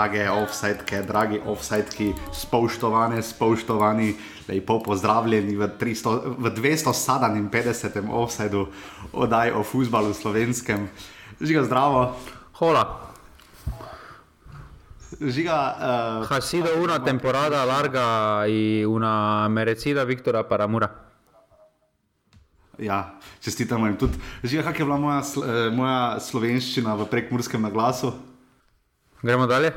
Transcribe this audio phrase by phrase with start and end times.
[0.00, 4.14] Drage offsajtke, dragi offsajtki, spoštovane, spoštovani,
[4.48, 8.08] lepo pozdravljeni v, 300, v 257.
[8.08, 8.62] offsajdu
[9.12, 10.88] oddaj o futbalu slovenskem.
[11.36, 12.16] Žiga zdravo.
[12.56, 13.12] Hola.
[15.20, 15.58] Žiga.
[15.76, 20.88] Uh, ha sido una temporada larga y una merecida victoria para Mura.
[22.78, 24.16] Ja, čestitamo jim tudi.
[24.42, 25.20] Žiga, kak je bila moja,
[25.76, 28.29] moja slovenščina v prekmurskem naglasu?
[29.22, 29.72] Gremo dalje,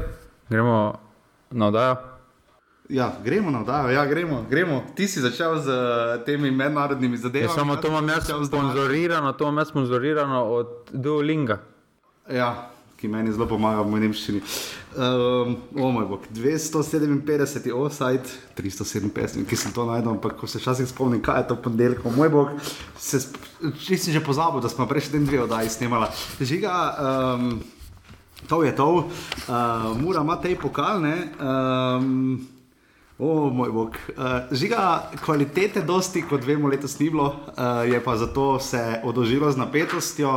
[0.49, 0.93] gremo
[1.51, 1.95] na oddajo.
[2.89, 4.83] Ja, gremo na oddajo, ja, gremo, gremo.
[4.95, 7.51] Ti si začel z uh, temi mednarodnimi zadevami.
[7.51, 11.57] Ja, samo to imam jaz sponzorirano, to imam jaz sponzorirano od Duolinga.
[12.31, 12.69] Ja,
[13.03, 14.39] ki meni zelo pomaga v nemščini.
[14.95, 18.23] Um, o moj bog, 257 offside,
[18.55, 22.31] 357, ki sem to najdel, ampak ko se včasih spomnim, kaj je to ponedeljek, moj
[22.31, 22.55] bog,
[22.95, 23.19] se,
[23.83, 26.07] si že pozabil, da smo prejšnji dan dve oddaji snemali.
[26.39, 27.49] Žiga, um,
[28.47, 31.15] to je to, uh, mora ima te pokalne.
[31.39, 32.47] Um,
[33.19, 33.97] O, moj bog.
[34.17, 39.51] Uh, žiga, kvalitete, dosti, kot vemo, letos ni bilo, uh, je pa zato se odožilo
[39.51, 40.31] z napetostjo.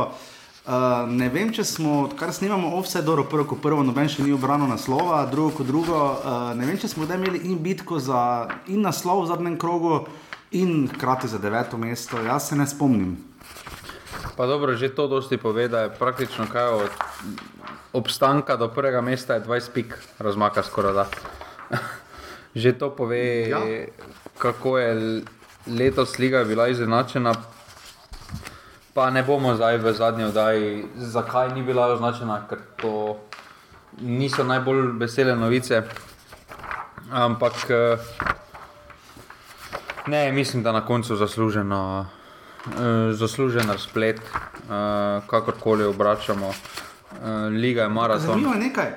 [0.67, 4.35] Uh, ne vem, če smo, kar snimamo, vse dobro, prvo kot prvo, noben še ni
[4.35, 5.97] obranil naslova, drugo kot drugo.
[5.97, 8.21] Uh, ne vem, če smo zdaj imeli in bitko za
[8.67, 10.03] in naslov v zadnjem krogu,
[10.51, 12.21] in hkrati za deveto mesto.
[12.21, 13.17] Jaz se ne spomnim.
[14.37, 16.91] Pa dobro, že to dosti pove, da je praktično kaj od
[17.93, 21.05] obstanka do prvega mesta je 20 pik, razmaka skoraj da.
[22.55, 23.59] Že to pove, ja.
[24.37, 25.21] kako je
[25.67, 27.33] letos liga bila izenačena.
[28.93, 33.17] Pa ne bomo zdaj v zadnji oddaji, zakaj ni bila označena, ker to
[34.01, 35.83] niso najbolj vesele novice.
[37.11, 37.53] Ampak
[40.07, 42.05] ne, mislim, da na koncu zasluženo,
[43.13, 44.21] zaslužen razplet,
[45.27, 46.53] kakorkoli obračamo.
[47.61, 48.25] Liga je maraton.
[48.25, 48.91] Zanimivo je nekaj.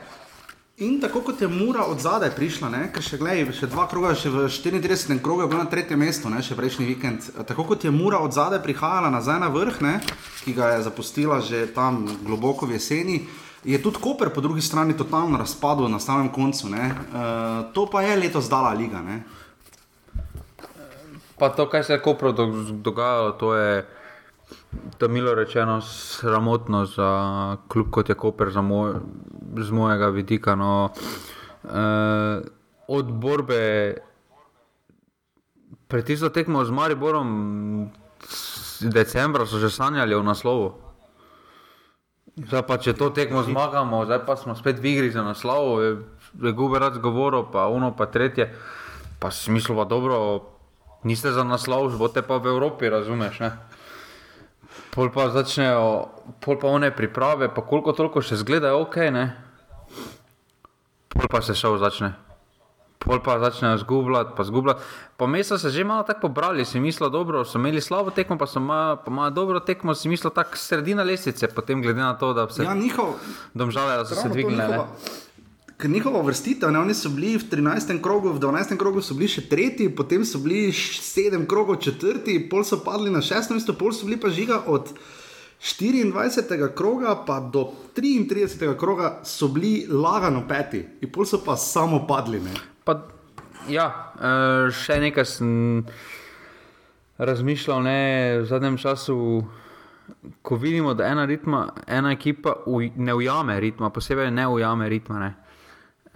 [0.81, 4.15] In tako kot je Mura od zadaj prišla, ne, ker še, gledaj, še dva kroga,
[4.17, 5.19] še v 34.
[5.21, 7.27] krogu je bila na tretjem mestu, ne, še prejšnji vikend.
[7.51, 9.99] Tako kot je Mura od zadaj prihajala nazaj na vrh, ne,
[10.41, 13.19] ki ga je zapustila že tam globoko v jeseni,
[13.61, 16.73] je tudi Koper po drugi strani totalno razpadel na samem koncu.
[16.73, 16.89] Ne.
[16.89, 19.05] Uh, to pa je letos dala liga.
[19.05, 19.21] Ne.
[21.41, 22.33] Pa to, kaj se je Koper
[22.85, 23.87] dogajalo, to je.
[24.99, 27.11] To milo rečeno sramotno za
[27.69, 28.93] klub kot je Koper, moj,
[29.57, 30.55] z mojega vidika.
[30.55, 30.91] No,
[31.65, 32.43] eh,
[32.89, 33.95] od borbe
[35.89, 37.91] pred tisto tekmo z Mariborom,
[38.81, 40.75] decembra so že sanjali o naslovu.
[42.37, 45.91] Zdaj pa če to tekmo zmagamo, zdaj pa smo spet v igri za naslov, je,
[46.47, 48.55] je Guberac govoril, pa ono pa tretje.
[49.21, 50.60] Pa si mislil, da dobro,
[51.05, 53.41] niste za naslov, boste pa v Evropi, razumeš?
[53.41, 53.51] Ne?
[54.91, 56.11] Pol pa začnejo,
[56.43, 59.25] pol pa one priprave, pa koliko toliko še zgledajo, ok, ne.
[61.11, 62.15] Pol pa se šel začne.
[63.01, 64.85] Pol pa začnejo zgubljati, pa zgubljati.
[65.17, 68.39] Pa mi so se že malo tako pobrali, si mislil, dobro, so imeli slabo tekmo,
[68.39, 72.49] pa so imeli dobro tekmo, si mislil, tako sredina lesice, potem glede na to, da
[72.51, 72.65] se.
[72.65, 73.17] Ja, njihov.
[73.55, 74.85] Domžale, da so se dvignili
[75.81, 78.03] ker njihova vrstitev, oni so bili v 13.
[78.03, 78.77] krogu, v 12.
[78.77, 83.23] krogu so bili še tretji, potem so bili 7 krogov četrti, pol so padli na
[83.25, 83.55] 6.
[83.57, 84.93] mesto, pol so bili pa žiga od
[85.61, 86.75] 24.
[86.77, 88.77] kroga pa do 33.
[88.77, 92.43] kroga so bili lagano peti, in pol so pa samo padli.
[92.85, 93.01] Pa,
[93.69, 95.53] ja, uh, še nekaj sem
[97.21, 98.01] razmišljal ne,
[98.45, 99.17] v zadnjem času.
[100.43, 105.21] Ko vidimo, da ena, ritma, ena ekipa uj, ne ujame ritma, posebej ne ujame ritma,
[105.23, 105.31] ne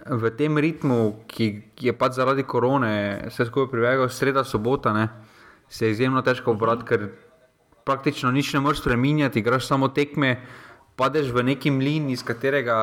[0.05, 5.09] v tem ritmu, ki je pač zaradi korone, vse skupaj privegal, sreda, sobota, ne,
[5.69, 7.07] se je izjemno težko obrati, ker
[7.85, 10.37] praktično nič ne moreš spremenjati, igraš samo tekme,
[10.95, 12.77] padeš v neki mlin, iz katerega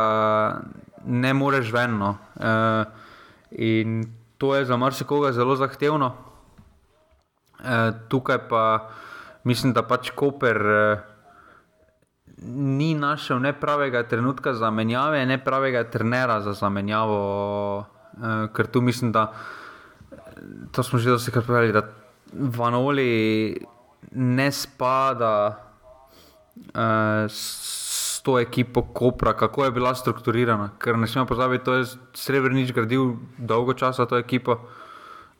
[1.06, 1.94] ne moreš ven.
[1.98, 2.16] No.
[2.36, 2.90] Uh,
[3.54, 4.02] in
[4.38, 6.12] to je za marsikoga zelo zahtevno.
[7.62, 8.90] Uh, tukaj pa
[9.44, 10.58] mislim, da pač Koper.
[10.58, 11.11] Uh,
[12.42, 17.84] ni našel ne pravega trenutka za menjave, ne pravega trenera za zamenjavo.
[18.12, 19.32] Uh, ker tu mislim, da
[20.72, 21.82] to smo že dosti kar povedali, da
[22.32, 23.56] Vanoli
[24.12, 25.58] ne spada
[26.74, 27.82] uh, s
[28.22, 30.70] to ekipo Kopra, kako je bila strukturirana.
[30.78, 31.84] Ker ne smemo pozabiti, to je
[32.14, 34.60] Srebrenic gradil dolgo časa to ekipo.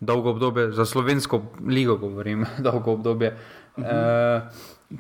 [0.00, 3.38] Dolgo obdobje, za slovensko ligo govorim, dolgo obdobje.
[3.76, 4.36] Uh -huh.
[4.36, 4.42] uh,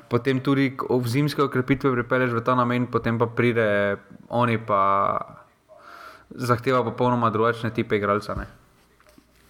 [0.08, 3.96] potem tudi v zimske okrepitve pripelješ v ta namen, potem pa pride
[4.28, 4.82] oni pa
[6.30, 8.36] zahteva popolnoma drugačne tipe igralca.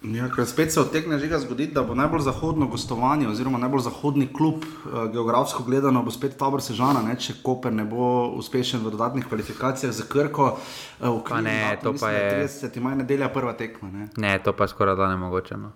[0.03, 4.63] Ja, spet se odtegne že zgoditi, da bo najbolj zahodno gostovanje, oziroma najbolj zahodni klub,
[4.63, 9.25] eh, geografsko gledano, bo spet Tabor Sežana, ne, če Koper ne bo uspešen v dodatnih
[9.25, 10.57] kvalifikacijah za Krko.
[10.99, 12.47] Eh, pa ne, datum, to mislim, pa je.
[12.47, 12.81] 30.
[12.81, 13.91] maj nedelja prva tekma.
[13.91, 15.57] Ne, ne to pa skoraj da ne mogoče.
[15.57, 15.71] No.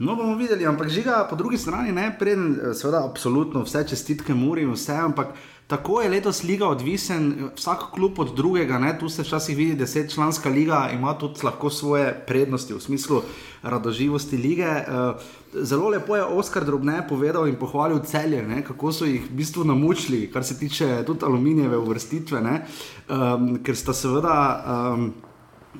[0.00, 4.32] No, bomo videli, ampak žiga po drugi strani, ne, preden, eh, seveda, absolutno vse čestitke
[4.34, 5.34] Muri in vse, ampak
[5.68, 10.10] tako je letos liga odvisen, vsak klub od drugega, ne, tu se včasih vidi, deset
[10.14, 13.22] članska liga ima tudi lahko svoje prednosti v smislu
[13.62, 14.64] radoživosti lige.
[14.64, 15.12] Eh,
[15.52, 19.64] zelo lepo je Oskar Drobne povedal in pohvalil celje, ne, kako so jih v bistvu
[19.64, 24.64] namučili, kar se tiče tudi aluminijeve uvrstitve, um, ker sta seveda.
[24.64, 25.12] Um,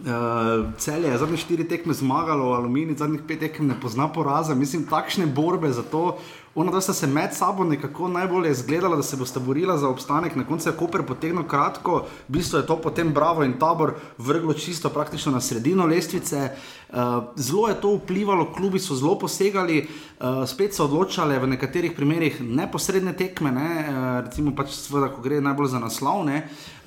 [0.00, 4.54] Uh, cel je zadnjih štiri tekme zmagalo, aluminij zadnjih pet tekem ne pozna poraza.
[4.54, 6.16] Mislim, takšne borbe za to,
[6.54, 10.36] Ona, da sta se med sabo nekako najbolje zgledala, da se bosta borila za obstanek,
[10.36, 14.52] na koncu je Koper potegnil kratko, v bistvu je to potem Bravo in Tabor vrglo
[14.52, 16.50] čisto praktično na sredino lestvice.
[16.88, 16.96] Uh,
[17.36, 22.40] zelo je to vplivalo, klubi so zelo posegali, uh, spet so odločale v nekaterih primerih
[22.42, 26.42] neposredne tekme, ne, uh, recimo pač sveda, ko gre najbolj za naslovne.
[26.42, 26.79] Uh,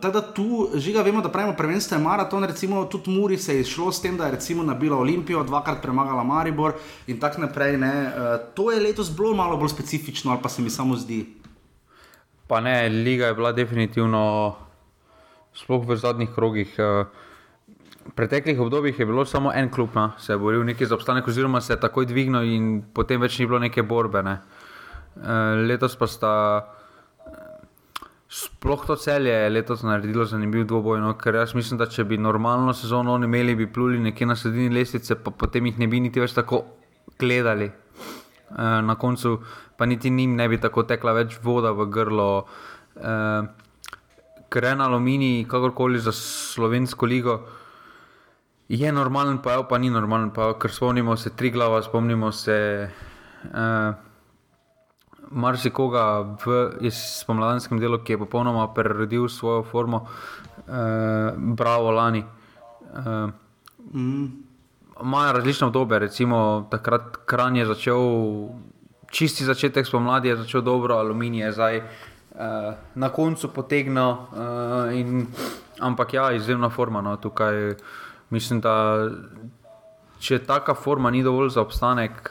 [0.00, 3.60] tako da tu žiga, vemo, da pravimo prvenstvo je maraton, recimo tudi Muri se je
[3.60, 6.72] išlo s tem, da je recimo nabila Olimpijo, dvakrat premagala Maribor
[7.06, 7.76] in tako naprej.
[7.76, 7.82] Uh,
[8.54, 11.26] to je letos bilo malo bolj specifično, ali pa se mi samo zdi.
[12.46, 14.54] Pa ne, liga je bila definitivno,
[15.54, 16.74] sploh v zadnjih krogih.
[16.78, 17.06] Uh,
[18.10, 21.28] V preteklih obdobjih je bilo samo en klub, no, se je boril neki za obstanek,
[21.28, 24.22] oziroma se je takoj dvignil, in potem več ni bilo neke borbe.
[24.24, 24.40] Ne.
[25.20, 25.36] E,
[25.68, 26.32] letos pa sta,
[28.30, 31.00] sploh to celje je letos naredilo zanimiv dvoboj.
[31.00, 34.36] No, ker jaz mislim, da če bi normalno sezono oni imeli, bi pluli nekje na
[34.36, 36.62] sredini lestvice, pa potem jih ne bi niti več tako
[37.18, 37.66] gledali.
[37.66, 39.40] E, na koncu
[39.76, 42.28] pa niti njim ne bi tako tekla več voda v grlo.
[42.94, 43.16] E,
[44.50, 47.40] ker en aluminij, kakorkoli za slovensko ligo
[48.70, 50.30] je normalen, pa je pa ni normalen.
[50.30, 52.88] Pa, ker spomnimo se tri glava, spomnimo se
[53.50, 53.94] uh,
[55.30, 62.24] marsikoga v spomladanskem delu, ki je popolnoma prerodil svojo formo, uh, bravo lani.
[62.24, 63.30] Uh,
[63.94, 64.26] mm.
[65.02, 68.02] Imajo različne obdobje, recimo takrat Kran je začel,
[69.10, 75.24] čisti začetek spomladi je začel dobro, aluminij je zdaj uh, na koncu potegnil, uh,
[75.80, 77.74] ampak ja, izjemna forma no, tukaj.
[78.30, 79.08] Mislim, da
[80.22, 82.30] če taka forma ni dovolj za obstanek,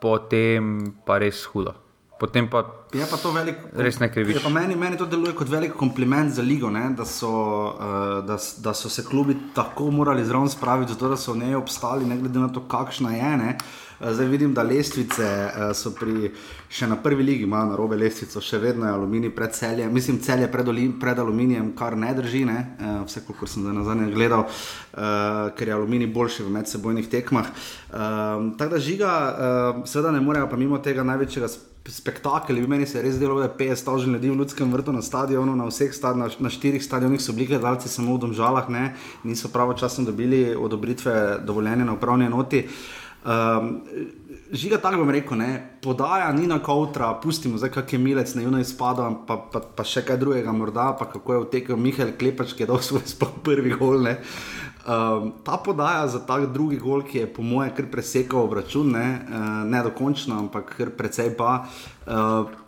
[0.00, 1.83] potem pa res hudo.
[2.18, 2.62] Potem pa
[2.94, 4.44] je pa to velik, res nekaj več.
[4.54, 7.30] Meni, meni to deluje kot velik kompliment za ligo, ne, da, so,
[7.74, 12.06] uh, da, da so se klubi tako morali zraven spraviti, zato da so ne obstali,
[12.06, 13.32] ne glede na to, kakšna je.
[13.40, 13.56] Ne.
[14.00, 16.30] Eh, zdaj vidim, da lestvice uh, so pri,
[16.70, 20.18] še na prvi ligi, imajo na robe lestvico, še vedno je aluminij pred celjem, mislim,
[20.22, 20.70] celje pred,
[21.00, 22.58] pred aluminijem, kar ne drži, ne?
[22.78, 27.10] Uh, vse, kot sem zdaj na zadnje gledal, uh, ker je aluminij boljši v medsebojnih
[27.10, 27.52] tekmah.
[27.90, 31.50] Uh, tako da žiga, uh, seveda ne morejo pa mimo tega največjega
[31.90, 32.56] spektakel.
[32.68, 35.68] Meni se res delo, da je 50 stavžen ljudi v Ljudskem vrtu na stadionu, na
[35.68, 38.94] vseh stadionah, na, na štirih stadionih so bili gledalci samo v domžalah, ne?
[39.24, 42.66] niso pravočasno dobili odobritve dovoljenja na upravni enoti.
[43.24, 43.80] Um,
[44.54, 45.78] Žiga tako bom rekel, ne?
[45.82, 49.84] podaja ni na kautra, pustimo zdaj, kak je milec, ne juno izpada, pa, pa, pa
[49.84, 53.02] še kaj drugega, morda pa kako je vtekel Mihael Klepač, ki je dal svoj
[53.44, 54.04] prvi gol.
[54.04, 54.20] Uh,
[54.84, 59.06] Um, ta podaja za ta drugi gol, ki je po mojem kar presekal obračun, ne,
[59.24, 61.64] uh, ne dokončno, ampak precej pa.
[62.06, 62.60] Uh,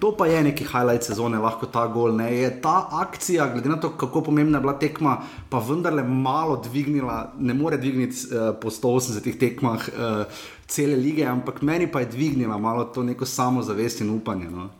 [0.00, 2.14] To pa je neki highlight sezone, lahko ta gol.
[2.16, 2.30] Ne.
[2.32, 5.16] Je ta akcija, glede na to, kako pomembna je bila tekma,
[5.50, 11.62] pa vendarle malo dvignila, ne more dvigniti uh, po 180 tekmah uh, cele lige, ampak
[11.62, 14.50] meni pa je dvignila malo to neko samozavest in upanje.
[14.50, 14.70] No.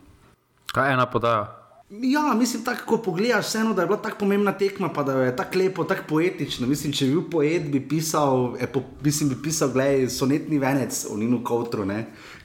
[0.73, 1.56] Kaj je ena podaja?
[1.89, 5.35] Ja, mislim, tako ko pogledaš, vseeno, da je bila tako pomembna tekma, pa da je
[5.35, 6.67] tako lepo, tako poetično.
[6.67, 11.15] Mislim, če bi bil poet, bi pisal, epo, mislim, bi pisal, gledaj, sonetni venec o
[11.17, 11.85] Ninu Kowtru,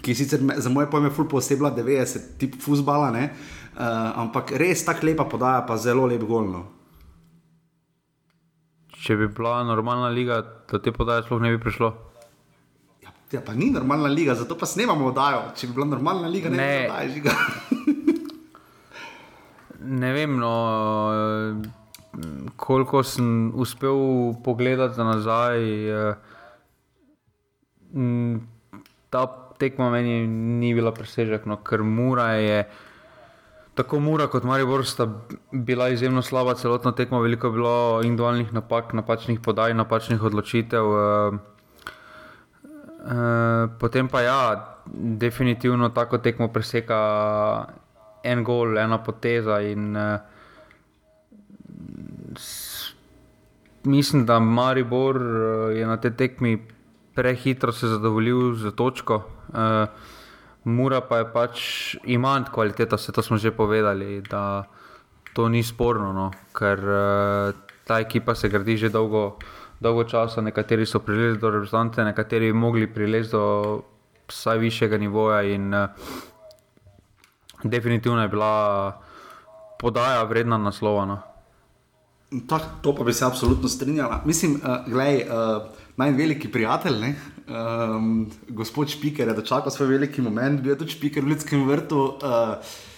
[0.02, 3.26] ki sicer za moje pojme ful posebla 90, tip fusbala, uh,
[4.22, 6.62] ampak res tako lepa podaja, pa zelo lep golno.
[9.02, 10.38] Če bi bila normalna liga,
[10.70, 11.90] do te podaje sploh ne bi prišlo.
[13.02, 15.48] Ja, ja pa ni normalna liga, zato pa snemamo oddajo.
[15.58, 17.10] Če bi bila normalna liga, ne, ne.
[17.10, 17.98] bi bila oddaja
[19.84, 20.52] ne vem, no,
[22.56, 25.58] koliko sem uspel pogledati nazaj.
[25.90, 26.14] Eh,
[29.10, 29.26] ta
[29.58, 32.64] tekma meni ni bila presežek, no, ker Mura je.
[33.74, 35.06] Tako Mura kot Maribor sta
[35.52, 40.84] bila izjemno slaba, celotna tekma, veliko je bilo individualnih napak, napačnih podaj, napačnih odločitev.
[40.84, 41.38] Uh,
[42.64, 44.42] uh, potem pa ja,
[45.24, 47.00] definitivno tako tekmo preseka
[48.24, 49.60] en gol, ena poteza.
[49.60, 50.20] In, uh,
[52.38, 52.94] s,
[53.84, 56.56] mislim, da Maribor uh, je na tej tekmi
[57.14, 59.22] prehitro se zadovoljil z točko.
[59.48, 59.88] Uh,
[60.64, 61.56] Mura pa je pač
[62.04, 64.64] ima kvaliteto, vse to smo že povedali, da
[65.34, 69.38] to ni sporno, no, ker uh, ta ekipa se gradi že dolgo,
[69.80, 70.40] dolgo časa.
[70.40, 73.82] Nekateri so prilezli do reprezentante, nekateri bi mogli prilezti do
[74.28, 75.42] vsaj višjega nivoja.
[75.42, 75.90] In, uh,
[77.64, 79.00] definitivno je bila
[79.78, 81.06] podaja vredna naslova.
[81.06, 81.18] No.
[82.48, 84.22] To, to pa bi se absolutno strinjala.
[84.24, 85.62] Mislim, uh, gledaj, uh,
[85.96, 87.14] najveliki prijatelj, ne?
[87.48, 92.00] Um, gospod Špiker je dočakal svoj veliki moment, bil je tudi Špiker v Ljudskem vrtu.
[92.22, 92.54] Uh,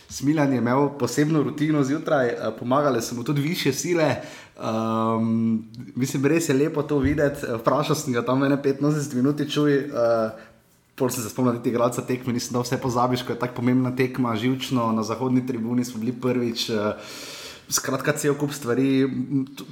[0.08, 4.16] Smiljan je imel posebno rutino zjutraj, uh, pomagale so mu tudi više sile.
[4.54, 5.64] Um,
[5.96, 7.46] mislim, res je lepo to videti.
[7.58, 9.78] Vprašal sem ga tam 15 minut, čuj.
[9.78, 10.53] Uh,
[10.94, 13.90] Pol se spomnim, da ti igralca tekme, nisem da vse pozabiš, ko je tako pomembna
[13.96, 16.68] tekma, živčno na zahodni tribuni smo bili prvič.
[16.70, 16.76] Uh,
[17.64, 19.08] Skratka, cel kup stvari,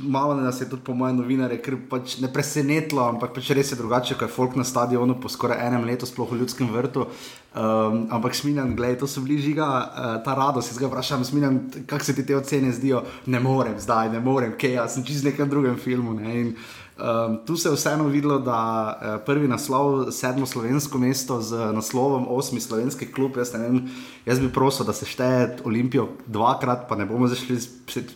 [0.00, 3.76] malo nas je tudi, po mojem, novinarje, ker pač ne presenetilo, ampak pač res je
[3.76, 7.04] drugače, kot je folk na stadionu po skoraj enem letu, sploh v ljudskem vrtu.
[7.52, 11.58] Um, ampak sminjam, gledaj, to so bili žiga, uh, ta radost, jaz ga vprašam, sminjam,
[11.84, 15.20] kako se ti te ocene zdijo, ne morem zdaj, ne morem, kaj jaz sem čez
[15.28, 16.16] nekem drugem filmu.
[16.16, 16.32] Ne?
[16.40, 16.54] In,
[16.92, 18.58] Um, tu se je vseeno videlo, da
[19.02, 23.38] je uh, prvi naslov, sedmo slovensko mesto z naslovom osmi slovenski klub.
[23.40, 23.88] Jaz, vem,
[24.28, 27.56] jaz bi prosil, da se šteje Olimpijo dvakrat, pa ne bomo zašli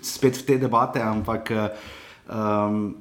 [0.03, 1.51] spet v te debate, ampak
[2.29, 2.95] um,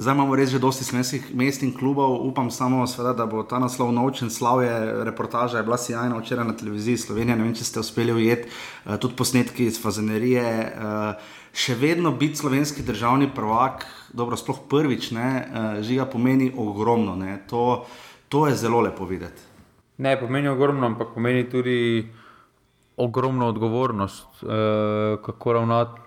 [0.00, 2.16] zdaj imamo res že dosti smesih mest in klubov.
[2.24, 4.32] Upam samo, sveda, da bo ta naslov naučen.
[4.32, 4.72] Slavje,
[5.04, 7.36] reportaža je bila sjajna včeraj na televiziji Slovenije.
[7.36, 10.48] Ne vem, če ste uspeli ujeti uh, tudi posnetki iz Fazenerije.
[10.80, 17.16] Uh, še vedno biti slovenski državni prvak, dobro, sploh prvič, ne, uh, žiga pomeni ogromno.
[17.50, 17.84] To,
[18.28, 19.42] to je zelo lepo videti.
[19.98, 22.08] Ne, pomeni ogromno, ampak pomeni tudi
[22.96, 24.50] ogromno odgovornost, uh,
[25.24, 26.00] kako ravnati,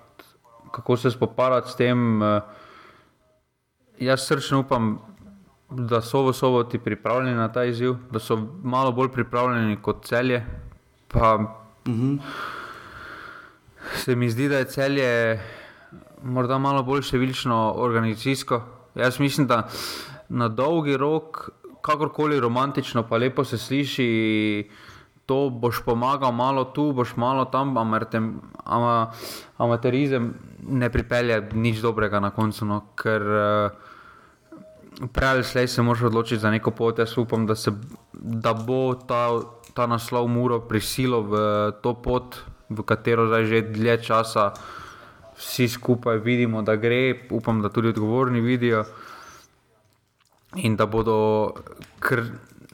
[0.71, 2.21] kako se spopadati s tem.
[2.21, 2.41] Uh,
[3.99, 4.99] jaz srčno upam,
[5.69, 10.45] da so v soboti pripravljeni na ta izziv, da so malo bolj pripravljeni kot celje.
[11.07, 12.17] Pa, uh mhm.
[12.17, 12.61] -huh
[13.95, 15.39] se mi zdi, da je celje
[16.23, 18.61] morda malo bolj številčno organizacijsko.
[18.95, 19.63] Jaz mislim, da
[20.29, 21.49] na dolgi rok,
[21.83, 24.07] kakorkoli romantično, pa lepo se sliši,
[25.25, 28.15] to boš pomagal malo tu, boš malo tam, ampak
[29.57, 30.33] amaterizem
[30.67, 32.65] ne pripelje nič dobrega na koncu.
[32.67, 33.23] No, ker
[35.13, 36.99] prej ali slej se moraš odločiti za neko pot.
[36.99, 37.71] Jaz upam, da, se,
[38.13, 39.27] da bo ta,
[39.73, 41.35] ta naslov Muro prisilil v
[41.83, 42.39] to pot
[42.69, 44.53] v katero zdaj že dlje časa
[45.43, 48.83] vsi skupaj vidimo, da gre, upam, da tudi odgovorni vidijo.
[50.55, 51.53] In da bodo,
[51.99, 52.23] ker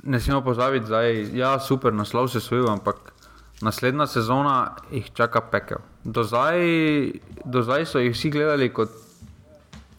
[0.04, 3.14] ne smemo pozabiti, da je ja, super naslov se svojil, ampak
[3.62, 5.78] naslednja sezona jih čaka pekel.
[6.04, 6.60] Do zdaj,
[7.46, 8.92] do zdaj so jih vsi gledali kot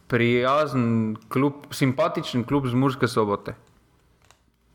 [0.09, 3.55] prijazen, klub, simpatičen klub z Murske sobote.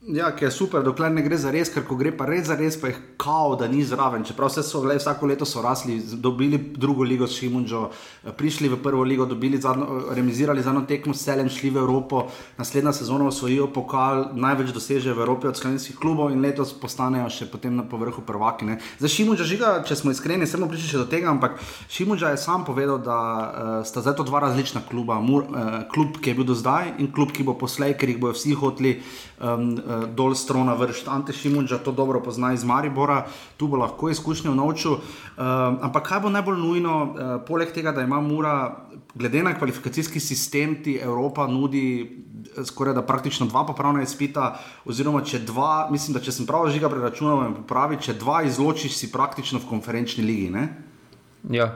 [0.05, 2.53] Ja, ki je super, dokler ne gre za res, ker ko gre pa res za
[2.59, 4.21] res, pa je kao, da ni zraven.
[4.21, 7.87] Čeprav se so gledali, vsako leto so rasli, dobili drugo ligo s Šimunžo,
[8.37, 12.27] prišli v prvo ligo, dobili zadnjo, remizirali za eno tekmo s celem, šli v Evropo,
[12.59, 17.49] naslednja sezona osvojijo pokal, največ doseže v Evropi od slovenskih klubov in letos postanejo še
[17.49, 18.69] potem na povrhu prvaki.
[18.69, 18.77] Ne.
[19.01, 21.57] Za Šimunža žiga, če smo iskreni, se bomo prišli še do tega, ampak
[21.89, 25.17] Šimunža je sam povedal, da uh, sta zdaj to dva različna kluba.
[25.17, 28.21] Mur, uh, klub, ki je bil do zdaj in klub, ki bo poslej, ker jih
[28.21, 28.95] bojo vsi hoteli
[29.41, 31.09] um, uh, dol strona vršiti.
[31.09, 33.25] Ante Šimunča to dobro pozna iz Maribora,
[33.57, 34.95] tu bo lahko izkušnja v noču.
[34.95, 38.85] Um, ampak kaj bo najbolj nujno, uh, poleg tega, da ima Mura,
[39.15, 42.21] glede na kvalifikacijski sistem, ti Evropa nudi.
[42.55, 46.87] Skoraj da praktično dva popravna izpita, oziroma če dva, mislim, da če sem prav žiga
[46.89, 50.51] preračunal, pravi, če dva izločiš, si praktično v konferenčni ligi.
[50.53, 50.67] Ne?
[51.49, 51.71] Ja.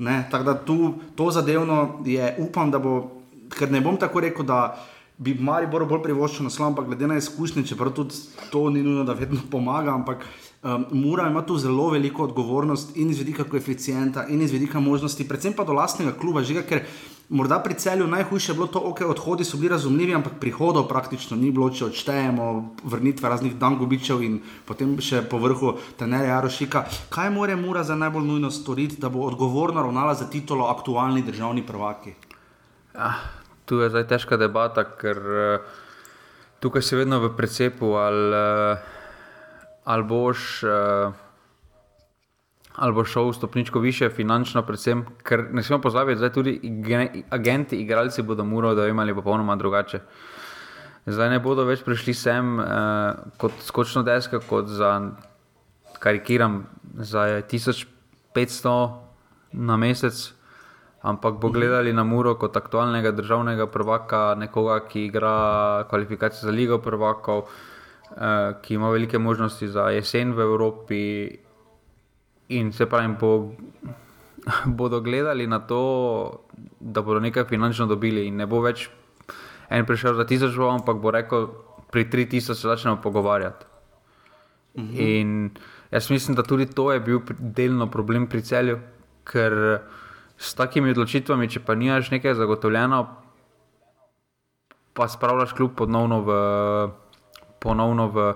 [0.00, 3.10] Ne, tako da tu to zadevno je, upam, da bo,
[3.52, 4.78] ker ne bom tako rekel, da
[5.20, 8.16] bi Maribor bolj privoščil naslov, ampak glede na izkušnje, čeprav tudi
[8.52, 13.10] to ni nujno, da vedno pomaga, ampak um, mora imeti tu zelo veliko odgovornost in
[13.12, 16.86] iz vidika koeficienta, in iz vidika možnosti, predvsem pa do lastnega kluba, žiga, ker
[17.28, 21.36] morda pri celju najhujše je bilo to, ok, odhodi so bili razumljivi, ampak prihodov praktično
[21.36, 22.46] ni bilo, če odštejemo
[22.94, 26.86] vrnitve raznih dangobičev in potem še po vrhu tenere Jarošika.
[27.12, 31.66] Kaj more mora za najbolj nujno storiti, da bo odgovorno ravnala za titulo aktualni državni
[31.66, 32.16] prvaki?
[32.96, 33.39] Ah
[33.70, 35.80] tu je zdaj težka debata, ker uh,
[36.58, 38.78] tukaj si vedno v precepu, ali, uh,
[39.86, 40.46] ali boš.
[40.66, 41.28] Uh,
[42.80, 46.54] Ali bo šel stopničko više, finančno, predvsem, ker ne smemo pozabiti, da tudi
[47.30, 50.00] agenti, igralci bodo morali, da bi imeli popolnoma drugače.
[51.06, 52.66] Zdaj ne bodo več prišli sem eh,
[53.40, 54.92] kot skočno deska, kot za,
[55.98, 56.62] karikiram,
[56.94, 58.74] za 1500
[59.52, 60.20] na mesec,
[61.02, 66.78] ampak bo gledali na Muro kot aktualnega državnega prvaka, nekoga, ki igra kvalifikacije za Ligo
[66.78, 71.02] prvakov, uh, ki ima velike možnosti za jesen v Evropi.
[72.48, 73.52] In se pravi, bo,
[74.78, 76.44] bodo gledali na to,
[76.80, 78.90] da bodo nekaj finančno dobili, in ne bo več
[79.70, 81.48] en prišel za tisoč, ampak bo rekel,
[81.90, 83.66] pri 3000 se začnemo pogovarjati.
[84.78, 84.94] Mhm.
[84.98, 85.50] In
[85.90, 88.78] jaz mislim, da tudi to je bil delno problem pri celju,
[89.24, 89.80] ker
[90.40, 93.00] s takimi odločitvami, če pa nimaš nekaj zagotovljeno,
[94.96, 96.36] pa spravljaš kljub ponovno v,
[97.60, 98.26] ponovno v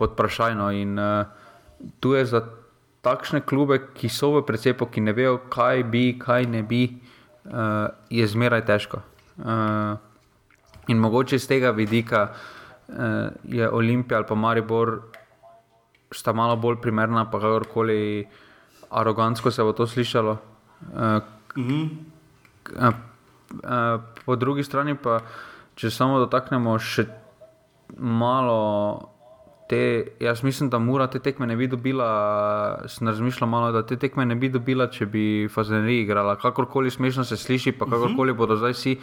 [0.00, 0.70] podprašajno.
[0.72, 1.26] In uh,
[2.00, 2.40] tu je za
[3.04, 7.92] takšne klube, ki so v precepu, ki ne vejo, kaj bi, kaj ne bi, uh,
[8.08, 9.04] je zmeraj težko.
[9.36, 10.00] Uh,
[10.88, 14.96] in mogoče iz tega vidika uh, je Olimpija ali pa Maribor
[16.14, 18.24] sta malo bolj primerna, pa kakorkoli
[18.90, 20.38] arogantsko se bo to slišalo.
[21.56, 21.88] Mm -hmm.
[22.76, 22.94] uh,
[23.64, 25.20] uh, po drugi strani pa,
[25.74, 27.06] če samo dotaknemo še
[27.98, 29.10] malo.
[29.68, 33.96] Te, jaz mislim, da mora te tekme ne bi dobila, sem razmišljal malo, da te
[33.96, 36.36] tekme ne bi dobila, če bi Fazenri igrala.
[36.36, 38.38] Kakorkoli smešno se sliši, pa kakorkoli uh -huh.
[38.38, 39.00] bodo zdaj vsi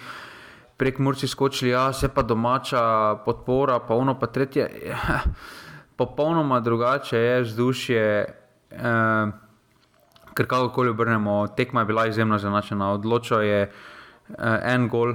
[0.77, 4.69] prek Murci skočili, ja, se pa domača podpora, pa ono pa tretje.
[6.01, 8.03] popolnoma drugače je vzdušje,
[8.71, 9.31] eh,
[10.41, 12.91] ker kakorkoli obrnemo, tekma je bila izjemno zanačena.
[12.97, 15.13] Odločil je eh, en gol,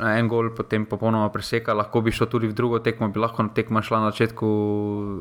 [0.00, 3.82] en gol, potem popolnoma preseka, lahko bi šlo tudi v drugo tekmo, bi lahko tekma
[3.82, 4.50] šla na začetku.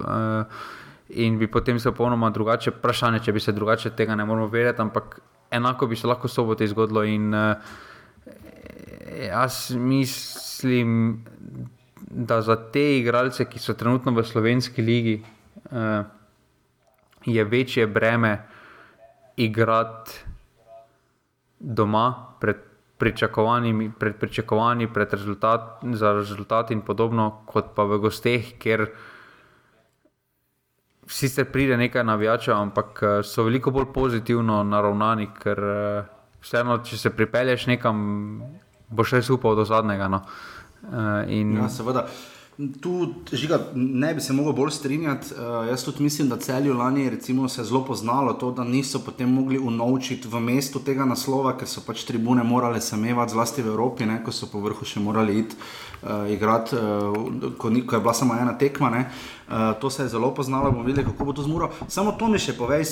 [0.02, 0.82] Eh,
[1.14, 4.82] In bi potem se popolnoma drugače, vprašanje, če bi se drugače tega ne moremo vedeti,
[4.82, 5.20] ampak
[5.52, 7.04] enako bi se lahko soboto zgodilo.
[7.04, 7.54] In uh,
[9.28, 11.20] jaz mislim,
[12.08, 15.20] da za te igralce, ki so trenutno v slovenski ligi,
[15.70, 16.08] uh,
[17.26, 18.38] je večje breme
[19.38, 20.12] igrati
[21.60, 22.58] doma pred
[22.98, 28.86] pričakovanji, pred, pričakovanji, pred rezultat, za rezultat in podobno, kot pa v gosteh, ker
[31.08, 36.06] sicer pride nekaj navijačev, ampak eh, so veliko bolj pozitivno naravnani, ker uh,
[36.42, 37.98] vseeno, če se pripelješ nekam,
[38.88, 40.08] boš res upal do zadnjega.
[40.08, 40.22] No.
[40.24, 41.56] Uh, Uh, in...
[41.56, 42.08] ja, seveda.
[42.58, 45.34] Tu žiga, ne bi se mogel bolj strinjati.
[45.34, 49.00] Uh, jaz tudi mislim, da celju lani recimo, se je zelo poznalo to, da niso
[49.00, 53.74] potem mogli unovčiti v mestu tega naslova, ker so pač tribune morale samevati, zlasti v
[53.74, 55.58] Evropi, ne, ko so po vrhu še morali iti
[56.04, 58.90] uh, igrati, uh, ko, ko je bila samo ena tekma.
[58.90, 61.70] Uh, Uh, to se je zelo poznalo, bomo videli, kako bo to zmuro.
[61.88, 62.86] Samo to mi še povej.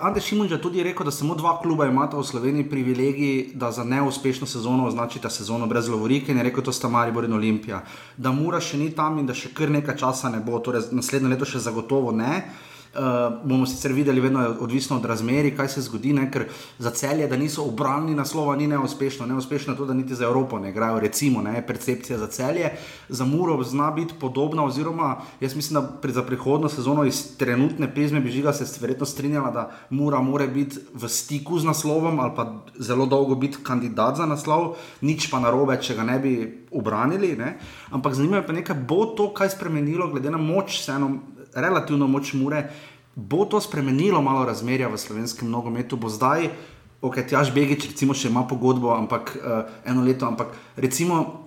[0.00, 3.84] Ante Šimunč je tudi rekel, da samo dva kluba imata v Sloveniji privilegij, da za
[3.84, 7.80] neuspešno sezono označita sezono brez Lovorike in je rekel, to sta Maribor in Olimpija.
[8.16, 11.32] Da mora še ni tam in da še kar nekaj časa ne bo, torej naslednje
[11.32, 12.44] leto še zagotovo ne.
[12.44, 16.30] Uh, Uh, bomo sicer videli, vedno je odvisno od razmeri, kaj se zgodi, ne?
[16.32, 16.46] ker
[16.78, 19.26] za celje, da niso obrambni naslova, ni neuspešno.
[19.26, 21.66] Neuspešno je to, da niti za Evropo ne igrajo, recimo, ne?
[21.66, 22.70] percepcija za celje.
[23.08, 27.94] Za Muro zna biti podobna, oziroma jaz mislim, da pri, za prihodno sezono iz trenutne
[27.94, 32.32] prizme bi žiga se verjetno strinjala, da Mura mora biti v stiku z naslovom ali
[32.36, 36.34] pa zelo dolgo biti kandidat za naslov, nič pa narobe, če ga ne bi
[36.70, 37.36] obranili.
[37.36, 37.58] Ne?
[37.90, 42.32] Ampak zanimivo je pa nekaj, bo to kaj spremenilo, glede na moč, vseeno relativno moč
[42.36, 42.68] mure,
[43.16, 46.50] bo to spremenilo malo razmerja v slovenskem nogometu, bo zdaj,
[47.00, 51.42] ok, Tjaž Begič, recimo, še ima pogodbo, ampak uh, eno leto, ampak recimo.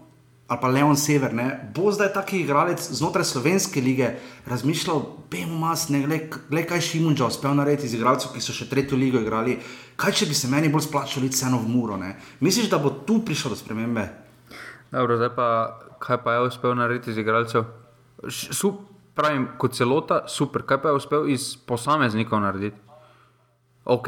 [0.49, 1.45] Ali pa Leon Sever, ne?
[1.77, 4.07] bo zdaj taki igralec znotraj slovenske lige
[4.49, 8.97] razmišljal, bejmo mas, ne glede kaj Šimunča uspel narediti iz igralcev, ki so še tretjo
[8.97, 9.59] ligo igrali,
[9.93, 11.99] kaj če bi se meni bolj splačalo iti vseeno v muro.
[12.01, 12.15] Ne?
[12.41, 14.07] Misliš, da bo tu prišlo do spremembe?
[14.89, 15.47] Dobro, zdaj pa
[15.99, 17.63] kaj pa je uspel narediti iz igralcev?
[19.19, 20.63] Pravim, kot celota, super.
[20.63, 22.77] Kaj pa je uspel iz posameznikov narediti?
[23.85, 24.07] Ok,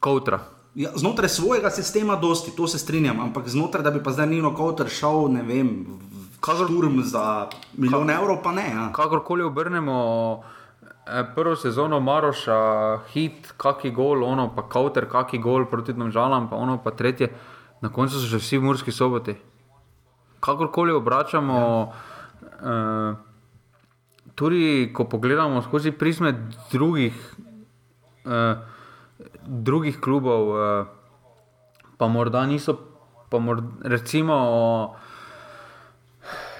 [0.00, 0.40] kautra.
[0.74, 4.54] Ja, znotraj svojega sistema, dosti, to se strinjam, ampak znotraj, da bi pa zdaj Nino
[4.56, 5.72] Kauter šel, ne vem,
[6.40, 8.68] kakorkoli za milijon evrov, pa ne.
[8.70, 8.88] Ja.
[8.96, 9.98] Kakorkoli obrnemo.
[11.10, 16.56] Eh, prvo sezono Maroša, hit, kaki gol, ono pa kauter, kaki gol proti Domžalam, pa
[16.56, 17.32] ono pa tretje,
[17.80, 19.34] na koncu so že vsi v Murski soboti.
[20.40, 23.10] Kakorkoli obračamo, ja.
[23.10, 23.29] uh,
[24.40, 26.32] tudi ko pogledamo skozi prizme
[26.72, 27.12] drugih,
[28.24, 28.56] uh,
[29.44, 30.86] drugih klubov, uh,
[32.00, 32.78] pa morda niso,
[33.28, 34.36] pa morda, recimo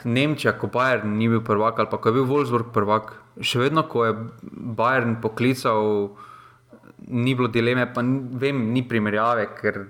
[0.04, 3.86] Nemčija, ko Bayern ni bil prvak ali pa ko je bil Wolfsburg prvak, še vedno,
[3.88, 4.12] ko je
[4.76, 6.12] Bayern poklical,
[7.08, 9.86] ni bilo dileme, pa vem, ni primerjave, ker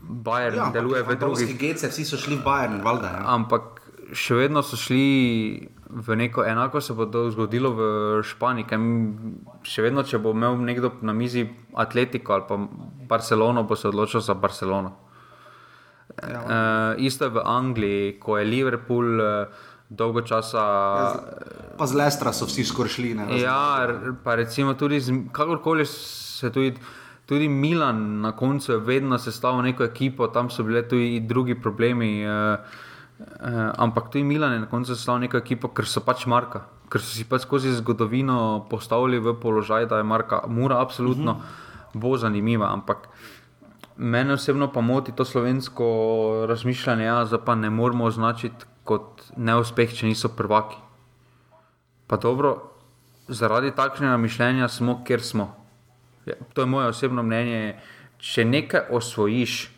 [0.00, 1.54] Bayern ja, deluje v drugih.
[1.76, 3.12] Vsi so šli v Bayern, valjda.
[3.20, 3.22] Ja.
[3.36, 3.84] Ampak
[4.16, 5.04] še vedno so šli
[5.92, 7.82] v neko enako se bo to zgodilo v
[8.24, 8.78] Španiji.
[9.62, 11.44] Še vedno, če bo imel nekdo na mizi
[11.76, 12.56] Atletiko ali pa
[13.08, 14.96] Barcelono, bo se odločil za Barcelono.
[16.12, 20.64] Ja, uh, isto je v Angliji, ko je Liverpool uh, dolgo časa.
[21.76, 23.16] Pa z Lestra so vsi skoršli.
[23.40, 23.88] Ja,
[24.24, 26.76] pa recimo tudi, z, kakorkoli se tudi.
[27.22, 32.26] Tudi Milan na koncu je vedno sestavil neko ekipo, tam so bile tudi drugi problemi.
[32.26, 32.58] Uh,
[33.22, 37.00] uh, ampak tudi Milan je na koncu sestavil neko ekipo, ker so pač Marka, ker
[37.00, 42.00] so si pač skozi zgodovino postavili v položaj, da je Marka Mura absolutno uh -huh.
[42.00, 42.72] bo zanimiva.
[42.72, 43.08] Ampak
[43.96, 45.86] mene osebno pa moti to slovensko
[46.48, 50.76] razmišljanje, da ja, pa ne moramo označiti kot neuspeh, če niso prvaki.
[52.06, 52.72] Pa dobro,
[53.28, 55.54] zaradi takšnega mišljenja smo, kjer smo.
[56.26, 57.78] Ja, to je moje osebno mnenje.
[58.18, 59.70] Če nekaj osvojiš,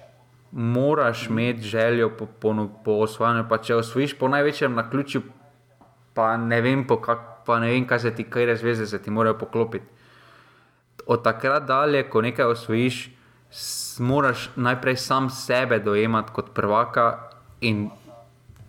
[0.54, 3.44] moraš imeti željo po, po, po osvajanju.
[3.48, 5.20] Pa če osvojiš po največjem na ključu,
[6.14, 9.38] pa ne vem, kak, pa ne vem kaj se ti kaj razveze, se ti morajo
[9.38, 9.84] poklopiti.
[11.06, 13.10] Od takrat dalje, ko nekaj osvojiš,
[13.98, 17.18] moraš najprej sam sebe dojemati kot prvaka
[17.60, 17.90] in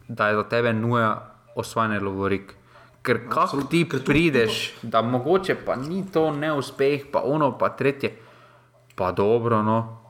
[0.08, 2.56] da je za tebe nuja osvajanje lovorik.
[3.02, 8.18] Ker kako ti prideš, da mogoče pa ni to neuspeh, pa ono, pa tretje,
[8.96, 9.62] pa dobro.
[9.64, 10.05] No.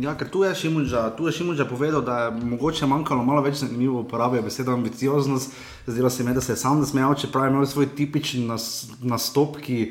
[0.00, 3.58] Ja, ker tu je Šimunža, tu je Šimunža povedal, da je mogoče manjkalo malo več
[3.60, 5.52] zanimivo uporabe besede ambicioznost.
[5.86, 9.58] Zdelo se mi, da se je sam nasmejal, čeprav je imel svoj tipični nas, nastop,
[9.60, 9.90] ki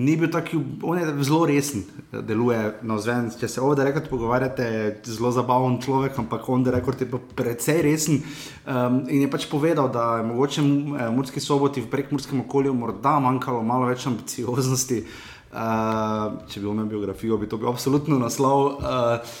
[0.00, 3.28] ni bil tako, on je zelo resen, deluje na zven.
[3.36, 7.20] Če se ovdje rekord pogovarjate, je zelo zabaven človek, ampak on je rekord je pa
[7.36, 8.24] precej resen.
[8.64, 13.18] Um, in je pač povedal, da je mogoče v Murski soboti v prekmurskem okolju morda
[13.20, 15.04] manjkalo malo več ambicioznosti.
[15.04, 15.35] Uh,
[16.48, 18.66] če bi imel biografijo, bi to bil absolutno naslov.
[18.76, 19.36] Uh,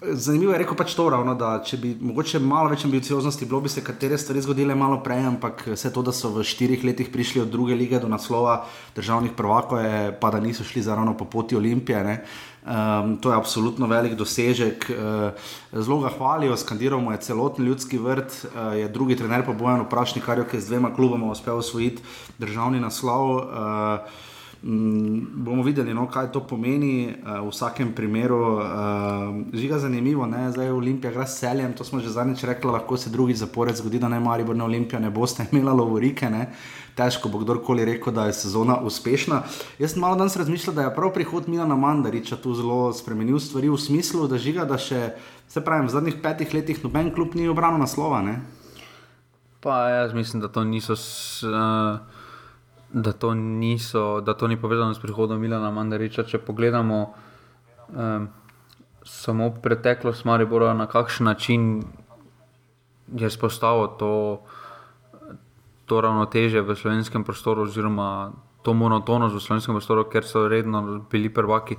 [0.00, 3.68] Zanimivo je rekel pač to ravno, da če bi mogoče malo več ambicioznosti bilo, bi
[3.68, 7.42] se katere stvari zgodile malo prej, ampak vse to, da so v štirih letih prišli
[7.42, 8.62] od druge lige do naslova
[8.96, 12.00] državnih prvakov, je pa da niso šli zaravno po poti Olimpije.
[12.60, 14.88] Um, to je absolutno velik dosežek.
[14.88, 19.84] Uh, zelo ga hvalijo, skandiramo je celoten ljudski vrt, uh, je drugi trener pa bojen
[19.84, 22.00] vprašnik, kar je z dvema kluboma uspel osvojiti
[22.40, 23.36] državni naslov.
[23.36, 24.28] Uh,
[24.62, 28.60] Mm, bomo videli, no, kaj to pomeni uh, v vsakem primeru.
[28.60, 28.66] Uh,
[29.56, 30.50] žiga zanimivo, ne?
[30.52, 33.98] zdaj Olimpija gre s celjem, to smo že zadnjič rekli, lahko se drugi zapored zgodi,
[33.98, 36.28] da ne mari bo na Olimpija, ne boste imeli lovorike.
[36.28, 36.50] Ne?
[36.92, 39.42] Težko bo kdorkoli rekel, da je sezona uspešna.
[39.80, 43.72] Jaz sem malo danes razmišljal, da je prav prihod Milana Mandariča tu zelo spremenil stvari
[43.72, 45.14] v smislu, da žiga, da še,
[45.48, 48.20] se pravi, v zadnjih petih letih noben klub ni obranil naslova.
[48.20, 48.42] Ne?
[49.64, 51.00] Pa jaz mislim, da to niso.
[51.00, 52.19] S, uh
[52.92, 56.24] da to, niso, da to ni povezano s prihodom Milana Mandariča.
[56.26, 57.14] Če pogledamo
[57.94, 58.28] um,
[59.06, 61.82] samo preteklost Maribora, na kakšen način
[63.16, 64.42] je spostavil to,
[65.86, 71.30] to ravnoteže v slovenskem prostoru, oziroma to monotonost v slovenskem prostoru, ker so redno bili
[71.30, 71.78] prvaki.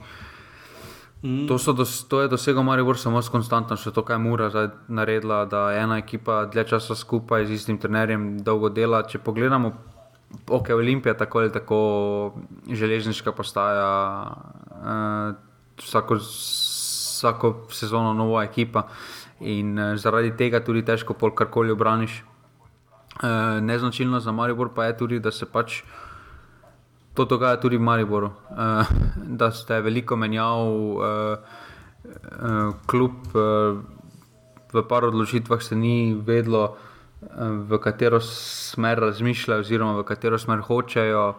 [1.21, 1.45] Mm.
[1.47, 4.49] To, dos, to je dosegel Maribor samo s konstantnostjo, to, kar je Mura
[4.87, 9.03] naredila, da je ena ekipa dlje časa skupaj z istim trenerjem dolgo dela.
[9.03, 9.90] Če pogledamo
[10.47, 11.79] ok, Olimpija, tako ali tako,
[12.69, 14.27] železniška postaja,
[14.69, 15.35] uh,
[15.77, 18.87] vsako, vsako sezono nova ekipa
[19.39, 22.23] in uh, zaradi tega tudi težko pol karkoli obraniš.
[23.21, 25.81] Uh, neznačilno za Maribor pa je tudi, da se pač
[27.13, 28.87] to dogaja tudi v Mariboru, uh,
[29.39, 31.01] da ste veliko menjav, uh,
[32.05, 33.81] uh, kljub uh,
[34.73, 36.77] v par odločitvah se ni vedlo
[37.67, 41.35] v katero smer razmišljajo, oziroma v katero smer hočejo.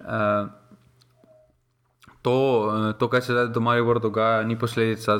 [0.00, 0.46] Eh,
[2.22, 2.38] to,
[2.70, 5.18] eh, to kar se zdaj v Vrhu dogaja, ni posledica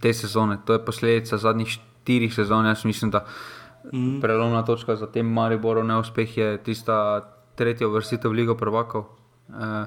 [0.00, 2.66] te sezone, to je posledica zadnjih štirih sezon.
[2.66, 3.24] Jaz mislim, da
[3.92, 4.20] mm.
[4.20, 7.20] prelomna točka za tem Mariboru neuspeh je tista
[7.54, 9.04] tretja vrstitev Ligo Prvakov.
[9.50, 9.86] Eh,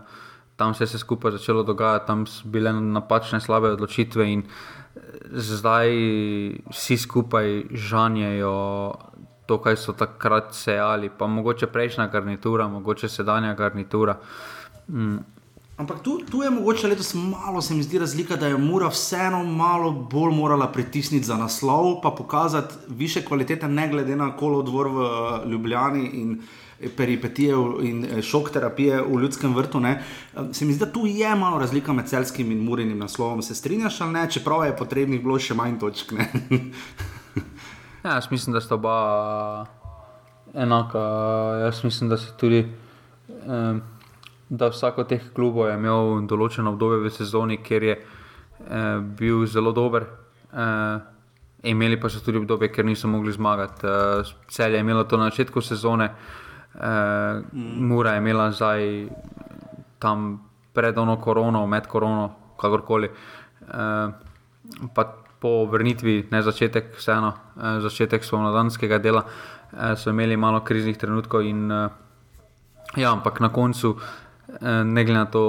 [0.56, 4.44] tam se je vse skupaj začelo dogajati, tam so bile napačne, slabe odločitve, in
[5.32, 5.90] zdaj
[6.70, 8.94] vsi skupaj žanjejo
[9.46, 14.18] to, kaj so takrat sejali, pa mogoče prejšnja garnitura, mogoče sedanja garnitura.
[14.88, 15.18] Mm.
[15.82, 19.44] Ampak tu, tu je mogoče letos malo, se mi zdi razlika, da je Mura vseeno
[19.44, 24.88] malo bolj morala pritisniti za naslov, pa pokazati više kvalitete, ne glede na kolo dvor
[24.88, 26.42] v eh, Ljubljani in
[26.98, 29.80] peripetije in eh, šok terapije v ljudskem vrtu.
[29.80, 30.04] Ne.
[30.36, 33.42] Eh, se mi zdi, da tu je malo razlika med celskim in murinim naslovom.
[33.42, 36.14] Se strinjaš ali ne, čeprav je potrebnih bilo še manj točk.
[38.04, 39.66] Ja, jaz mislim, da sta oba
[40.54, 41.00] enaka.
[41.62, 42.68] Jaz mislim, da se tudi.
[43.48, 43.82] Um,
[44.52, 49.46] Da vsak od teh klubov je imel določeno obdobje v sezoni, kjer je eh, bil
[49.48, 50.04] zelo dober,
[50.52, 50.98] eh,
[51.72, 53.88] imeli pa so tudi obdobje, kjer niso mogli zmagati.
[53.88, 56.10] Eh, Cel je imelo to na začetku sezone,
[56.76, 59.08] eh, Mura je imela zdaj
[60.04, 60.42] tam
[60.74, 62.28] pred ono korono, med korono,
[62.60, 63.08] kakorkoli.
[63.08, 64.08] Eh,
[64.94, 65.08] pa
[65.42, 71.46] po vrnitvi, ne začetek, vseeno, uh, začetek spomladanskega dela, uh, so imeli malo kriznih trenutkov.
[71.50, 71.90] In, uh,
[72.96, 73.96] ja, ampak na koncu,
[74.62, 75.42] ne glede na to,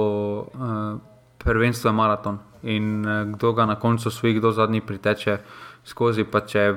[1.37, 2.37] prvenstvo je maraton.
[2.63, 3.03] In
[3.33, 5.37] kdo ga na koncu svojih, kdo zadnji priteče
[5.83, 6.73] skozi, pa če.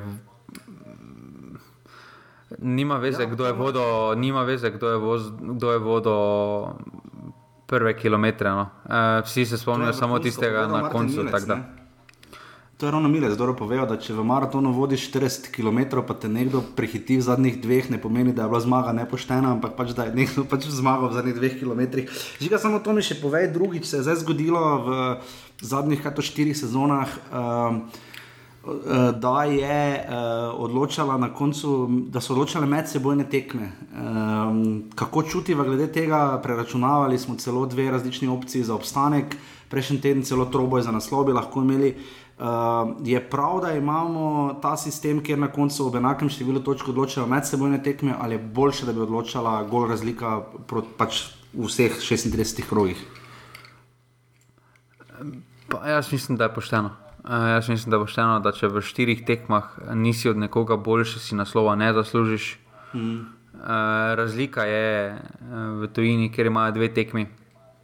[2.59, 3.85] Nima veze, ja, kdo je vodo,
[4.19, 6.17] nima veze, kdo je, voz, kdo je vodo
[7.67, 8.51] prve kilometre.
[8.51, 8.69] No.
[8.87, 11.25] E, vsi se spomnijo samo tistega na koncu.
[11.27, 11.47] Milec,
[12.77, 16.29] to je ravno mile, zelo povejo, da če v maratonu vodiš 40 km, pa te
[16.29, 20.05] nekdo prehiti v zadnjih dveh, ne pomeni, da je bila zmaga nepoštena, ampak pač, da
[20.09, 22.05] je nekdo pač zmagal v zadnjih dveh km.
[22.43, 24.99] Žiga samo to mi še povej, drugič se je zdaj zgodilo v
[25.65, 27.17] zadnjih kato štirih sezonah.
[27.25, 28.05] Eh,
[29.15, 33.69] da, je, uh, odločala na koncu, da so odločale medsebojne tekme.
[33.95, 39.37] Um, kako čutiva glede tega, preračunavali smo celo dve različni opcije za obstanek,
[39.71, 41.95] prejšnji teden celo troboj za naslov bi lahko imeli.
[41.95, 42.26] Uh,
[43.05, 47.81] je prav, da imamo ta sistem, kjer na koncu ob enakem številu točk odločajo medsebojne
[47.83, 51.23] tekme, ali je boljše, da bi odločala gol razlika proti pač
[51.55, 53.01] v vseh 36 krogih?
[55.69, 56.93] Pa, jaz mislim, da je pošteno.
[57.27, 61.19] Uh, jaz mislim, da bo šteno, da če v štirih tekmah nisi od nekoga boljši,
[61.19, 62.59] si naslova ne zaslužiš.
[62.95, 63.17] Mm.
[63.57, 63.71] Uh,
[64.21, 67.27] razlika je uh, v tujini, ker imajo dve tekmi,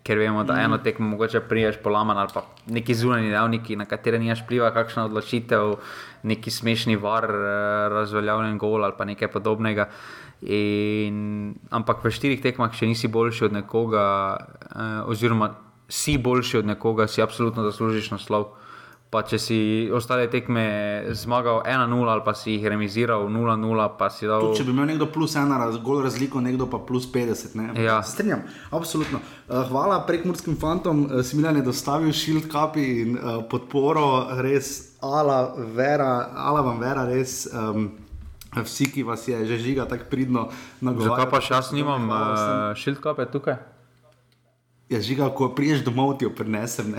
[0.02, 0.64] ker vemo, da mm.
[0.64, 5.04] eno tekmo mogoče priješ polaman ali pa neki zunani dejavniki, na katere nimaš pliva, kakšna
[5.04, 5.76] odločitev,
[6.22, 9.88] neki smešni var, uh, razveljavljen gol ali pa nekaj podobnega.
[10.42, 14.06] In, ampak v štirih tekmah, če nisi boljši od nekoga,
[14.74, 15.52] uh, oziroma
[15.92, 18.56] si boljši od nekoga, si absolutno zaslužiš naslov.
[19.12, 19.56] Pa če si
[19.92, 20.62] ostale tekme
[21.12, 24.46] zmagal 1-0 ali pa si jih remiziral 0-0, pa si dal.
[24.46, 27.52] Tud, če bi imel nekdo plus 1, zgolj razliko, nekdo pa plus 50.
[27.60, 27.66] Ne?
[27.76, 27.98] Ja.
[28.08, 29.20] Strenjam, absolutno.
[29.20, 34.06] Uh, hvala prekmurskim fantom, uh, Smiljan je dostavil shield kapi in uh, podporo,
[34.40, 35.42] res, ala,
[35.76, 37.42] vera, ala vam vera, res.
[37.52, 37.90] Um,
[38.52, 40.48] Vsi, ki vas je že žiga tako pridno
[40.80, 41.20] nagovarjali.
[41.20, 43.60] Zakaj pa še jaz nimam uh, shield kape tukaj?
[44.92, 46.94] Je žiga, ko priješ domov, ti jo prinesem.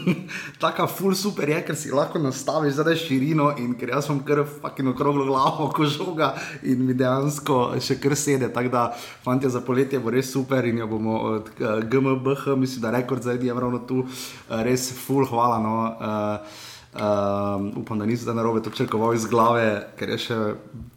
[0.62, 4.44] Taka full super je, ker si lahko nastaviš zdaj širino in ker jaz sem kar
[4.46, 8.52] fucking okroglo glavo, ko žoga in mi dejansko še kar sede.
[8.54, 8.84] Tako da,
[9.24, 13.22] fanti, za poletje bo res super in jo bomo od uh, GMBH, mislim, da rekord
[13.22, 15.58] zdaj je ravno tu, uh, res full hvala.
[15.62, 20.36] No, uh, Um, upam, da nisem na robe to črkoval iz glave, ker je še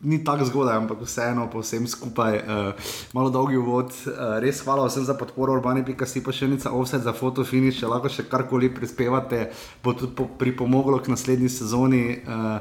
[0.03, 3.95] ni tako zgodaj, ampak vseeno, po vsem skupaj, uh, malo dolgi uvod.
[4.03, 7.79] Uh, res hvala vsem za podporo, urbani, pika si pa še enica offset za fotofiniš,
[7.79, 9.45] če lahko še karkoli prispevate,
[9.87, 12.59] bo tudi po, pripomoglo k naslednji sezoni, uh,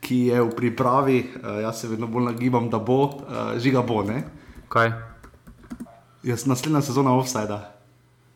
[0.00, 1.20] ki je v pripravi.
[1.36, 4.00] Uh, jaz se vedno bolj nagibam, da bo, uh, žiga bo.
[4.08, 4.24] Ne?
[4.72, 4.94] Kaj?
[6.24, 7.66] Jaz naslednja sezona offsajda.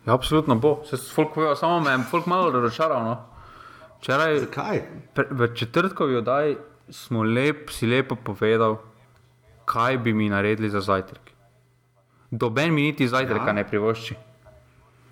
[0.04, 3.09] Ja, absolutno bo, se folk, samo me je folk malo razočaral.
[3.09, 3.22] No?
[4.04, 4.82] Včeraj, Zakaj?
[5.16, 6.56] Pre, v četrtkovi oddaji
[6.92, 8.76] smo lep, si lepo povedali,
[9.64, 11.30] kaj bi mi naredili za zajtrk.
[12.30, 13.52] Doben mi niti zajtrka ja.
[13.52, 14.14] ne privošči.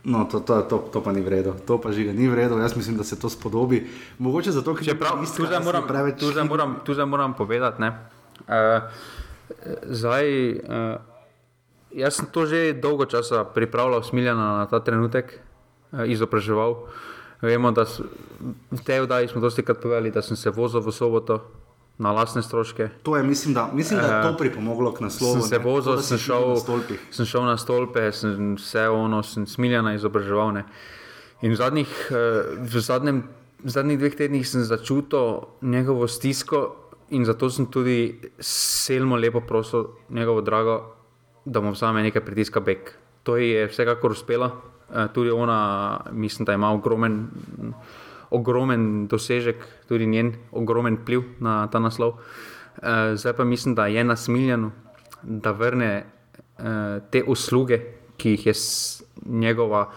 [0.05, 2.59] No, to, to, to, to pa ni vredno, to pa že ni vredno.
[2.61, 3.87] Jaz mislim, da se to spodobi.
[4.18, 6.20] Mogoče zato, ker je prav, tu zdaj moram, preveč...
[6.20, 7.81] tu zdaj moram, tu zdaj moram povedati.
[7.81, 8.92] Uh,
[9.88, 11.00] zdaj, uh,
[11.96, 15.33] jaz sem to že dolgo časa pripravljal, smiljeno na ta trenutek,
[15.96, 16.70] uh, izobraževal.
[16.70, 17.12] Uh,
[17.42, 18.05] Vemo, da so,
[18.70, 21.40] v tej oddaji smo dosti krat povedali, da sem se vozil v soboto
[21.98, 22.88] na lastne stroške.
[23.02, 25.42] To je, mislim, da, mislim, da je to pripomoglo k naslovu.
[25.42, 26.18] Sem se vozil, sem,
[27.11, 30.52] sem šel na stolpe, sem vse ono, sem smiljena izobraževal.
[30.55, 30.64] Ne.
[31.42, 33.22] In v zadnjih, eh, v, zadnjem,
[33.64, 36.62] v zadnjih dveh tednih sem začutil njegovo stisko
[37.11, 40.94] in zato sem tudi selmo lepo prosil njegovo drago,
[41.44, 42.94] da mu vzame nekaj pritiska bek.
[43.22, 44.72] To je vsekakor uspelo.
[44.92, 47.28] Eh, tudi ona, mislim, da ima ogromen,
[48.31, 49.57] ogromen dosežek,
[49.88, 52.18] tudi njen ogromen vpliv na ta naslov.
[52.83, 54.70] Eh, zdaj pa mislim, da je nasmiljen,
[55.22, 57.81] da vrne eh, te usluge,
[58.16, 58.52] ki jih je
[59.26, 59.90] njegova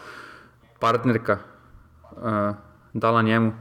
[0.79, 1.37] partnerka
[2.93, 3.53] dala njemu,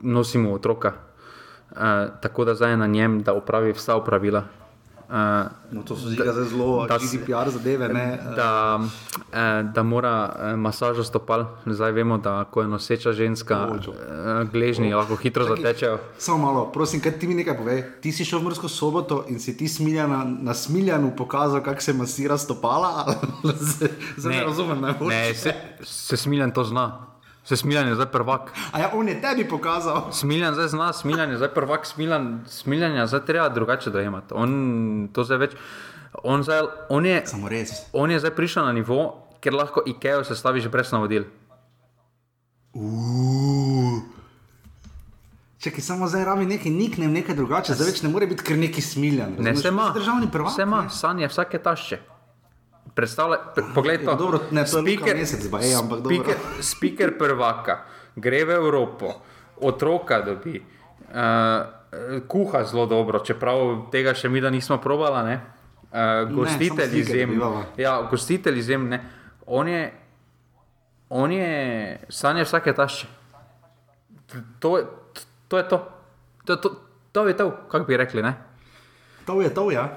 [0.00, 0.92] nosimo otroka.
[2.20, 4.42] Tako da zdaj je na njem, da upravi vsa upravila,
[5.10, 5.16] Uh,
[5.70, 7.88] no, to so zelo, zelo GDPR zadeve.
[7.88, 8.18] Ne?
[8.36, 13.94] Da, uh, da mora masažo stopal, zdaj vemo, da ko je noseča ženska, uh,
[14.52, 15.00] gležni oh.
[15.00, 15.98] lahko hitro Taki, zatečejo.
[16.18, 17.76] Samo malo, prosim, kaj ti mi nekaj pove.
[18.00, 21.92] Ti si šel v Mrsko soboto in si ti smiljana, na smiljanu pokazal, kako se
[21.92, 23.14] masira stopala.
[24.16, 27.09] Zdaj ne razumem, ne, ne se, se smiljan to zna.
[27.44, 28.52] Se smiljan je zdaj prvak.
[28.72, 30.12] A ja, on je tebi pokazal.
[30.12, 34.34] Smiljan zdaj zna, smiljan je zdaj prvak, smiljan, smiljan je zdaj treba drugače dojemati.
[34.36, 35.56] On to zdaj več.
[36.22, 37.24] On, zdaj, on, je,
[37.92, 41.24] on je zdaj prišel na nivo, ker lahko IKEA sestaviš brez navodil.
[42.74, 44.02] Uh.
[45.60, 48.56] Če ki samo zdaj rabi nekaj niknem, nekaj drugače, zdaj več ne more biti kar
[48.56, 49.34] neki smiljan.
[49.36, 49.62] Ne, razumeš?
[49.62, 49.88] se ima.
[49.92, 50.54] Državni prvak.
[50.54, 50.92] Se ima, ne.
[50.96, 51.98] sanje vsake tašče.
[52.90, 54.10] Predstavljaj, pre- poglej to.
[54.10, 56.10] Ja, dobro, ne, to Luka Mesec, ba, ej, ampak dobro.
[56.10, 57.74] speaker, speaker prvaka,
[58.16, 59.12] gre v Evropo,
[59.58, 61.62] otroka dobi, uh,
[62.24, 65.22] kuha zelo dobro, čeprav tega še mi da nismo probala.
[65.22, 65.36] Ne?
[65.86, 67.62] Uh, gostitelj dobivava.
[67.76, 68.98] Ja, gostitelj izjemni.
[69.48, 69.92] On je,
[71.10, 71.50] on je
[72.08, 73.06] sanje vsake tašče.
[74.58, 74.86] To, je-
[75.48, 75.78] to je to.
[76.44, 76.68] To, to,
[77.12, 78.22] to je to, kako bi rekli.
[78.22, 78.34] Ne?
[79.26, 79.88] To je to, ja.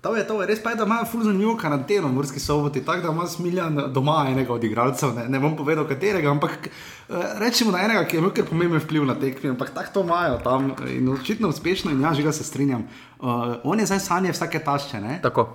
[0.00, 3.02] To je to, res pa je, da imajo ful zanimivo karanteno v Murski soboti, tako
[3.02, 7.72] da ima smiljan doma enega od igralcev, ne, ne bom povedal katerega, ampak eh, rečemo
[7.74, 10.74] na enega, ki je imel kar pomemben vpliv na tekme, ampak tako to imajo tam
[10.92, 12.86] in očitno uspešno in ja, že ga se strinjam.
[13.18, 15.18] Uh, on je zdaj sanje vsake tašče, ne?
[15.22, 15.48] Tako.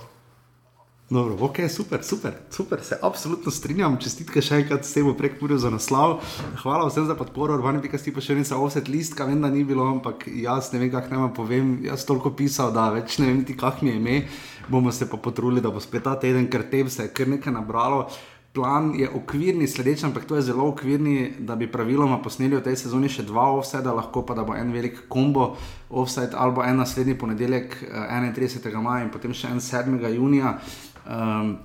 [1.12, 3.98] Dobro, ok, super, super, super, se absolutno strinjam.
[4.00, 6.22] Čestitke še enkrat s tem prek Purju za naslov.
[6.62, 9.66] Hvala vsem za podporo, urbani pika sti pa še nekaj offset listka, vem, da ni
[9.68, 11.74] bilo, ampak jaz ne vem, kako naj vam povem.
[11.84, 14.18] Jaz toliko pisal, da več ne vem, ti kak mi je ime.
[14.72, 17.60] Bomo se pa potrudili, da bo spet ta teden, ker tem se je kar nekaj
[17.60, 18.06] nabralo.
[18.56, 22.82] Plan je okvirni, sledeč, ampak to je zelo okvirni, da bi praviloma posneli v tej
[22.82, 25.54] sezoni še dva offseda, lahko pa da bo en velik kombo
[25.88, 28.84] offside ali en naslednji ponedeljek, eh, 31.
[28.84, 30.00] maja in potem še en 7.
[30.16, 30.58] junija.
[31.06, 31.58] Um,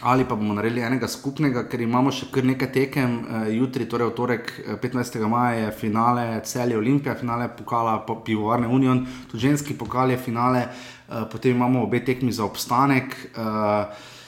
[0.00, 3.16] ali pa bomo naredili enega skupnega, ker imamo še kar nekaj tekem.
[3.24, 5.18] Uh, jutri, torej v torek, eh, 15.
[5.28, 10.68] maja, je finale celje Olimpije, finale pokala po Pivovarne Union, tudi ženski pokal je finale,
[11.08, 13.16] uh, potem imamo obe tekmi za obstanek.
[13.36, 14.18] Uh,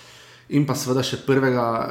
[0.51, 1.87] In pa seveda še prvega uh,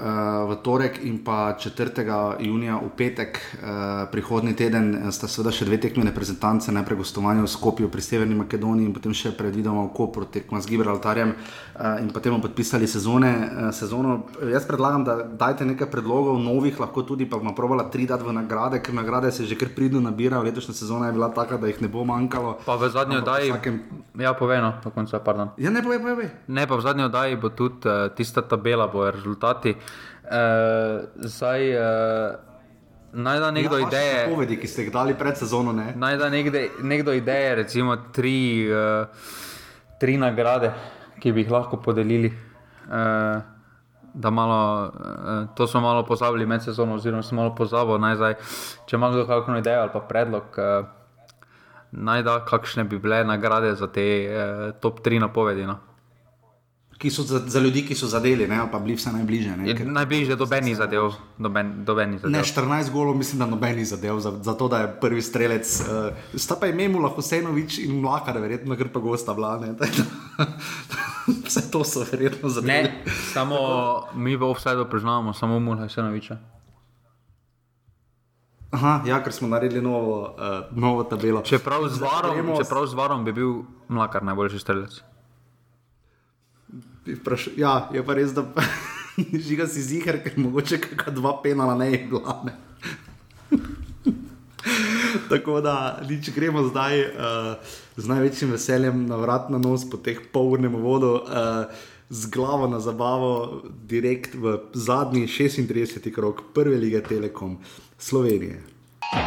[0.52, 2.04] v torek in pa 4.
[2.44, 7.46] junija v petek, uh, prihodnji teden, eh, sta seveda še dve tekme reprezentance, najprej gostovanje
[7.46, 12.04] v Skopju pri Severni Makedoniji in potem še predvidoma v Kopru tekma z Gibraltarjem uh,
[12.04, 13.32] in potem bomo podpisali sezone.
[13.32, 14.28] Uh, sezono.
[14.44, 18.36] Jaz predlagam, da dajte nekaj predlogov, novih, lahko tudi pa bomo probala tri dati v
[18.36, 20.44] nagrade, ker nagrade se že kar pridno nabirajo.
[20.44, 22.60] Letošnja sezona je bila taka, da jih ne bo manjkalo.
[22.68, 23.82] Pa v zadnji oddaji, vsakem-
[24.22, 25.56] ja, poveno, po koncu, pardon.
[25.58, 26.04] Ja, ne povej.
[26.04, 26.30] povej.
[26.48, 29.76] Ne, pa v zadnji oddaji bo tudi uh, tista tabela, bojo rezultati.
[30.32, 32.36] Uh, zdaj, uh,
[33.14, 34.26] naj da nekdo ja, ideje.
[34.30, 35.94] Povedi, ki ste jih dali pred sezono, ne.
[35.96, 39.08] Naj da nekde, nekdo ideje, recimo tri, uh,
[40.00, 40.72] tri nagrade,
[41.20, 42.32] ki bi jih lahko podelili.
[42.88, 43.42] Uh,
[44.14, 48.00] da malo, uh, to smo malo pozabili med sezono, oziroma sem malo pozabil.
[48.00, 48.36] Naj zdaj,
[48.86, 50.88] če ima kdo kakšno idejo ali pa predlog, uh,
[51.92, 55.66] naj da kakšne bi bile nagrade za te uh, top tri napovedi.
[55.66, 55.80] No.
[57.02, 59.56] Ki so za, za ljudi, ki so zadeli, ne, ali pa bili vse najbližje.
[59.58, 61.16] Ne, ker- Najbližje do Beni zadev.
[61.38, 62.32] Do ben, do Beni zadev.
[62.32, 65.66] Ne, 14 golov, mislim, da nobenih zadev, za, za to, da je prvi strelec.
[65.82, 69.74] Uh, sta pa ime mu lahko Senovič in Mlakar, verjetno, ker pa gosta vlane.
[71.46, 72.84] Vse to so verjetno zadeve.
[72.84, 73.58] Ne, samo
[74.14, 76.38] mi v offsajdu priznavamo, samo Mulaj Senoviča.
[78.72, 81.42] Aha, ja, ker smo naredili novo, uh, novo tabelo.
[81.42, 85.02] Čeprav z, varom, čeprav z varom bi bil Mlakar najboljši strelec.
[87.06, 88.46] Bi vpraš- Ja, je pa res, da
[89.48, 92.42] žiga si zihar, ker mogoče kakšna dva penala ne je bila.
[92.44, 92.54] Ne?
[95.30, 97.10] Tako da, nič gremo zdaj uh,
[97.98, 101.66] z največjim veseljem na vrat na nos po teh polurnem vodu, uh,
[102.10, 106.12] z glavo na zabavo, direkt v zadnji 36.
[106.12, 107.58] krok prve lige Telekom
[107.98, 108.62] Slovenije.
[109.02, 109.20] O,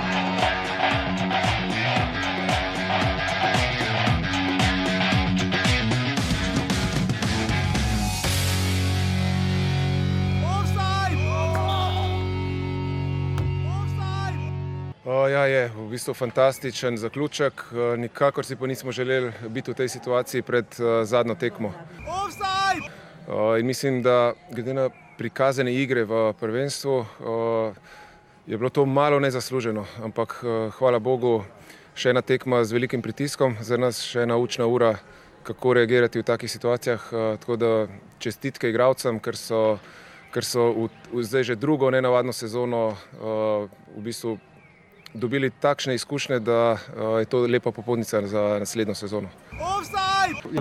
[15.29, 17.65] ja, je v bistvu fantastičen zaključek.
[17.73, 21.73] Eh, Nikakor si pa nismo želeli biti v tej situaciji pred eh, zadnjo tekmo.
[23.29, 27.07] O, in mislim, da glede na prikazane igre v prvenstvu
[28.47, 31.45] je bilo to malo nezasluženo, ampak eh, hvala Bogu,
[31.97, 34.97] še ena tekma z velikim pritiskom, za nas še ena učna ura,
[35.45, 37.01] kako reagirati v takih situacijah.
[37.13, 37.71] Eh, Tako da
[38.19, 39.79] čestitke igralcem, ker so,
[40.35, 44.37] ker so v, v zdaj že drugo nenavadno sezono o, v bistvu
[45.15, 49.29] dobili takšne izkušnje, da uh, je to lepa popotnica za naslednjo sezono.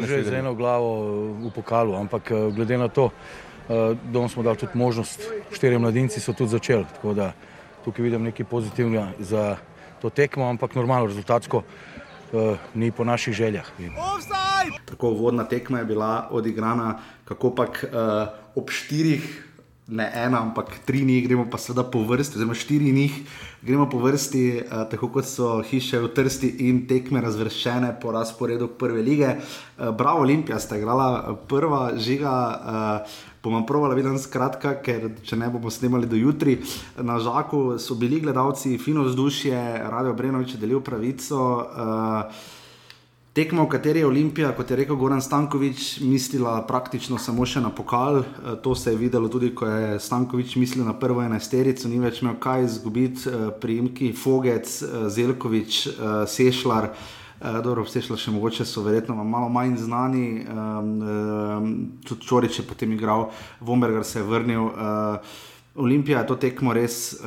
[0.08, 4.58] Že z eno glavo v pokalu, ampak eh, glede na to, eh, da smo dali
[4.58, 6.86] tudi možnost, štirje mladinci so tudi začeli.
[6.94, 7.34] Tako da
[7.86, 9.58] tukaj vidim nekaj pozitivnega za
[10.02, 13.66] to tekmo, ampak normalno, rezultatsko eh, ni po naših željah.
[13.80, 13.96] In
[14.86, 19.24] Tako uvodna tekma je bila odigrana, kako pač uh, ob štirih,
[19.88, 23.18] ne ena, ampak tri njih, gremo pa seveda po vrsti, oziroma štiri njih,
[23.62, 28.68] gremo po vrsti, uh, tako kot so hiše v Trsti in tekme razvrščene po razporedu
[28.80, 29.36] prve lige.
[29.36, 32.34] Uh, Bravo, Olimpija sta igrala prva žiga.
[33.04, 36.62] Uh, bomo provali videti skratka, ker če ne bomo snimali do jutri.
[37.04, 41.40] Na žaku so bili gledalci, fino vzdušje, Radio Brenovič je delil pravico.
[41.60, 42.62] Uh,
[43.34, 47.72] Tekmo, v kateri je Olimpija, kot je rekel Goran Stankovič, mislila praktično samo še na
[47.74, 48.20] pokal.
[48.22, 52.22] Eh, to se je videlo tudi, ko je Stankovič mislil na prvo enesterico, ni več
[52.22, 55.88] imel kaj izgubiti, eh, prijemki Fogec, eh, Zelkovič,
[56.28, 56.94] Sešljar.
[57.64, 60.46] Dobro, Sešljar še mogoče so verjetno malo manj znani,
[62.06, 64.70] tudi Čorič je potem igral, Vomberger se je vrnil.
[65.76, 67.18] Olimpija je to tekmo res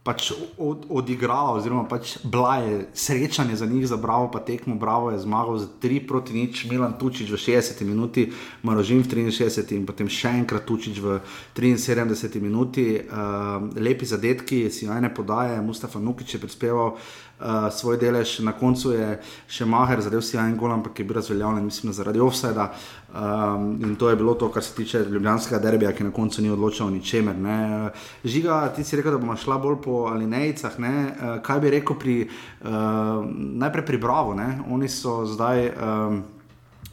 [0.00, 5.10] pač od, odigrala, oziroma pač bila je srečanje za njih, za Bravo, pa tekmo Bravo
[5.10, 8.32] je zmagal za 3 proti nič, Milan Tučič v 60 minuti,
[8.62, 11.20] Marožin v 63 in potem še enkrat Tučič v
[11.52, 12.96] 73 minuti.
[12.96, 16.96] Uh, lepi zadetki, si najne podaje, Mustafa Nukič je prispeval.
[16.96, 17.29] Uh,
[17.70, 19.06] svoj delež, na koncu je
[19.48, 22.66] še Maher, zadev si en gol, ampak je bil razveljavljen, mislim, zaradi offsajda.
[23.10, 26.50] Um, in to je bilo to, kar se tiče ljubljanskega derbija, ki na koncu ni
[26.50, 27.36] odločil o ničemer.
[27.36, 27.90] Ne.
[28.24, 30.76] Žiga, ti si rekel, da bomo šla bolj po alinejicah.
[30.78, 32.16] Uh, kaj bi rekel pri,
[32.60, 33.24] uh,
[33.64, 34.34] najprej pri Bravo?
[34.34, 34.60] Ne.
[34.70, 36.22] Oni so zdaj um,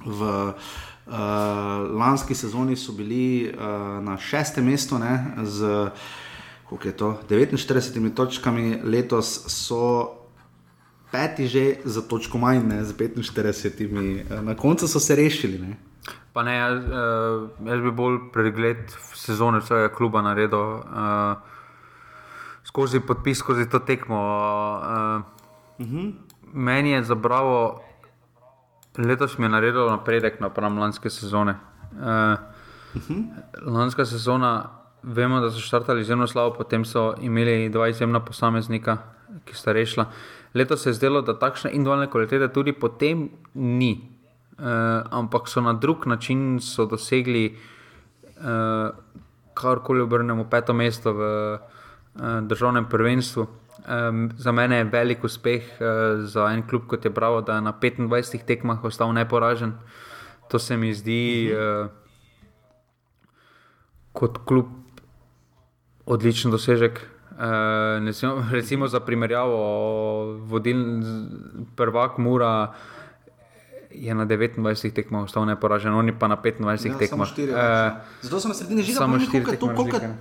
[0.05, 0.53] v uh,
[1.91, 5.91] lanski sezoni bili uh, na šestem mestu ne, z
[6.83, 10.16] je to, 49 točkami, letos so.
[11.11, 15.57] Peti že za točko manj, ne, z 45, na koncu so se rešili.
[15.59, 15.77] Ne.
[16.33, 21.37] Pa ne, jaz, uh, jaz bi bolj pregled sezone svojega kluba naredil uh,
[22.67, 24.19] skozi podpis, skozi to tekmo.
[24.19, 25.21] Uh,
[25.79, 26.13] uh -huh.
[26.53, 27.81] Meni je zabralo,
[28.97, 31.55] letos mi je naredilo napredek napram lanske sezone.
[31.91, 33.23] Uh, uh -huh.
[33.65, 34.69] Lanska sezona,
[35.03, 38.97] vemo, da so štartali zelo slabo, potem so imeli dva izjemna posameznika,
[39.45, 40.05] ki sta rešila.
[40.57, 44.17] Letos se je zdelo, da takšne individualne kvalitete tudi potem ni
[44.59, 44.65] uh,
[45.11, 47.55] ampak so na drug način dosegli,
[48.37, 48.95] uh,
[49.53, 51.21] karkoli obrnemo, peto mesto v
[51.53, 51.59] uh,
[52.41, 53.47] državnem prvenstvu.
[53.87, 57.61] Um, za mene je velik uspeh uh, za en klub kot je Bravo, da je
[57.61, 59.73] na 25 tekmah ostal neporažen.
[60.49, 61.87] To se mi zdi uh,
[64.13, 64.65] kot klub
[66.05, 67.16] odličen dosežek.
[67.37, 69.57] Uh, recimo za primerjavo,
[70.41, 71.05] vodilni
[71.75, 72.73] prvak Mura
[73.91, 77.27] je na 29 tekmah ostal neporažen, oni pa na 25 ja, tekmah.
[77.27, 77.57] Štiri, uh,
[78.21, 80.17] Zato sem na sredini že videl,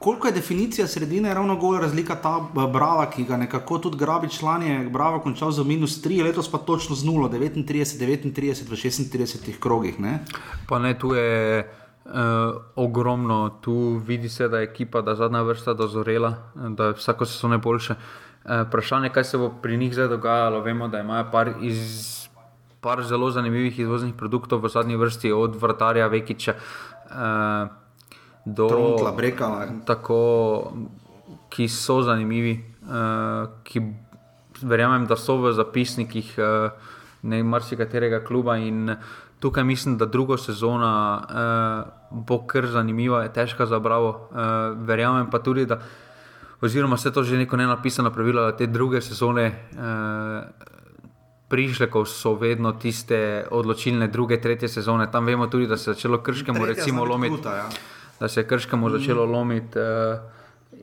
[0.00, 4.28] koliko je definicija sredine, ravno gola razlika ta eh, brava, ki ga nekako tudi grabi
[4.28, 8.76] član, je bravo končal za minus 3, letos pa točno z 0, 39, 39 v
[8.76, 10.00] 36 krogih.
[10.00, 10.24] Ne?
[10.68, 11.68] Pa ne, tu je.
[12.04, 12.12] Uh,
[12.76, 17.26] ogromno, tu vidi se, da je ekipa, da je zadnja vrsta dozorela, da je vsako
[17.26, 17.94] sezono boljše.
[18.44, 22.20] Uh, vprašanje, kaj se bo pri njih zdaj dogajalo, vemo, da imajo par iz
[22.80, 27.68] par zelo zanimivih izvoznih produktov v zadnji vrsti, od vrtarja Vekiča uh,
[28.44, 29.48] do Truntla, Breka.
[29.84, 30.20] Tako,
[31.52, 32.56] ki so zanimivi,
[32.88, 33.84] uh, ki
[34.62, 36.72] verjamem, da so v zapisnikih uh,
[37.22, 38.56] ne marsikaterega kluba.
[39.40, 44.28] Tukaj mislim, da druga sezona uh, bo kar zanimiva, je težka za bravo.
[44.30, 44.36] Uh,
[44.86, 45.80] verjamem pa tudi, da,
[46.60, 49.46] oziroma vse to že neko ne napisano pravilo, da te druge sezone.
[49.72, 50.68] Uh,
[51.50, 55.10] prišlekov so vedno tiste odločilne druge, tretje sezone.
[55.10, 57.48] Tam vemo tudi, da se je začelo krškemu recimo, lomiti.
[57.48, 57.66] Ja.
[58.20, 58.90] Da se je krškemu mm.
[58.90, 59.78] začelo lomiti.
[59.78, 60.20] Uh,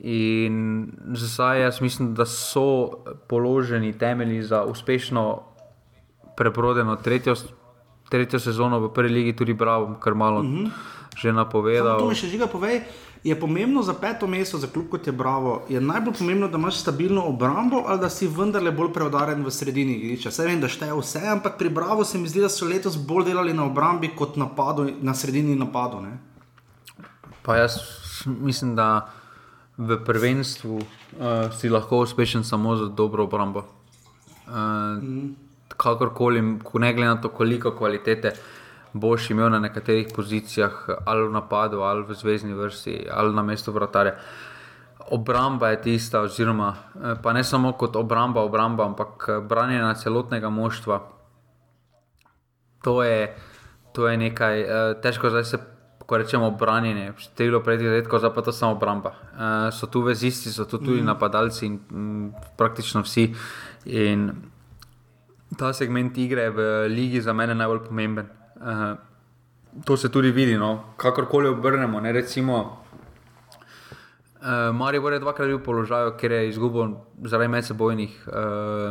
[0.02, 2.90] in zdaj jaz mislim, da so
[3.28, 5.44] položeni temelji za uspešno
[6.38, 7.36] prebrodeno tretjo,
[8.10, 10.70] tretjo sezono v prvi ligi, tudi Bravo, kar malo mm -hmm.
[11.18, 12.00] že napovedal.
[12.00, 12.82] To mi še žiga povej
[13.24, 16.80] je pomembno za peto mesto, za klub kot je Bravo, je najbolj pomembno, da imaš
[16.80, 20.30] stabilno obrambo ali da si vendarle bolj preudaren v sredini igrišča.
[20.30, 23.26] Vse vem, da šteje vse, ampak pri Bravo se mi zdi, da so letos bolj
[23.28, 26.02] delali na obrambi kot napadu, na sredini napadu.
[26.02, 26.18] Ne?
[27.42, 27.80] Pa jaz
[28.26, 29.10] mislim, da
[29.78, 30.86] v prvenstvu uh,
[31.60, 33.66] si lahko uspešen samo z dobro obrambo.
[34.48, 35.36] Uh, mm.
[35.78, 36.42] Kakorkoli,
[36.74, 38.34] ne glede na to, koliko kvalitete
[38.94, 43.72] boš imel na nekaterih pozicijah, ali v napadu, ali v zvezdni vrsti, ali na mestu
[43.72, 44.16] vratarja.
[45.12, 50.50] Obramba je tista, oziroma eh, pa ne samo kot obramba, obramba ampak eh, branjenje celotnega
[50.50, 51.00] moštva.
[52.84, 53.36] To je,
[53.94, 55.58] to je nekaj eh, težko, zdaj se.
[56.08, 59.12] Ko rečemo branjenje, število predvidevkov, zdaj pa to samo obramba.
[59.76, 61.06] So tu vezisti, so tu tudi mm.
[61.06, 63.26] napadalci in m, praktično vsi.
[63.92, 64.30] In
[65.58, 68.28] ta segment igre v ligi za mene je najbolj pomemben.
[68.56, 68.98] Uh,
[69.86, 70.94] to se tudi vidi, no?
[70.98, 72.00] kakorkoli obrnemo.
[72.02, 72.84] Ne, recimo,
[74.42, 78.34] uh, Marijo je dvakrat bil v položaju, ker je izgubil zaradi medsebojnih uh,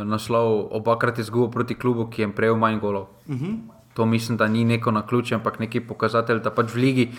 [0.07, 3.07] naslovov, obakrat je izgubil proti klubu, ki je prejel manj golov.
[3.27, 3.45] Uh mhm.
[3.45, 3.57] -huh.
[3.93, 7.11] To mislim, da ni neko na ključ, ampak neki pokazatelj, da pač v ligi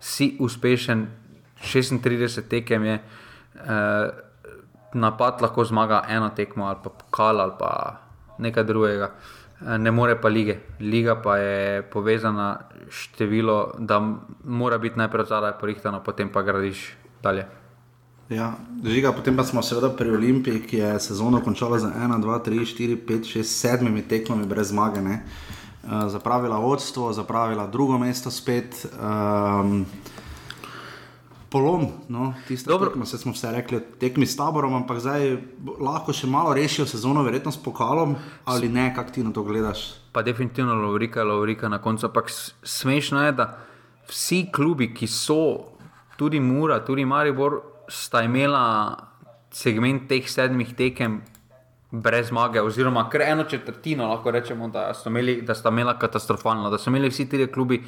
[0.00, 1.06] si uspešen,
[1.62, 4.10] 36 tekem je, eh,
[4.94, 8.00] napad lahko zmaga eno tekmo ali pa pokal ali pa
[8.38, 9.10] nekaj drugega.
[9.60, 10.58] Eh, ne more pa lige.
[10.80, 12.58] Liga pa je povezana
[12.90, 14.00] število, da
[14.44, 17.46] mora biti najprej zadaj porihtano, potem pa gradiš dalje.
[18.28, 18.54] Ja,
[18.84, 22.64] žiga, potem pa smo seveda pri Olimpiji, ki je sezono končala z 1, 2, 3,
[22.64, 23.44] 4, 5, 6,
[23.84, 25.00] 7 tekmami brez zmage.
[25.00, 25.22] Ne?
[25.84, 28.86] Uh, zapravila vodstvo, zapravila drugo mesto spet.
[28.96, 29.84] Um,
[31.54, 35.36] polom, no, tisto, kar smo vse rekli, tekmi s taborom, ampak zdaj
[35.78, 38.16] lahko še malo rešijo sezono, verjetno s pokalom
[38.50, 39.84] ali ne, kako ti na to gledaš.
[40.10, 42.08] Pa definitivno Lovrika, Lovrika na koncu.
[42.10, 42.32] Ampak
[42.62, 43.46] smešno je, da
[44.10, 45.70] vsi klubi, ki so,
[46.18, 48.64] tudi Mura, tudi Maribor, sta imela
[49.54, 51.20] segment teh sedmih tekem.
[51.94, 56.82] Brez zmage, oziroma kar eno četrtino, lahko rečemo, da, imeli, da sta imela katastrofalno, da
[56.82, 57.84] so imeli vsi ti klubi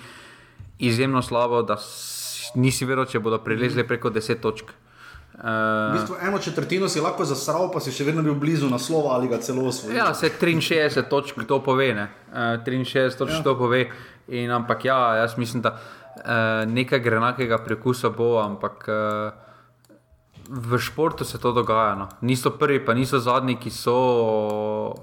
[0.78, 1.74] izjemno slabo, da
[2.54, 4.72] nisi verjel, če bodo prilezli preko 10 točk.
[5.36, 9.18] Uh, v bistvu eno četrtino si lahko zasral, pa si še vedno bil blizu naslova
[9.18, 9.98] ali ga celo osvojil.
[9.98, 11.90] Ja, se 63 točk to pove.
[11.94, 12.06] Ne?
[12.32, 13.42] Uh, 63 točk ja.
[13.44, 13.82] to pove.
[14.32, 19.28] In, ampak ja, jaz mislim, da uh, nekaj grenakega prekusa bo, ampak uh,
[20.48, 21.94] v športu se to dogaja.
[22.00, 22.08] No.
[22.24, 24.00] Niso prvi, pa niso zadnji, ki so.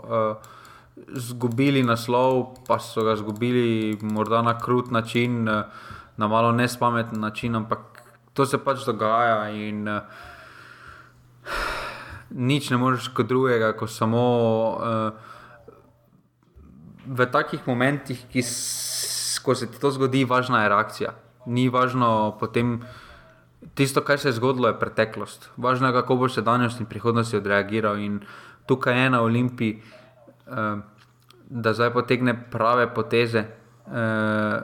[0.01, 0.51] Uh,
[0.93, 5.49] Zgubili naslov, pa so ga izgubili morda na krut način.
[5.49, 5.65] Uh,
[6.17, 8.03] na malo nespameten način, ampak
[8.33, 10.01] to se pač dogaja in uh,
[12.33, 14.23] nič ne moreš kot drugega, kot samo
[14.73, 15.33] uh,
[17.05, 18.41] v takih momentih, ki,
[19.43, 21.15] ko se ti to zgodi, važna je reakcija.
[21.45, 22.81] Ni važno potem.
[23.79, 25.47] Tisto, kar se je zgodilo, je preteklost.
[25.57, 27.99] Važno je, kako boš se danes in prihodnosti odreagiral.
[27.99, 28.19] In
[28.67, 29.77] tukaj je na Olimpiji,
[30.47, 30.83] uh,
[31.47, 33.45] da zdaj potegne prave poteze,
[33.87, 34.63] uh,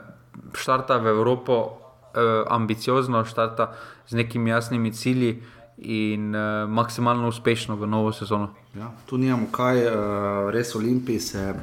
[0.54, 3.72] štarta v Evropo uh, ambiciozno, štarta
[4.08, 5.42] z nekimi jasnimi cilji
[5.78, 8.50] in uh, maksimalno uspešno v novo sezono.
[8.74, 11.54] Ja, tu nimamo kaj, uh, res Olimpiji se.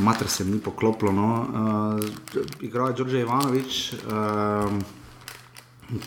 [0.00, 1.12] Mater se mi poklopilo.
[1.12, 1.46] No.
[2.00, 3.92] Uh, Igral je Đorđe Ivanovič.
[3.92, 4.72] Uh,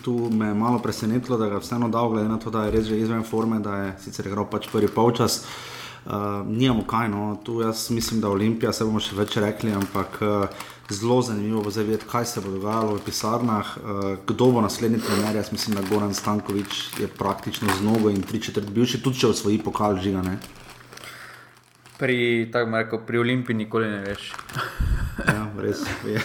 [0.02, 2.70] tu me je malo presenetilo, da ga je vseeno dal, glede na to, da je
[2.70, 5.44] res že izven forme, da je sicer igral pač prvi polčas.
[6.06, 6.12] Uh,
[6.46, 7.36] Nijamo kaj, no.
[7.44, 11.70] tu jaz mislim, da Olimpija, se bomo še več rekli, ampak uh, zelo zanimivo bo
[11.70, 15.36] zavedeti, kaj se bo dogajalo v pisarnah, uh, kdo bo naslednji trener.
[15.36, 19.32] Jaz mislim, da Goran Stankovič je praktično z nogo in tri četrt bivši, tudi če
[19.32, 20.22] v svoji pokal žiga.
[20.22, 20.38] Ne?
[21.98, 24.32] Pri, rekel, pri Olimpiji nikoli ne veš.
[25.34, 26.20] ja, res je.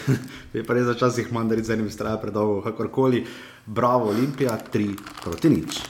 [0.53, 3.25] Je pa res za časih mandaric z enim strajem predolgo, kakorkoli.
[3.65, 4.91] Bravo, Olimpija, tri
[5.23, 5.81] proti nič.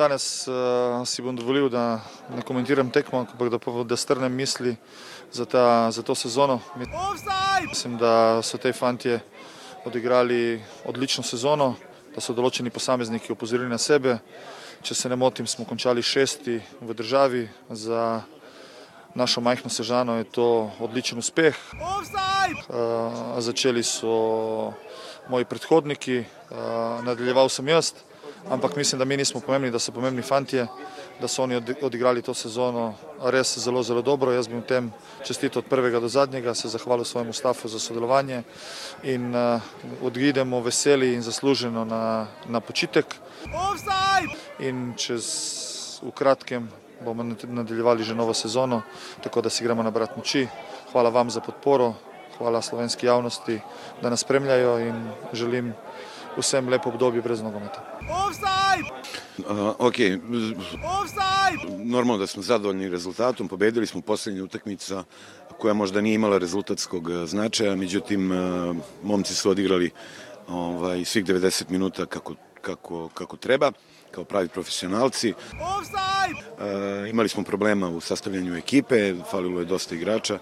[0.00, 2.00] Danes uh, si bom dovolil, da
[2.32, 4.72] ne komentiram tekmo, ampak da, da strnem misli
[5.28, 6.60] za, ta, za to sezono.
[7.68, 9.20] Mislim, da so te fantje
[9.84, 11.74] odigrali odlično sezono,
[12.14, 14.16] da so določeni posamezniki opozorili na sebe.
[14.80, 17.44] Če se ne motim, smo končali šesti v državi.
[17.68, 18.22] Za
[19.12, 21.52] našo majhno sežano je to odličen uspeh.
[21.76, 24.72] Uh, začeli so
[25.28, 27.92] moji predhodniki, uh, nadaljeval sem jaz
[28.48, 30.66] ampak mislim, da mi nismo pomembni, da so pomembni fantje,
[31.20, 34.32] da so oni odigrali to sezono res zelo, zelo dobro.
[34.32, 34.92] Jaz bi jim tem
[35.26, 38.42] čestito od prvega do zadnjega, se zahvalil svojemu stafu za sodelovanje
[39.02, 39.60] in uh,
[40.02, 43.06] odidemo veseli in zasluženo na, na počitek.
[44.58, 45.24] In čez
[46.02, 46.68] v kratkem
[47.04, 48.82] bomo nadaljevali že novo sezono,
[49.22, 50.48] tako da si gremo na brat moči.
[50.92, 51.94] Hvala vam za podporo,
[52.38, 53.60] hvala slovenski javnosti,
[54.02, 55.74] da nas spremljajo in želim
[56.36, 58.00] vsem lepo obdobje brez nogometa.
[59.38, 59.44] Uh,
[59.78, 60.18] okay.
[61.84, 65.04] Normalno da smo zadovoljni rezultatom, pobedili smo posljednju utakmica
[65.58, 69.90] koja možda nije imala rezultatskog značaja, međutim uh, momci su odigrali
[70.48, 73.72] ovaj, svih 90 minuta kako, kako, kako treba,
[74.10, 75.32] kao pravi profesionalci.
[75.32, 80.38] Uh, imali smo problema u sastavljanju ekipe, falilo je dosta igrača,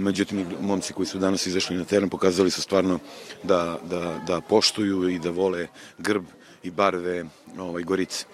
[0.00, 2.98] međutim momci koji su danas izašli na teren pokazali su stvarno
[3.42, 5.68] da, da, da poštuju i da vole
[5.98, 6.24] grb
[6.62, 7.24] i barve
[7.58, 8.24] ovaj, Gorice.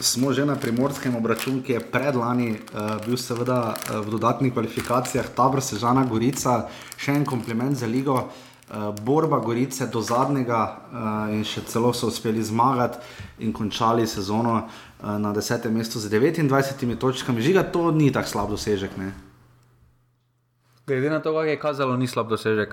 [0.00, 5.26] Smo že na primorskem obračunu, ki je predlani uh, bil seveda uh, v dodatnih kvalifikacijah,
[5.34, 8.28] Tabor Sežana Gorica, še en kompliment za ligo.
[8.68, 10.60] Uh, borba Gorice do zadnjega
[10.92, 12.98] uh, in še celo so uspeli zmagati
[13.40, 17.42] in končali sezono uh, na desetem mestu z 29 točkami.
[17.42, 18.94] Žiga, to ni tako slab dosežek.
[19.00, 19.27] Ne?
[20.88, 22.72] Glede na to, kaj je kazalo, ni slab dosežek.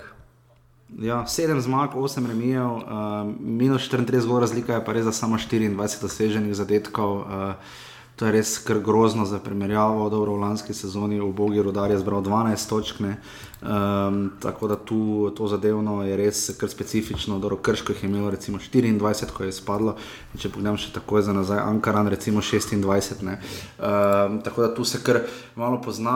[1.03, 5.36] Ja, sedem zmag, osem remijev, uh, minus 34 gor razlika je pa res za samo
[5.36, 7.18] 24 doseženih zadetkov.
[7.18, 7.76] Uh,
[8.16, 10.09] To je res kar grozno za primerjavo.
[10.09, 15.32] Dobro, v lanski sezoni v Bogi Rudar je zbral 12 točk, um, tako da tu
[15.36, 17.39] to zadevno je res kar specifično.
[17.39, 19.97] Dobro, Krško je imel recimo 24, ko je spadlo.
[20.32, 23.20] In če pogledam še takoj za nazaj, Ankaran recimo 26.
[23.20, 25.20] Um, tako da tu se kar
[25.55, 26.16] malo pozna.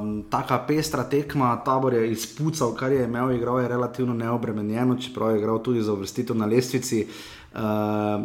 [0.00, 5.36] Um, taka pestra tekma, tabor je izpucal, kar je imel, igral je relativno neobremenjeno, čeprav
[5.36, 7.04] je igral tudi za uvrstitev na lestvici.
[7.04, 7.39] Uh,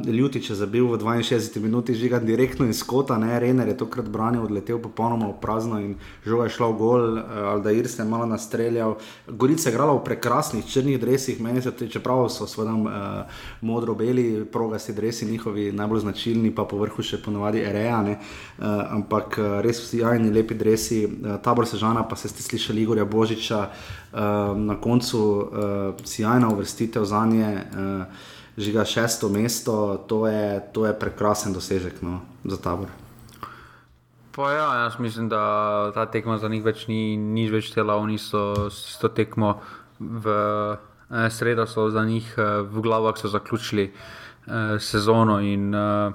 [0.06, 4.44] Ljutič je zabil v 62 minuti, žiga direktno iz kota, ne, Renner je tokrat branil,
[4.46, 5.96] odletel popolnoma v prazno in
[6.26, 7.24] žoga je šla v gol, uh,
[7.56, 8.96] Aldair se je malo nastreljal.
[9.28, 14.94] Gorica je igrala v prekrasnih črnih dresih, meni se čeprav so seveda uh, modro-beli, progasti
[14.94, 20.04] dresi, njihovi najbolj značilni, pa po vrhu še ponovadi erejane, uh, ampak uh, res vsi
[20.06, 25.26] jajni lepi dresi, uh, tabor sežana, pa se ste slišali Igorja Božiča, uh, na koncu
[25.26, 27.54] uh, sjajna uvrstitev za nje.
[27.74, 32.88] Uh, žiga šesto mesto, to je, to je prekrasen dosežek no, za tabor.
[34.38, 38.68] Ja, jaz mislim, da ta tekma za njih več ni nič več tela, oni so
[38.68, 39.62] s to tekmo
[40.00, 46.12] v eh, sredo, so za njih eh, v glavah zaključili eh, sezono in eh,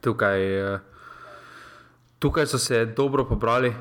[0.00, 0.40] tukaj.
[0.74, 0.80] Eh,
[2.22, 3.68] Tukaj so se dobro pobrali.
[3.68, 3.74] Uh,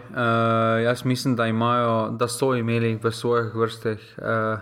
[0.83, 4.59] jaz mislim, da, imajo, da so imeli v svojih vrstah uh,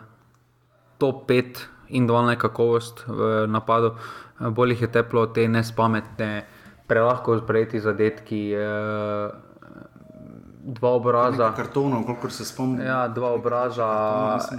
[0.98, 3.94] top 5 individualna kakovost v napadu,
[4.40, 6.46] bolj jih je teplo, te nespametne,
[6.88, 8.42] prelahko sprejeti zadetki.
[8.54, 9.30] Eh,
[10.70, 11.52] dva obraza.
[11.56, 12.86] Kartonov, koliko se spomnim.
[12.86, 13.88] Ja, dva obraza,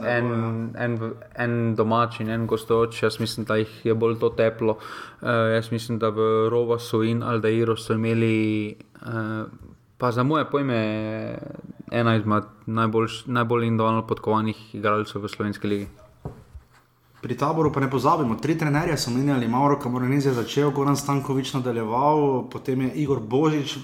[0.06, 0.26] en,
[0.74, 0.84] ja.
[0.84, 0.98] en,
[1.36, 3.02] en domač in en gostoč.
[3.02, 4.78] Jaz mislim, da jih je bolj to teplo.
[5.20, 8.76] Uh, jaz mislim, da v Rovasu in Aldeiru so imeli,
[9.06, 9.44] uh,
[9.98, 10.80] pa za moje pojme,
[11.90, 15.99] ena izmed najbolj, najbolj individualno podkovanih igralcev v slovenski ligi.
[17.20, 21.52] Pri taboru pa ne pozabimo, tri trenerje so menjali, Mauro Kamoranez je začel, Goran Stankovič
[21.52, 23.76] nadaljeval, potem je Igor Božič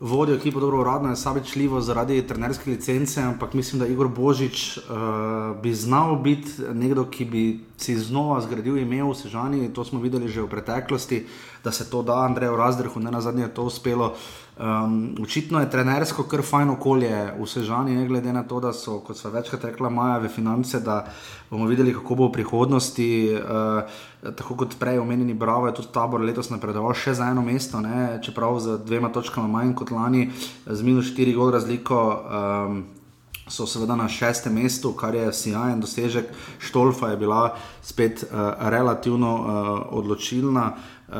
[0.00, 4.82] vodil ekipo, dobro uradno je sabičljivo zaradi trenerske licence, ampak mislim, da Igor Božič uh,
[5.62, 10.28] bi znal biti nekdo, ki bi si znova zgradil ime v Sežani, to smo videli
[10.28, 11.26] že v preteklosti,
[11.64, 14.06] da se to da Andreju Razdrhu, ne na zadnje je to uspelo.
[14.06, 18.70] Uh, Um, očitno je trenersko kar fajn okolje v Sežani, ne glede na to, da
[18.72, 21.00] so, kot so večkrat rekla, Maja v finance, da
[21.50, 23.08] bomo videli, kako bo v prihodnosti.
[23.34, 27.82] Uh, tako kot prej omenjeni Bravo, je tudi tabor letos napredoval še za eno mesto,
[27.82, 28.20] ne?
[28.22, 30.28] čeprav z dvema točkama manj kot lani,
[30.66, 32.04] z minus 4 gol razliko.
[32.22, 32.84] Um,
[33.44, 36.30] So seveda na šestem mestu, kar je sjajen dosežek.
[36.64, 39.48] Štolfa je bila spet uh, relativno uh,
[39.98, 40.70] odločilna.
[41.08, 41.14] Uh,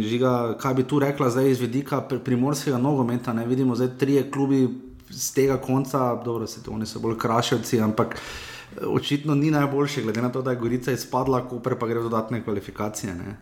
[0.00, 3.32] žiga, kaj bi tu rekla zdaj iz vidika primorskega nogometa?
[3.32, 4.68] Ne vidimo zdaj tri klubi
[5.10, 10.02] z tega konca, dobro, se to oni so bolj kraševci, ampak eh, očitno ni najboljše,
[10.02, 13.14] glede na to, da je Gorica izpadla, Koper pa gre v dodatne kvalifikacije.
[13.14, 13.36] Ne?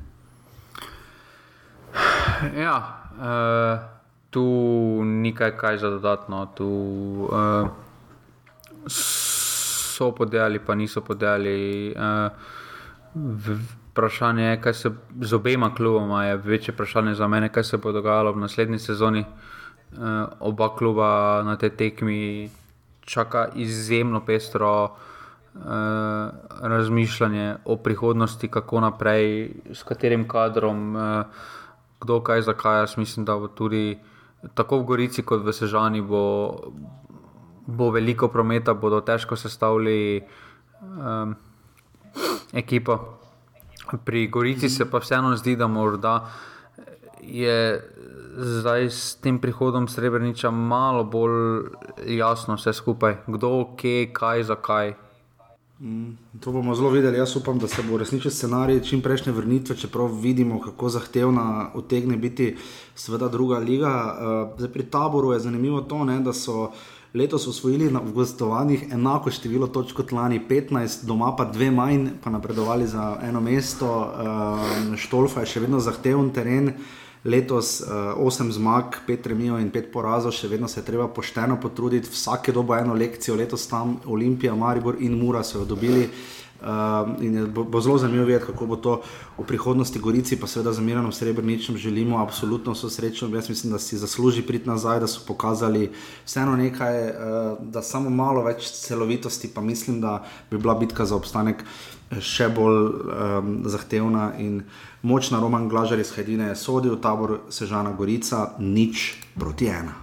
[2.62, 2.76] Ja,
[3.16, 3.78] uh,
[4.30, 4.44] tu
[5.04, 6.46] ni kaj, kaj za dodatno.
[6.56, 6.66] Tu,
[7.30, 7.68] uh,
[8.88, 11.94] so podeli, pa niso podeli.
[11.94, 12.32] Uh,
[13.92, 14.90] vprašanje je, kaj se
[15.20, 19.24] z obema kluboma je večje vprašanje za mene, kaj se bo dogajalo v naslednji sezoni.
[19.92, 22.50] Uh, oba kluba na tej tekmi
[23.04, 25.60] čaka izjemno pestro uh,
[26.60, 31.24] razmišljanje o prihodnosti, kako naprej, s katerim kadrom, uh,
[32.00, 32.80] kdo kaj, zakaj.
[32.80, 33.98] Jaz mislim, da bo tudi
[34.54, 36.56] tako v Gorici kot v Sežani bo,
[37.66, 40.22] bo veliko prometa, bodo težko sestavili
[40.80, 41.36] um,
[42.52, 43.21] ekipo.
[44.04, 46.30] Pri Gorici se pa vseeno zdi, da morda
[47.22, 47.82] je
[48.36, 51.70] zdaj s tem prihodom Srebreniča malo bolj
[52.06, 54.94] jasno vse skupaj, kdo, kje, kaj, zakaj.
[55.82, 57.18] Mm, to bomo zelo videli.
[57.18, 62.16] Jaz upam, da se bo resničen scenarij čim prejšnje vrnitve, čeprav vidimo, kako zahtevna utegne
[62.16, 62.56] biti,
[62.94, 63.90] seveda, druga liga.
[63.90, 66.70] Uh, zdaj, pri taboru je zanimivo to, ne, da so
[67.14, 72.30] letos osvojili na gostovanjih enako število točk kot lani, 15, doma pa dve manj, pa
[72.30, 73.90] napredovali za eno mesto.
[73.90, 76.72] Uh, Štolfa je še vedno zahteven teren.
[77.24, 81.60] Letos uh, osem zmag, pet remijo in pet porazov, še vedno se je treba pošteno
[81.62, 86.08] potruditi, vsake dobo eno lekcijo, letos tam Olimpija, Maribor in Mura so jo dobili.
[86.08, 89.00] Uh, Uh, in bo, bo zelo zanimivo videti, kako bo to
[89.38, 93.26] v prihodnosti Gorici, pa seveda za Mirano Srebreničem želimo absolutno vso srečo.
[93.34, 95.90] Jaz mislim, da si zasluži priti nazaj, da so pokazali
[96.24, 97.14] vseeno nekaj, uh,
[97.60, 101.64] da samo malo več celovitosti, pa mislim, da bi bila bitka za obstanek
[102.20, 104.62] še bolj um, zahtevna in
[105.02, 105.40] močna.
[105.40, 109.96] Roman Glažar iz Hedine je sodil, tabor Sežana Gorica, nič proti ena.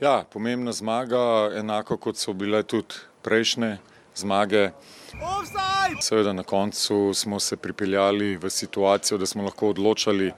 [0.00, 3.78] Ja, pomembna zmaga, enako kot so bile tudi prejšnje
[4.14, 4.68] zmage.
[6.00, 10.30] Seveda na koncu smo se pripeljali v situacijo, da smo lahko odločali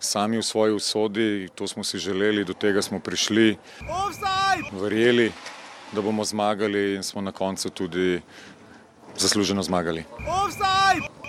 [0.00, 3.56] sami v svoji usodi, to smo si želeli, do tega smo prišli,
[4.72, 5.32] verjeli,
[5.92, 8.20] da bomo zmagali in smo na koncu tudi
[9.18, 10.04] zasluženo zmagali.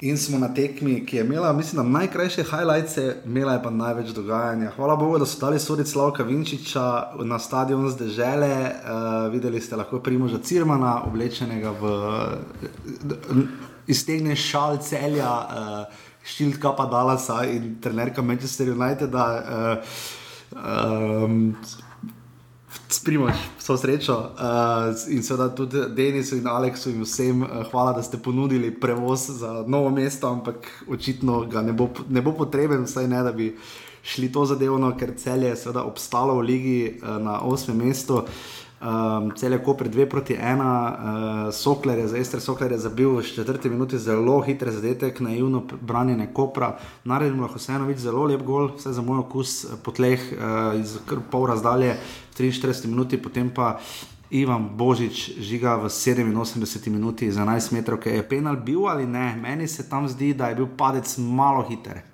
[0.02, 4.72] In smo na tekmi, ki je imela, mislim, najkrajše highlights, imela je pa največ dogajanja.
[4.76, 8.72] Hvala Bogu, da so dali sodic Slavka Vinčiča na stadion zdržele.
[8.72, 11.84] Uh, videli ste lahko Primoža Cirmana, oblečenega v
[13.88, 19.14] iztegne šal celja, uh, štilt kapa Dalasa in trenerka Manchester United.
[19.14, 19.82] Uh,
[20.54, 21.56] um,
[22.90, 28.04] Sprimoš, vso srečo uh, in seveda tudi Denisu in Aleksu in vsem, uh, hvala, da
[28.04, 30.56] ste ponudili prevoz za novo mesto, ampak
[30.88, 33.50] očitno ga ne bo, ne bo potreben, vsaj ne, da bi
[34.04, 38.24] šli to zadevno, ker cel je seveda obstalo v ligi uh, na osmem mestu.
[38.78, 43.10] Um, cel je kopr 2 proti 1, uh, Sokler je za Ester Sokler je zabil
[43.10, 48.44] v četrti minuti zelo hitre zadetek, naivno branjenje kopra, naredil lahko vseeno videti zelo lep
[48.46, 51.00] gol, vse za moj okus po tleh uh, iz
[51.32, 51.98] pol razdalje.
[52.38, 53.80] 43 minuti, potem pa
[54.30, 59.34] Ivan Božič žiga v 87 minuti za 11 metrov, ki je penal bil ali ne.
[59.42, 62.06] Meni se tam zdi, da je bil padec malo hiter.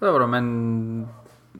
[0.00, 1.06] Dobro, meni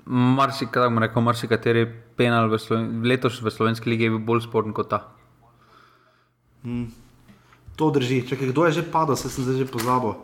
[0.07, 1.87] marsikaj, rekel, marsikateri
[2.17, 5.09] penal v Sloven letos v slovenski lige je bil bolj sporen kot ta.
[6.63, 6.91] Hmm.
[7.77, 8.23] To drži.
[8.29, 10.15] Čakaj, kdo je že padel, se sem zdaj že pozabil.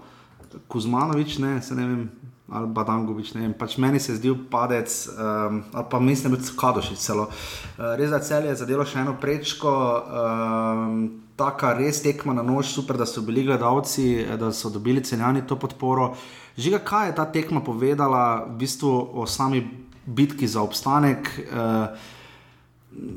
[0.69, 2.03] Kuzmanovič, ne, se ne vem
[2.49, 3.37] ali Badangovič.
[3.59, 7.29] Pač meni se je zdel padec, um, ali pa mislim, da je Kadošič celo.
[7.29, 9.73] Uh, res da cel je zadelo še eno prečko.
[10.09, 15.45] Um, Taka res tekma na nož, super, da so bili gledalci, da so dobili cenjani
[15.47, 16.17] to podporo.
[16.59, 19.63] Žiga, kaj je ta tekma povedala v bistvu o sami
[20.07, 21.95] bitki za obstanek, uh,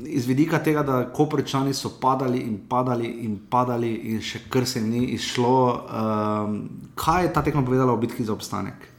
[0.06, 4.78] iz vidika tega, da koprčani so padali in padali in padali in še kar se
[4.78, 5.58] jim ni izšlo.
[5.58, 6.54] Uh,
[6.94, 8.92] kaj je ta tekma povedala o bitki za obstanek?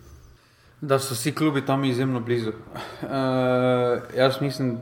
[0.83, 2.49] da so vsi klubi tam izjemno blizu.
[2.49, 3.09] Uh,
[4.17, 4.77] jaz mislim,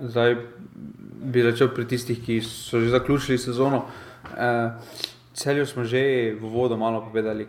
[0.00, 0.34] da
[1.22, 3.76] bi začel pri tistih, ki so že zaključili sezono.
[3.76, 4.72] Uh,
[5.34, 7.46] Celju smo že v vodo malo povedali.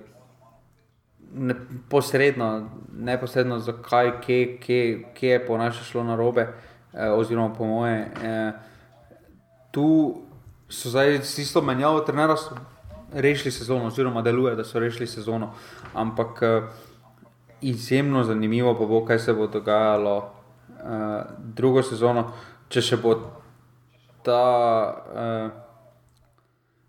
[1.34, 1.56] Ne,
[1.90, 6.48] posredno, neposredno, zakaj, kje, kje, kje je po našem šlo na robe,
[6.94, 8.12] eh, oziroma po moje.
[8.24, 8.52] Eh,
[9.72, 10.22] tu
[10.70, 12.56] so zdaj s isto menjavo, trenerja so
[13.14, 15.52] rešili sezono, oziroma deluje, da so rešili sezono.
[15.94, 16.62] Ampak eh,
[17.62, 21.22] izjemno zanimivo pa bo, kaj se bo dogajalo uh,
[21.56, 22.32] drugo sezono,
[22.70, 23.16] če še bo
[24.24, 24.44] ta,
[25.14, 25.50] uh,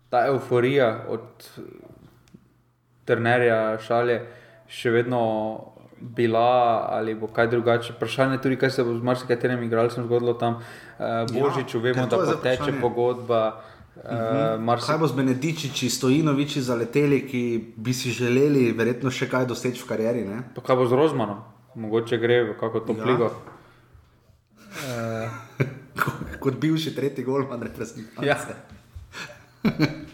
[0.09, 1.49] ta euforija od
[3.09, 4.21] trenerja šale
[4.69, 5.21] še vedno
[5.99, 7.93] bila ali bo kaj drugače.
[7.93, 10.61] Vprašanje je tudi, kaj se bo z marsikaterim igralcem zgodilo tam.
[10.99, 13.61] Uh, Božiču, ja, vemo, da poteče pogodba.
[13.95, 14.85] Uh, Mars...
[14.87, 19.89] Kaj bo z Benedičiči, Stojinoviči zaleteli, ki bi si želeli verjetno še kaj doseči v
[19.89, 20.23] karieri?
[20.55, 21.41] Kaj bo z Rozmanom,
[21.75, 23.33] mogoče gre v kako to pligo.
[24.87, 25.27] Ja.
[25.59, 25.67] Uh...
[26.43, 28.23] Kot bivši tretji golman, reprezentantske.
[28.23, 28.37] Ja.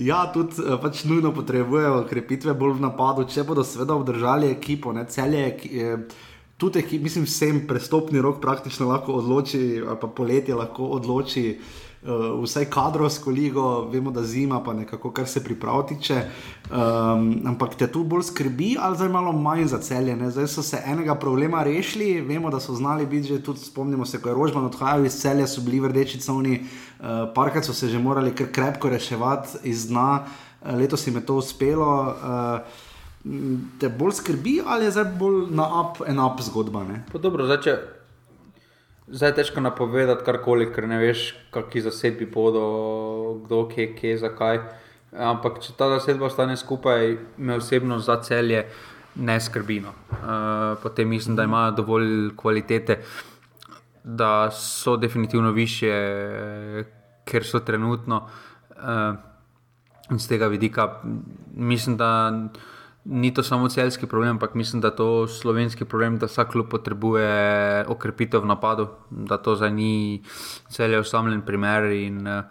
[0.00, 4.92] ja, tudi eh, pač nujno potrebujejo krepitve bolj v napadu, če bodo seveda obdržali ekipo,
[4.96, 5.46] ne celje.
[6.60, 13.30] Tudi, mislim, vsem prestopni rok praktično lahko odloči, pa poletje lahko odloči uh, vsaj kadrovsko
[13.30, 16.14] ligo, vemo, da zima, pa nekako kar se pripraviti.
[16.70, 20.16] Um, ampak te tu bolj skrbi, ali zdaj malo manj za celje.
[20.16, 20.30] Ne?
[20.30, 24.20] Zdaj so se enega problema rešili, vemo, da so znali biti že tudi, spomnimo se,
[24.20, 27.98] ko je Rožman odhajal iz celja, so bili vrdeči covni, uh, parkrat so se že
[27.98, 30.24] morali kar krepko reševati iz dna,
[30.62, 32.14] uh, letos jim je to uspelo.
[32.22, 32.88] Uh,
[33.80, 36.86] Te bolj skrbi, ali je zdaj bolj na up, en up zgodba?
[37.12, 37.99] Dobro, zdaj, če
[39.10, 42.62] Zdaj je težko napovedati karkoli, ker ne veš, kakšni zasedbi bodo,
[43.44, 44.60] kdo, kje, kje, zakaj.
[45.10, 48.68] Ampak če ta zasedba ostane skupaj, me osebno za celje
[49.18, 49.80] ne skrbi.
[49.82, 49.96] No.
[50.10, 53.00] Uh, potem mislim, da imajo dovolj kvalitete,
[54.04, 55.90] da so definitivno više,
[57.26, 58.22] ker so trenutno.
[58.70, 59.18] Uh,
[60.18, 60.88] z tega vidika
[61.54, 62.30] mislim, da
[63.10, 66.68] ni to samo celski problem, ampak mislim, da je to slovenski problem, da vsak klub
[66.70, 70.22] potrebuje okrepitev v napadu, da to za ni
[70.70, 71.90] cel osamljen primer.
[71.90, 72.44] In, uh,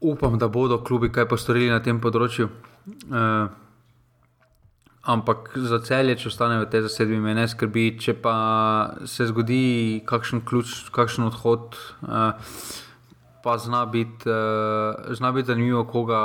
[0.00, 2.50] upam, da bodo klubi kaj postorili na tem področju.
[3.08, 3.48] Uh,
[5.00, 7.86] Ampak za celje, če ostane v tej zasedbi, me ne skrbi.
[7.96, 8.34] Če pa
[9.08, 12.36] se zgodi kakšen, ključ, kakšen odhod, uh,
[13.42, 16.20] pa zna biti, uh, zna biti zanimivo, koga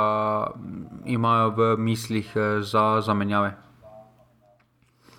[1.06, 3.54] imajo v mislih uh, za zamenjave.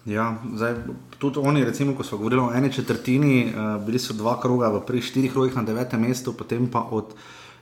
[0.06, 0.76] Ja, zdaj,
[1.20, 4.86] tudi oni, recimo, ko smo govorili o eni četrtini, uh, bili so dva kroga v
[4.86, 7.14] prvih štirih krogih na devetem mestu, potem pa od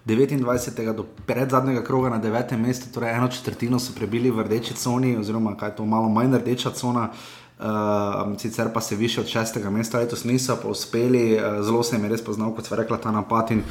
[0.06, 0.94] 29.
[0.94, 5.56] do predzadnjega kroga na devetem mestu, torej eno četrtino so prebili v rdeči coni, oziroma
[5.58, 7.10] kaj je to malo manj rdeča cona.
[7.10, 7.45] Uh,
[8.38, 12.04] sicer pa se više od šestega mesta letos niso pa uspeli, uh, zelo se jim
[12.04, 13.64] je res poznal, kot sva rekla, ta napad in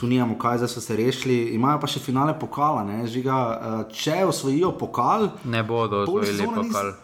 [0.00, 1.54] tu nijamo kaj, zdaj so se rešili.
[1.54, 5.28] Imajo pa še finale pokala, ne, žiga, uh, če osvojijo pokal.
[5.44, 6.92] Ne bodo osvojili pokal.
[6.92, 6.94] Nis...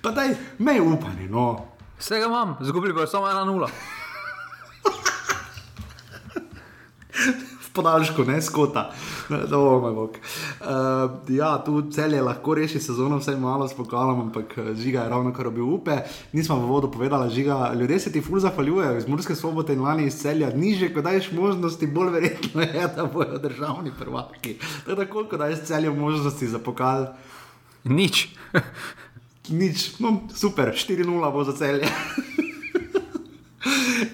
[0.02, 1.28] pa daj, me upanje.
[1.30, 1.66] No.
[1.98, 3.70] Vsega imam, zgubili pa samo ena nula.
[7.70, 8.90] v podaljšku, ne skota.
[9.30, 9.38] Uh,
[11.30, 15.12] ja, tu cel je lahko reši sezono, vse malo s pokalom, ampak eh, žiga je
[15.14, 16.02] ravno kar obil upe.
[16.32, 20.10] Nismo v vodu povedali, žiga, ljudje se ti ful zahvaljujejo iz Murske svobode in lani
[20.10, 20.50] iz celja.
[20.50, 24.58] Niže, ko daješ možnosti, bolj verjetno je, da bojo državni prvaki.
[24.86, 27.06] Tako, koliko daješ celju možnosti za pokal?
[27.84, 28.28] Nič
[29.50, 31.86] nič, no, super, 4-0 bo za celje.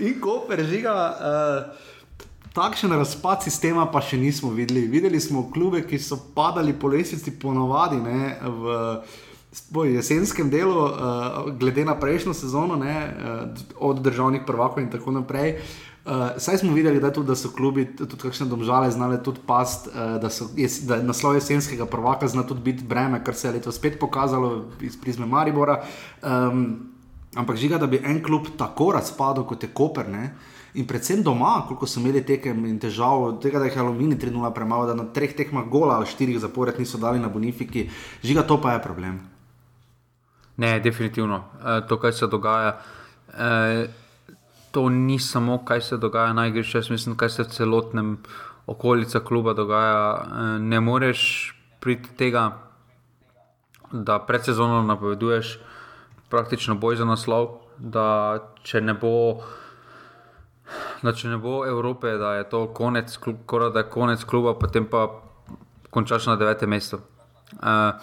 [0.03, 1.86] In ko prežiga, uh,
[2.57, 4.87] takšen razpad sistema pa še nismo videli.
[4.89, 8.79] Videli smo klube, ki so padali po lesici, ponovadi ne, v,
[9.77, 15.21] v jesenskem delu, uh, glede na prejšnjo sezono, ne, uh, od državnih prvakov in tako
[15.21, 15.61] naprej.
[15.61, 19.41] Uh, Uh, saj smo videli, da, tudi, da so klubi, tudi kakšne domžale, znale tudi
[19.47, 23.49] past, uh, da, so, jes, da naslov jesenskega prvaka zna tudi biti breme, kar se
[23.49, 25.81] je letos spet pokazalo iz prizme Maribora.
[26.23, 26.93] Um,
[27.35, 30.07] ampak žiga, da bi en klub tako razpadel kot je Koper.
[30.09, 30.31] Ne?
[30.77, 34.53] In predvsem doma, koliko so imeli tekem in težav, tega, da jih je aluminij 3-0
[34.55, 37.89] premalo, da na treh tekmah gola ali štirih zapored niso dali na Bonifiki,
[38.23, 39.21] žiga, to pa je problem.
[40.57, 41.45] Ne, definitivno.
[41.61, 42.77] E, to, kar se dogaja.
[43.33, 43.89] E,
[44.77, 48.17] to ni samo, kaj se dogaja na igrišču, jaz mislim, kaj se v celotnem
[48.67, 50.21] okolici kluba dogaja.
[50.21, 52.51] Eh, ne moreš priti tega,
[53.93, 55.59] da pred sezono napoveduješ
[56.29, 57.49] praktično boj za naslov,
[57.79, 59.41] da če ne bo.
[61.03, 64.87] Da če ne bo Evrope, da je to konec, klub, da je konec kluba, potem
[64.91, 65.09] pa
[65.91, 66.99] končaš na devetem mestu.
[67.61, 67.95] Uh,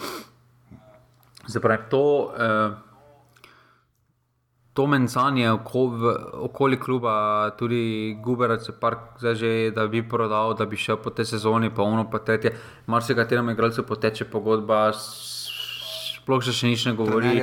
[1.48, 2.74] Zdaj, pravi, to, uh,
[4.74, 5.52] to mencanje
[6.34, 8.64] okoli kluba, tudi Guberac,
[9.20, 12.56] zdaj že, da bi prodal, da bi šel po tej sezoni, pa ono pa tretje.
[12.88, 14.94] Mar se katerem igralcu poteče pogodba,
[16.24, 17.36] sploh še, še nič ne govori.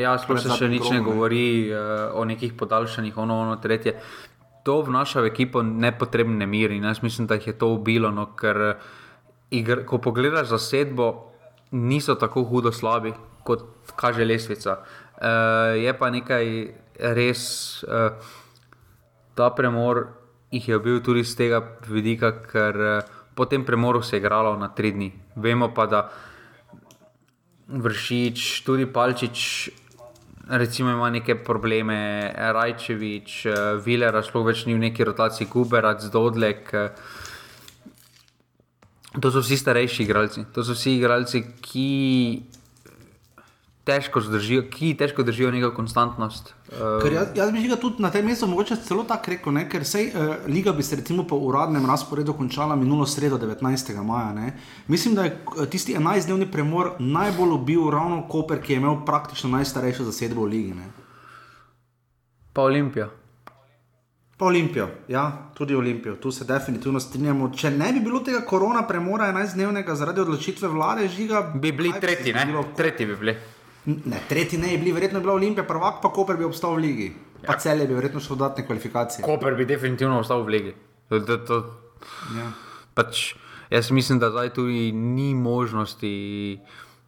[0.00, 3.98] Ja, sploh še, še nič ne govori uh, o nekih podaljšanjih, ono, ono, tretje.
[4.64, 8.26] To vnaša v ekipo nepotrebne mir in jaz mislim, da jih je to ubilo, no,
[8.36, 8.76] ker
[9.50, 11.32] igr, ko pogledaš zasedbo,
[11.70, 13.12] niso tako hudo slabi,
[13.44, 13.64] kot
[13.96, 14.80] kaže lesvica.
[15.20, 16.46] Uh, je pa nekaj
[17.16, 17.42] res,
[17.84, 18.16] uh,
[19.34, 20.06] ta premor
[20.50, 24.56] jih je bil tudi z tega vidika, ker uh, po tem premoru se je igralo
[24.56, 25.12] na tri dni.
[25.36, 26.08] Vemo pa, da
[27.68, 29.70] vršič, tudi palčič.
[30.50, 33.46] Recimo ima neke probleme, Rajčevič,
[33.84, 36.72] Viler, sploh več ni v neki rotaciji, Guberac, Dodlek.
[39.22, 41.86] To so vsi starejši igralci, to so vsi igralci, ki
[43.90, 46.52] težko zdržijo, ki težko držijo neko konstantnost.
[46.70, 49.66] Uh, jaz, jaz bi ga tudi na tem mestu mogoče celo tako rekel, ne?
[49.70, 53.94] ker sej, uh, liga bi se recimo po uradnem razporedu končala minulo sredo 19.
[54.06, 54.32] maja.
[54.36, 54.52] Ne?
[54.88, 59.50] Mislim, da je eh, tisti 11-dnevni premor najbolj ubil ravno Koper, ki je imel praktično
[59.56, 60.74] najstarejšo zasedbo v ligi.
[60.78, 60.92] Ne?
[62.52, 63.10] Pa Olimpija.
[64.40, 67.50] Pa Olimpijo, ja, tudi Olimpijo, tu se definitivno strinjamo.
[67.52, 71.42] Če ne bi bilo tega korona premora 11-dnevnega zaradi odločitve vlade, žiga.
[71.54, 72.46] Bi bili tretji, ne?
[72.48, 73.34] Bilo, tretji bi bili.
[73.84, 76.84] Ne, tretji ne bi bili, verjetno bi bila Olimpija, prvak pa Koper bi obstal v
[76.84, 77.12] ligi.
[77.46, 77.58] Pa ja.
[77.58, 79.24] cel je bi verjetno šel dodatne kvalifikacije.
[79.24, 80.74] Koper bi definitivno obstal v ligi.
[81.08, 81.60] To, to, to.
[82.36, 82.50] Ja.
[82.94, 83.34] Pač,
[83.70, 86.60] jaz mislim, da zdaj tudi ni možnosti.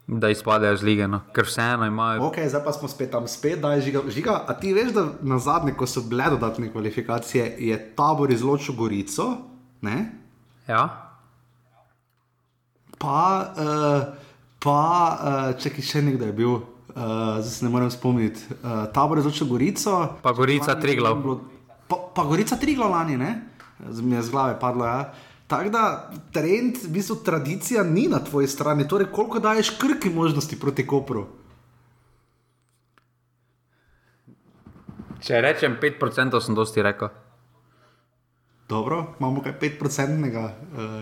[0.06, 1.20] Da izpadejo z lige, no.
[1.32, 2.24] ker vseeno imajo.
[2.26, 4.00] Ok, zdaj pa smo spet tam, spet da je žiga.
[4.10, 4.34] žiga.
[4.48, 9.28] A ti veš, da na zadnje, ko so bile dodatne kvalifikacije, je tabor izločil Gorico?
[9.80, 10.10] Ne?
[10.66, 11.12] Ja.
[12.98, 13.54] Pa.
[13.54, 14.31] Uh,
[14.62, 18.86] pa uh, če ki še nekdo je bil, uh, zdaj se ne morem spomniti, uh,
[18.94, 19.96] tabor je začel Gorico.
[20.22, 21.18] Pa Gorica Triglav.
[21.90, 23.32] Pa, pa Gorica Triglav lani, ne?
[23.82, 24.86] Mi je z glave padlo.
[24.86, 25.10] Ja.
[25.50, 28.86] Tako da trend, v bistvu tradicija ni na tvoji strani.
[28.88, 31.26] Torej, koliko daješ krki možnosti proti Kopru?
[35.22, 37.10] Če rečem 5%, sem dosti rekel.
[38.68, 40.50] Dobro, imamo kaj 5%, uh,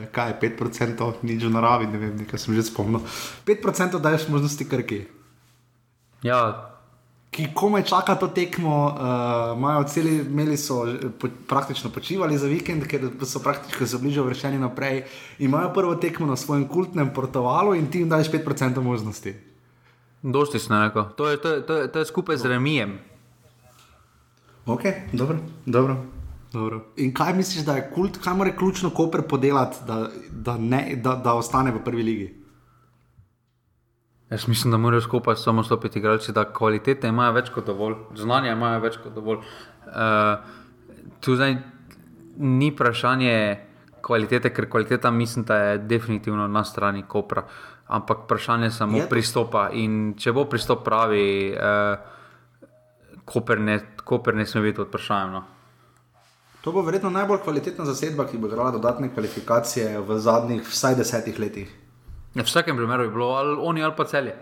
[0.03, 3.01] eh, kaj je 5%, nič v naravi, ne vem, nekaj sem že spomnil.
[3.47, 5.05] 5% daješ možnosti krki.
[6.23, 6.71] Ja,
[7.31, 10.83] ki komaj čaka to tekmo, uh, celi, imeli so
[11.19, 15.05] po, praktično počivali za vikend, ker so praktično se bližali vršeni naprej.
[15.39, 19.35] Imajo prvo tekmo na svojem kultnem portalu in ti jim daš 5% možnosti.
[20.23, 21.13] Dosti snega.
[21.17, 22.99] To, to, to, to je skupaj z remijem.
[24.67, 24.83] Ok,
[25.13, 25.39] dobro.
[25.67, 26.20] dobro.
[26.53, 26.81] Dobro.
[26.97, 31.15] In kaj misliš, da je kult, kaj mora ključno koper podelati, da, da, ne, da,
[31.15, 32.29] da ostane v prvi ligi?
[34.31, 38.53] Jaz mislim, da morajo skupaj samo stopiti igralci, da kvalitete imajo več kot dovolj, znanja
[38.53, 39.39] imajo več kot dovolj.
[39.87, 41.57] Uh, tu zdaj
[42.39, 43.35] ni vprašanje
[44.03, 47.45] kvalitete, ker kvaliteta mislim, da je definitivno na strani Kopra.
[47.87, 49.69] Ampak vprašanje je samo pristopa.
[49.75, 51.99] In če bo pristop pravi, uh,
[53.25, 55.33] Koper, ne, Koper ne sme biti odprašajem.
[55.33, 55.43] No.
[56.61, 61.39] To bo verjetno najbolj kvalitetna zasedba, ki bo igrala dodatne kvalifikacije v zadnjih vsaj desetih
[61.41, 61.71] letih.
[62.35, 64.37] Ja, v vsakem primeru je bilo ali oni ali pa celje.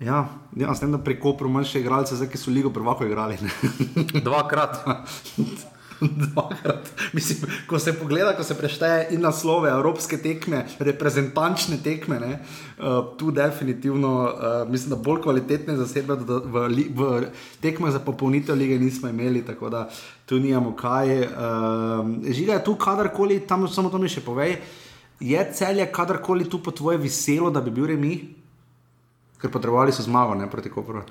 [0.00, 3.36] Ja, ja s tem, da preko promocije še igralce, zdaj ki so ligo prvako igrali.
[4.26, 4.80] Dvakrat.
[6.24, 6.88] Dvakrat.
[7.12, 13.12] Mislim, ko se pogleda, ko se prešteje in naslove, evropske tekme, reprezentančne tekme, ne, uh,
[13.18, 16.66] tu definitivno uh, mislim, da bolj kvalitetne zasedbe v, v,
[16.96, 17.12] v
[17.60, 19.88] tekmah za popolnitev lige nismo imeli, tako da
[20.32, 21.10] tu nijamo kaj.
[21.20, 21.26] Uh,
[22.32, 24.56] žiga je tu kadarkoli, tam samo to mi še povej.
[25.20, 28.14] Je celje kadarkoli tu po tvoje veselo, da bi bil remi,
[29.36, 31.04] ker potrebovali so zmago ne, proti Koperu.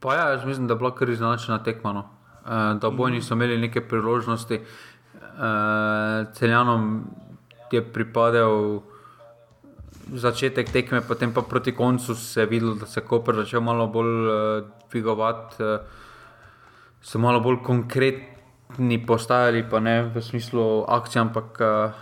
[0.00, 1.92] Pa ja, jaz mislim, da je bila kar iznačena tekma.
[1.92, 2.06] No.
[2.42, 4.56] E, da bojni so imeli neke priložnosti.
[4.56, 4.64] E,
[6.38, 6.88] celjanom
[7.70, 8.80] je pripadal
[10.16, 13.86] začetek tekme, potem pa proti koncu se je videlo, da se je Koper začel malo
[13.86, 16.01] bolj uh, dvigovati, uh,
[17.02, 21.92] so malo bolj konkretni postajali, pa ne v smislu akcije, ampak uh,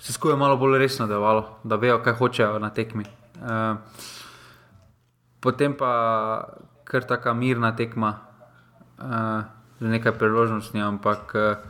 [0.00, 3.04] se skupaj malo bolj resno delovalo, da vejo, kaj hočejo na tekmi.
[3.40, 3.76] Uh,
[5.40, 5.92] potem pa
[6.84, 8.16] kar tako mirna tekma,
[8.98, 9.44] uh,
[9.80, 11.60] z nekaj priložnosti, ampak uh,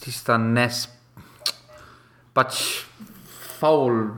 [0.00, 0.86] tista nes,
[2.32, 2.84] pač
[3.58, 4.14] faul,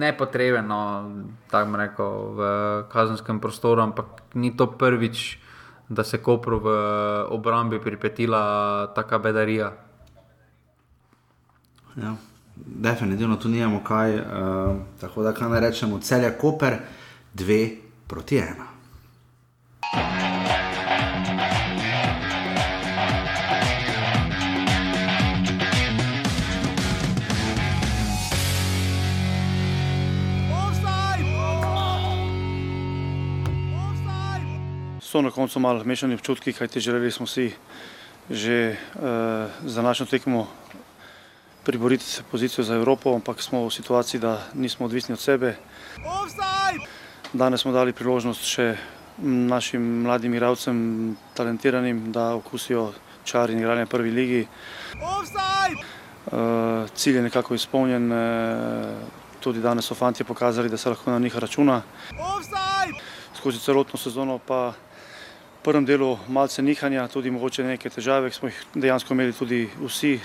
[0.00, 0.80] nepotrebno,
[1.50, 2.40] tako rekel, v
[2.90, 5.39] kazenskem prostoru, ampak ni to prvič.
[5.90, 6.70] Da se je Kopru v
[7.34, 9.72] obrambi pripetila taka bedarija.
[11.96, 12.14] Ja,
[12.56, 14.14] definitivno tu nimamo kaj.
[14.14, 14.24] Uh,
[15.00, 16.78] tako da, kaj naj rečemo, cel je Koper,
[17.34, 17.62] dve
[18.06, 18.69] proti ena.
[35.10, 37.52] So na koncu malo mešani občutki, kajti želeli smo si
[38.30, 39.02] že uh,
[39.66, 40.46] za našo tekmo
[41.64, 45.56] priboriti se pozicijo za Evropo, ampak smo v situaciji, da nismo odvisni od sebe.
[47.32, 48.76] Danes smo dali priložnost še
[49.50, 52.92] našim mladim igralcem, talentiranim, da okusijo
[53.24, 54.46] čar in igranje prvi ligi.
[56.30, 58.94] Uh, cilj je nekako izpolnjen, uh,
[59.40, 61.82] tudi danes so fanti pokazali, da se lahko na njih računa.
[63.34, 64.72] Skozi celotno sezono pa
[65.62, 70.14] prvem delu malce nihanja, tudi mogoče neke težave, ki smo jih dejansko imeli tudi vsi
[70.16, 70.22] eh,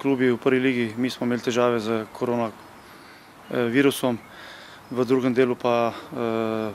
[0.00, 0.94] klubi v prvi ligi.
[0.96, 4.20] Mi smo imeli težave z koronavirusom, eh,
[4.90, 6.72] v drugem delu pa eh,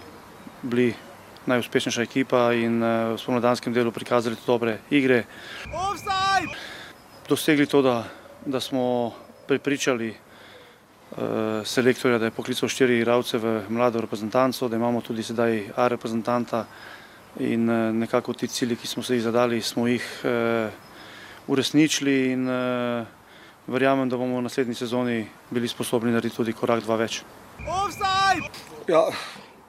[0.61, 0.93] bili
[1.45, 5.25] najuspešnejša ekipa in eh, v spomladanskem delu prikazali dobre igre.
[7.27, 8.03] Dosegli to, da,
[8.45, 9.13] da smo
[9.47, 10.17] prepričali eh,
[11.65, 16.65] selektorja, da je poklical štiri igralce v mlado reprezentanco, da imamo tudi sedaj A reprezentanta,
[17.39, 20.71] in eh, nekako ti cilji, ki smo se jih zadali, smo jih uh,
[21.47, 23.05] uresničili in uh,
[23.67, 27.21] verjamem, da bomo v naslednji sezoni bili sposobni narediti tudi korak dva več.
[28.87, 29.05] Ja,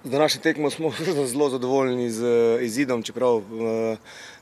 [0.05, 0.93] z današnjim tekmom smo
[1.33, 2.25] zelo zadovoljni z
[2.61, 3.99] izidom, čeprav uh,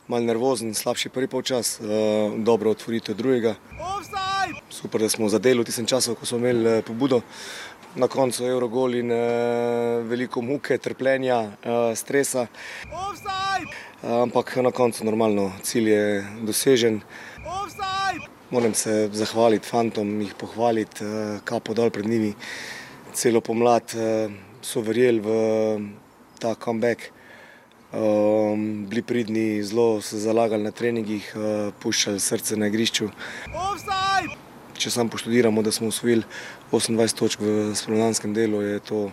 [0.08, 1.86] malo nervozen, slabši prvi polčas, uh,
[2.38, 3.54] dobro otvoritev drugega.
[4.70, 7.20] Super, da smo zadeli v tistem času, ko smo imeli uh, pobudo
[7.94, 9.18] na koncu Eurogol in uh,
[10.08, 12.46] veliko muke, trpljenja, uh, stresa.
[14.02, 16.04] Ampak na koncu normalno cilj je
[16.42, 17.00] dosežen.
[18.50, 22.34] Moram se zahvaliti fantom, jih pohvaliti, uh, kapo dol pred njimi.
[23.14, 23.92] Celo pomlad
[24.62, 25.32] so verjeli v
[26.40, 27.10] ta comeback.
[27.92, 33.10] Um, bili pridni, zelo se zalagali na treningih, uh, puščali srce na igrišču.
[33.52, 34.40] Offside!
[34.82, 36.24] če sam poštudiramo, da smo usvojili
[36.72, 39.10] 28 točk v spomladanskem delu, je to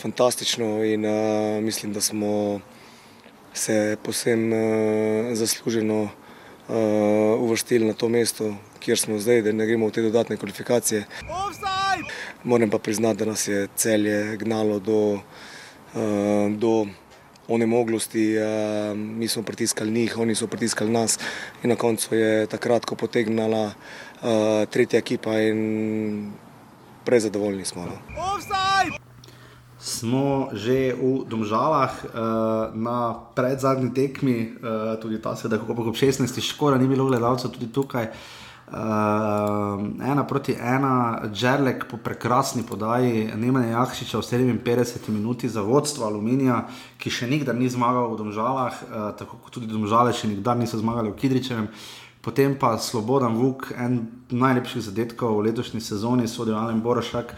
[0.00, 2.60] fantastično in uh, mislim, da smo
[3.52, 6.10] se posebno uh, zasluženo uh,
[7.40, 11.04] uvrstili na to mesto, kjer smo zdaj, da ne gremo v te dodatne kvalifikacije.
[12.44, 15.20] Moram pa priznati, da nas je celje gnalo do uh,
[16.56, 16.86] do
[17.48, 18.34] onemoglosti,
[18.94, 21.18] mi smo pritiskali njih, oni so pritiskali nas
[21.62, 23.70] in na koncu je takrat, ko potegnala
[24.70, 26.32] tretja ekipa in
[27.06, 27.86] prezadovoljni smo.
[27.86, 27.96] No.
[29.78, 31.94] Smo že v Domžalah
[32.74, 34.58] na predzadnji tekmi,
[35.02, 36.40] tudi ta se da, kako ob 16.
[36.42, 38.10] škora ni bilo gledalcev tudi tukaj.
[38.66, 38.78] Uh,
[40.02, 46.64] ena proti ena, Džerlek po prekrasni podaji, Nemanja Jahšiča v 57 minuti za vodstvo Aluminija,
[46.98, 50.82] ki še nikdar ni zmagal v Domžalah, uh, tako kot tudi Domžale še nikdar niso
[50.82, 51.70] zmagali v Kidričevem.
[52.26, 54.00] Potem pa Slobodan Vuk, en
[54.34, 57.30] najlepših zadetkov v letošnji sezoni, sodijo Alen Borošak.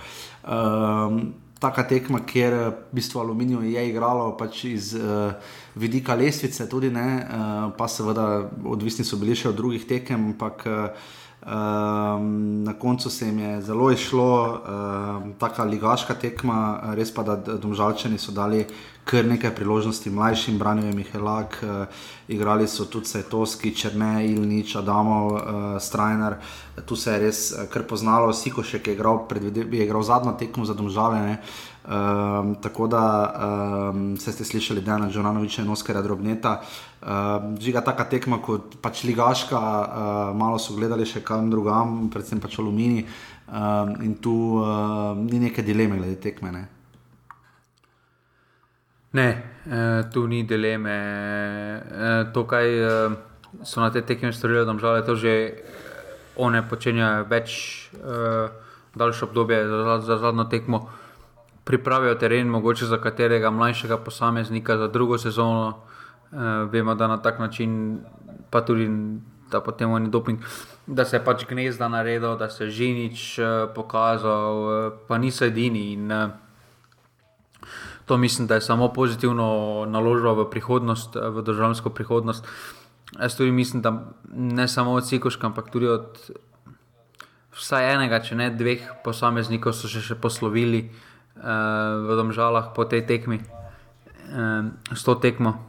[0.48, 1.28] Uh,
[1.60, 5.36] taka tekma, kjer v bistvu Aluminijo je igralo pač iz uh,
[5.76, 10.64] vidika lestvice, tudi ne, uh, pa seveda odvisni so bili še od drugih tekem, ampak
[10.64, 17.22] uh, Um, na koncu se jim je zelo išlo, um, tako ligaška tekma, res pa
[17.22, 18.66] da domžalčani so dali
[19.08, 25.32] kar nekaj priložnosti mlajšim, branil je Mihelak, uh, igrali so tudi Sajtovski, Črne, Ilnič, Adamov,
[25.32, 25.40] uh,
[25.80, 26.36] Strajner.
[26.84, 27.40] Tu se je res
[27.72, 29.24] kar poznalo, Sikošek je igral,
[29.72, 31.38] je igral zadnjo tekmo za domžale.
[31.88, 33.02] Um, tako da
[33.94, 36.60] um, ste slišali, da je na Džonanoviča in Oskarja drobneta.
[37.00, 37.08] Uh,
[37.60, 42.58] žiga taka tekma kot pač ligaška, uh, malo so gledali še kam drugam, predvsem pač
[42.60, 43.06] alumini.
[43.48, 46.52] Um, in tu uh, ni neke dileme glede tekme.
[46.52, 46.66] Ne,
[49.18, 50.98] ne uh, tu ni dileme.
[51.90, 53.18] Uh, to, kaj uh,
[53.66, 55.34] so na te tekme storili, da žal je to že
[56.38, 57.50] one počenjajo več
[58.94, 60.86] daljše obdobje za, za zadnjo tekmo
[61.68, 65.82] pripravijo teren, mogoče za katerega mlajšega posameznika za drugo sezono.
[66.32, 67.98] Uh, vemo, da na tak način,
[68.50, 68.88] pa tudi
[69.50, 70.38] da potem oni doping,
[70.86, 75.44] da se je pač gnezda naredil, da se je ženič uh, pokazal, uh, pa niso
[75.44, 75.92] edini.
[75.92, 76.30] In, uh,
[78.08, 82.46] to mislim, da je samo pozitivno naložba v prihodnost, v državljansko prihodnost.
[83.20, 86.30] Jaz tudi mislim, da ne samo od Sikoška, ampak tudi od
[87.52, 91.06] vsaj enega, če ne dveh posameznikov, so še, še poslovili uh,
[91.38, 95.62] uh, v Domžalah po tej tekmi, uh, s to tekmo.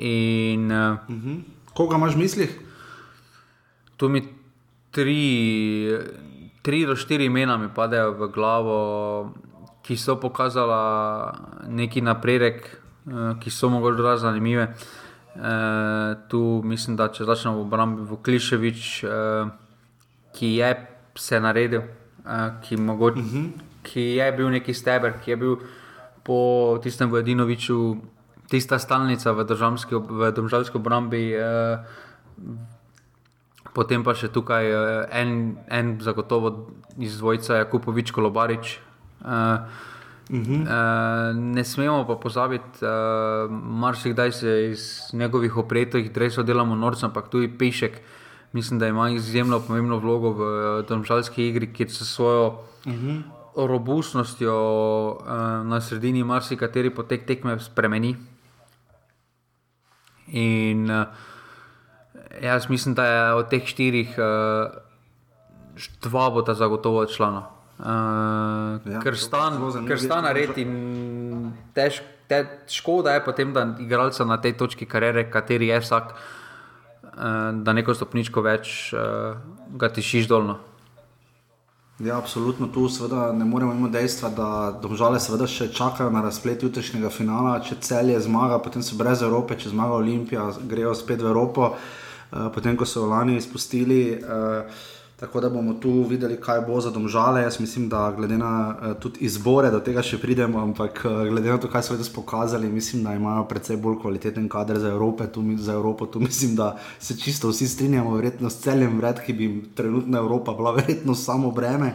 [0.00, 1.38] In, uh, uh -huh.
[1.74, 2.52] Koga imaš v mislih?
[3.96, 4.22] Tu mi
[4.90, 5.90] tri,
[6.62, 8.78] tri do štiri imena mi padejo v glavo,
[9.84, 11.34] ki so pokazala
[11.68, 12.64] neki napredek,
[13.06, 14.70] uh, ki so mogoče zelo zanimive.
[15.34, 19.52] Uh, tu mislim, da če začnemo v obrambi v Kliševič, uh,
[20.34, 20.72] ki je
[21.14, 21.82] se naredil,
[22.64, 23.20] ki mogoče.
[23.20, 25.54] Uh -huh ki je bil neki steber, ki je bil
[26.24, 26.38] po
[26.82, 27.76] tistem Vojvodinoviču,
[28.48, 31.24] tista stalnica v, v državljanski obrambi.
[31.36, 31.76] Eh,
[33.76, 38.78] potem pa še tukaj eh, en, en zagotovo iz Vojca, Jakupovič, Kolobarič.
[39.24, 39.58] Eh,
[40.30, 40.62] Uh -huh.
[40.62, 47.28] uh, ne smemo pa pozabiti, uh, marsikdaj se iz njegovih opretov drevesov delamo norce, ampak
[47.28, 48.00] tudi pešek.
[48.52, 52.46] Mislim, da ima izjemno pomembno vlogo v uh, državljanski igri, kjer se svojo
[52.86, 53.08] uh mhm.
[53.08, 53.22] -huh
[53.56, 54.54] robustnostjo
[55.10, 55.26] uh,
[55.66, 58.16] na sredini marsikateri potek tekme spremeni.
[60.26, 61.06] In uh,
[62.42, 64.74] jaz mislim, da je od teh štirih uh,
[66.02, 67.53] dva bo ta zagotovo člana.
[67.74, 74.38] Uh, ja, ker sta na red in tež, te, škoda je potem, da igralca na
[74.38, 79.34] tej točki kariere, kateri je vsak, uh, da neko stopničko več uh,
[79.74, 80.60] ga tišiš dolno.
[81.98, 84.48] Ja, absolutno tu seveda ne moremo imeti dejstva, da
[84.82, 87.58] domžale seveda še čakajo na razplet jutrišnjega finala.
[87.62, 91.74] Če cel je zmaga, potem so brez Evrope, če zmaga Olimpija, grejo spet v Evropo,
[91.74, 94.04] uh, potem ko so lani izpustili.
[94.22, 94.92] Uh,
[95.24, 97.42] Tako da bomo tu videli, kaj bo za domžale.
[97.42, 101.48] Jaz mislim, da glede na uh, tudi izbore, do tega še pridemo, ampak uh, glede
[101.48, 105.24] na to, kaj so letos pokazali, mislim, da imajo precej bolj kvaliteten kader za, Evrope,
[105.32, 106.06] tu, za Evropo.
[106.06, 110.52] Tu mislim, da se čisto vsi strinjamo, verjetno s celjem vred, ki bi trenutna Evropa
[110.52, 111.94] bila verjetno samo breme.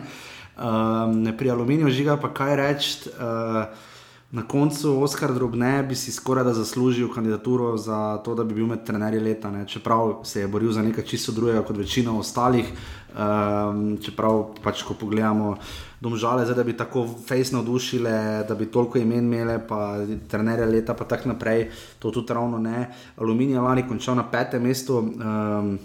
[0.58, 3.14] Um, pri aluminiju žiga pa kaj reči.
[3.14, 3.89] Uh,
[4.32, 8.68] Na koncu Oskar Drobne bi si skoraj da zaslužil kandidaturo za to, da bi bil
[8.70, 9.66] med trenerji leta, ne?
[9.68, 12.70] čeprav se je boril za nekaj čisto drugega kot večina ostalih.
[13.10, 15.56] Um, čeprav pač, ko pogledamo
[16.02, 19.98] domžale, zdaj, da bi tako fejs navdušile, da bi toliko imen imele, pa
[20.30, 22.92] trenerje leta, pa tako naprej, to tudi ravno ne.
[23.18, 25.00] Aluminij je lani končal na petem mestu.
[25.00, 25.80] Um,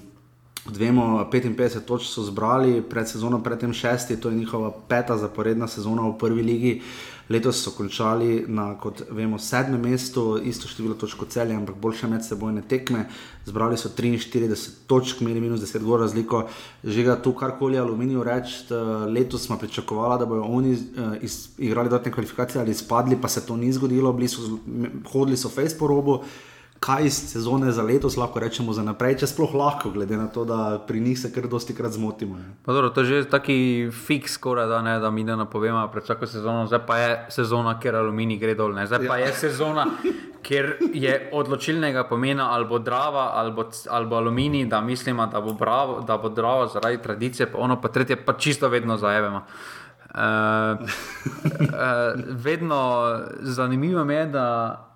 [0.65, 6.09] Vemo, 55 točk so zbrali, pred sezono, predtem šesti, to je njihova peta zaporedna sezona
[6.09, 6.81] v prvi ligi.
[7.29, 12.09] Letos so končali na, kot vemo, sedmem mestu, isto število točk kot celje, ampak boljše
[12.13, 13.07] medsebojne tekme.
[13.47, 16.45] Zbrali so 43 točk, imeli minus 10 gor razliko.
[16.85, 18.65] Že ga tu karkoli aluminij reči,
[19.09, 23.57] letos smo pričakovali, da bodo oni uh, igrali dodatne kvalifikacije ali izpadli, pa se to
[23.57, 24.59] ni zgodilo, so,
[25.13, 26.21] hodili so face po robu
[26.85, 30.43] kaj iz sezone za letos lahko rečemo za naprej, če sploh lahko, glede na to,
[30.45, 32.37] da pri njih se kar dosti krat zmotimo.
[32.67, 36.27] Dobro, to je že taki fiks, skoraj da ne, da mi ne napovemo pred vsako
[36.29, 38.87] sezono, zdaj pa je sezona, ker aluminij gre dol, ne?
[38.87, 39.27] zdaj pa ja.
[39.27, 39.87] je sezona.
[40.45, 46.03] Ker je odločilnega pomena ali bo drava ali bo aluminij, da mislimo, da bo, bravo,
[46.05, 49.41] da bo drava zaradi tradicije, pa ono pa tretje, pa čisto vedno zajevemo.
[50.15, 50.79] Uh, uh,
[52.29, 53.09] vedno
[53.41, 54.94] zanimivo je, da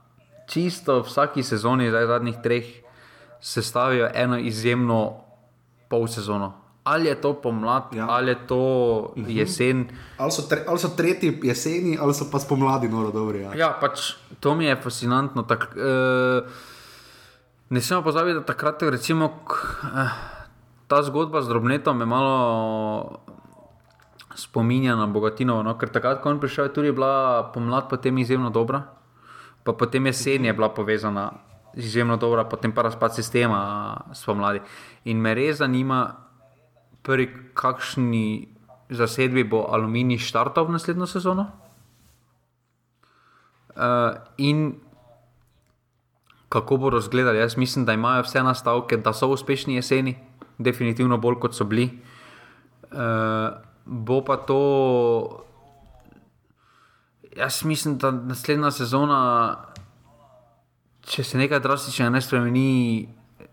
[0.48, 2.64] čisto vsaki sezoni, zdaj zadnjih treh,
[3.40, 5.20] sestavijo eno izjemno
[5.88, 6.52] polsezono.
[6.84, 8.06] Ali je to pomlad, ja.
[8.08, 8.62] ali je to
[9.16, 9.30] mhm.
[9.30, 9.88] jesen.
[10.16, 13.38] Ali so, tre, ali so tretji jeseni, ali so pa spomladi, no, dobro.
[13.38, 13.54] Ja.
[13.54, 15.42] ja, pač to mi je fascinantno.
[15.42, 16.48] Tak, uh,
[17.68, 19.52] ne smemo pozabiti, da takrat, recimo, k,
[19.84, 20.16] uh,
[20.88, 23.20] ta zgodba z drobnetom je malo
[24.34, 25.62] spominja na Bogatinovo.
[25.62, 25.76] No?
[25.76, 28.97] Ker takrat, ko je prišel, je tudi bila pomlad potem izjemno dobra
[29.68, 31.32] pa potem jesen je bila povezana
[31.74, 34.60] izjemno dobro, potem pa razpad sistema spomladi.
[35.04, 36.16] In me res zanima,
[37.02, 38.48] prvi, kakšni
[38.88, 41.44] zasedbi bo aluminij štartal v naslednjo sezono.
[43.76, 44.80] Uh, in
[46.48, 47.38] kako bo razgledali?
[47.38, 50.16] Jaz mislim, da imajo vse nastavke, da so uspešni jeseni,
[50.58, 51.90] definitivno bolj kot so bili.
[52.88, 53.52] Uh,
[53.84, 55.44] bo pa to
[57.38, 59.18] Jaz mislim, da naslednja sezona,
[61.06, 62.70] če se nekaj drastičnega ne spremeni,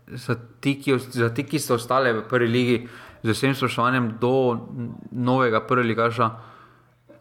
[0.06, 2.78] za ti, ki, za ti, ki so ostali v prvi ligi,
[3.22, 4.32] z vsem spoštovanjem do
[5.10, 6.30] novega prvega ligaša,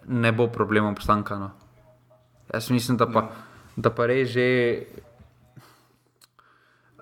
[0.08, 1.38] ne bo problema obstanka.
[1.40, 1.52] No.
[2.54, 3.28] Jaz mislim, da pa,
[3.76, 4.48] da pa res že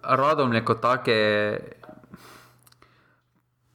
[0.03, 1.15] radom neko take.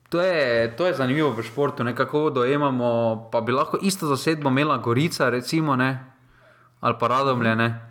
[0.09, 3.29] To je, to je zanimivo v športu, kako dojemamo.
[3.33, 6.05] Pa bi lahko isto zasedbo imela Gorica, recimo, ne?
[6.81, 7.57] ali pa Radomlje.
[7.57, 7.91] Ne?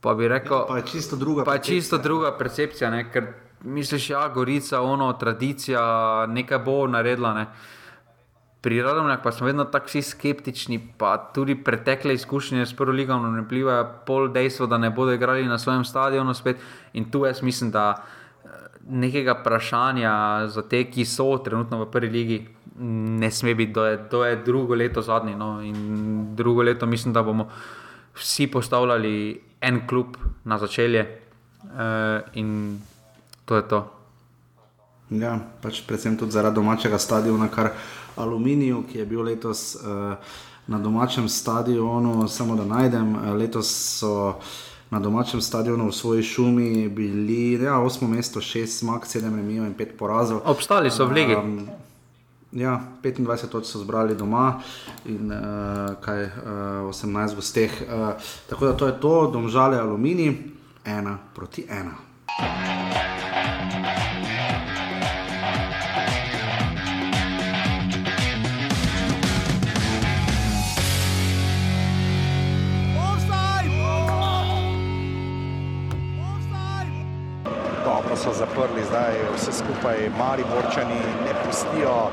[0.00, 1.74] Pa bi rekel, ja, pa je čisto druga percepcija.
[1.74, 3.10] Čisto druga percepcija ne?
[3.12, 3.26] Ker
[3.62, 7.34] misliš, da ja, je Gorica, ono, tradicija, nekaj bo naredila.
[7.34, 7.46] Ne?
[8.60, 13.42] Pri Radomljah pa smo vedno tako skeptični, pa tudi pretekle izkušnje s prvo ligo ne
[13.42, 16.56] vplivajo, pol dejstvo, da ne bodo igrali na svojem stadionu spet.
[16.92, 18.04] In tu jaz mislim, da
[18.90, 20.12] nekega vprašanja
[20.48, 22.38] za te, ki so trenutno v prvi legi,
[23.20, 23.98] ne sme biti, da je,
[24.28, 25.34] je drugo leto zadnji.
[25.34, 25.62] No?
[25.62, 27.48] In drugo leto mislim, da bomo
[28.14, 31.20] vsi postavljali en klub na začelje
[31.62, 32.80] uh, in
[33.44, 33.90] to je to.
[35.10, 37.72] Ja, pač predvsem tudi zaradi domačega stadiona, kar
[38.16, 40.16] aluminij, ki je bil letos uh,
[40.66, 43.70] na domačem stadionu, samo da najdem, uh, letos
[44.00, 44.40] so
[44.94, 49.74] na domačem stadionu v svoji šumi bili ja, 8 mesto, 6 zmag, 7 remijo in
[49.74, 50.46] 5 porazov.
[50.46, 51.34] Obstali so v legi.
[51.34, 51.66] Um,
[52.52, 54.62] ja, 25 točk so zbrali doma
[55.10, 56.22] in uh, kaj,
[56.86, 57.82] uh, 18 gosteh.
[57.82, 58.14] Uh,
[58.46, 60.38] tako da to je to, domžale aluminij,
[60.86, 61.98] ena proti ena.
[78.24, 82.10] So zaprli, zdaj vse skupaj mali borčani ne pustijo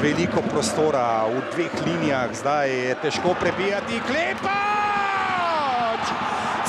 [0.00, 6.04] veliko prostora v dveh linijah, zdaj je težko prebijati klepač!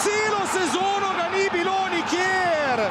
[0.04, 2.84] Celo sezono ga ni bilo nikjer!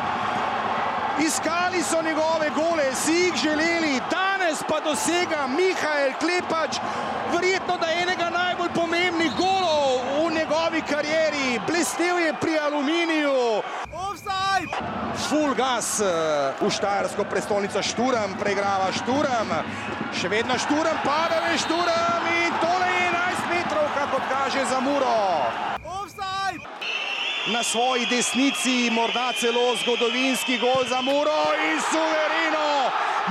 [1.26, 6.80] Iskali so njegove gole, si jih želeli, danes pa dosega Mihajl Klepač,
[7.32, 13.61] verjetno da enega najbolj pomembnih golov v njegovi karieri, blestev je pri aluminiju.
[15.28, 16.06] Full gas eh,
[16.60, 19.50] v Štajersko prestolnico Šturem, preigrava Šturem,
[20.14, 25.18] še vedno Šturem, pada je Šturem in tole je 11 metrov, kako kaže za Muro.
[27.50, 32.70] Na svoji desnici morda celo zgodovinski gol za Muro in suvereno.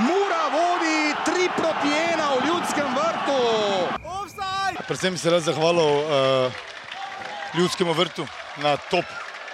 [0.04, 3.40] Mura vodi 3 proti 1 v ljudskem vrtu.
[4.86, 6.52] Predvsem se rad zahvalil uh,
[7.54, 8.26] ljudskemu vrtu
[8.56, 9.04] na top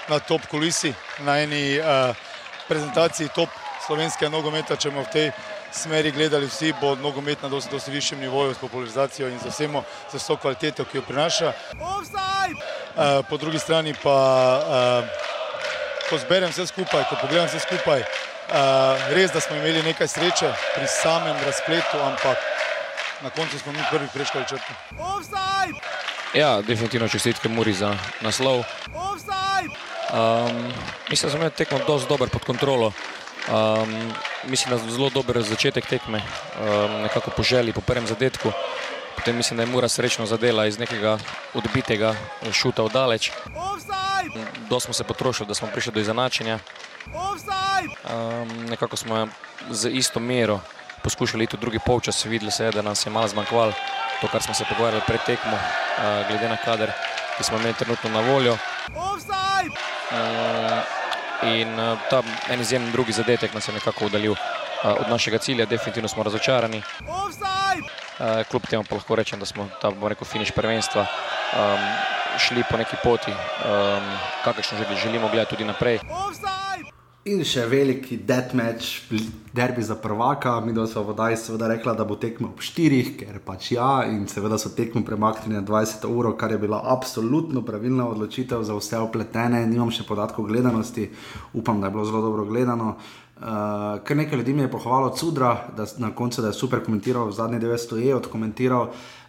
[0.08, 0.92] na top kulisi,
[1.24, 2.16] na eni uh,
[2.68, 3.48] prezentaciji top
[3.86, 4.76] slovenskega nogometa.
[4.76, 5.30] Če bomo v tej
[5.72, 9.84] smeri gledali vsi, bo nogomet na dosti, dosti višjem nivoju s popularizacijo in za vsemo,
[10.12, 11.52] za vso kvaliteto, ki jo prinaša.
[11.78, 14.16] Uh, po drugi strani pa,
[14.64, 15.04] uh,
[16.10, 18.04] ko zberem vse skupaj, ko pogledam vse skupaj,
[18.48, 18.54] Uh,
[19.12, 22.38] res, da smo imeli nekaj sreče pri samem razpletu, ampak
[23.20, 24.72] na koncu smo mi prvi prečkali črto.
[26.34, 28.64] Ja, definitivno čestitke Muri za naslov.
[30.12, 30.72] Um,
[31.10, 32.92] mislim, da smo imeli tekmo dosti dober pod kontrolo.
[33.48, 34.12] Um,
[34.44, 38.52] mislim, da je zelo dober začetek tekme, um, nekako po želji, po prvem zadetku.
[39.16, 41.18] Potem mislim, da je Mura srečno zadela iz nekega
[41.54, 42.14] odbitega
[42.52, 43.30] šuta v daleč.
[44.70, 46.58] Do smo se potrošili, da smo prišli do izenačenja.
[47.08, 49.28] Um, nekako smo
[49.70, 50.60] z isto mero
[51.02, 53.72] poskušali iti v drugi polčas, videli se je, da nas je malo zmanjkvalo
[54.20, 56.92] to, kar smo se pogovarjali pred tekmo, uh, glede na kader,
[57.36, 58.52] ki smo imeli trenutno na voljo.
[58.52, 59.47] Uh,
[61.42, 64.38] in uh, ta en izjemen drugi zadetek nas je nekako udaljil uh,
[64.84, 66.82] od našega cilja, definitivno smo razočarani.
[68.50, 71.78] Kljub temu pa lahko rečem, da smo ta, bom rekel, finiš prvenstva um,
[72.38, 74.02] šli po neki poti, um,
[74.44, 75.98] kakršno želimo gledati tudi naprej.
[77.28, 79.10] In še veliki deathmatch,
[79.52, 80.54] derbi za prvaka.
[80.64, 84.24] Mi smo v Vodaj seveda rekla, da bo tekmo ob 4, ker pač ja, in
[84.30, 89.02] seveda so tekmo premaknili na 20 ur, kar je bila absolutno pravilna odločitev za vse
[89.04, 89.60] opletene.
[89.68, 91.10] Nimam še podatkov gledanosti,
[91.52, 92.94] upam, da je bilo zelo dobro gledano.
[93.38, 97.30] Uh, kar nekaj ljudi mi je pohvalilo Cudra, da na koncu da je super komentiral,
[97.30, 98.88] zadnji 900 je odkomentiral.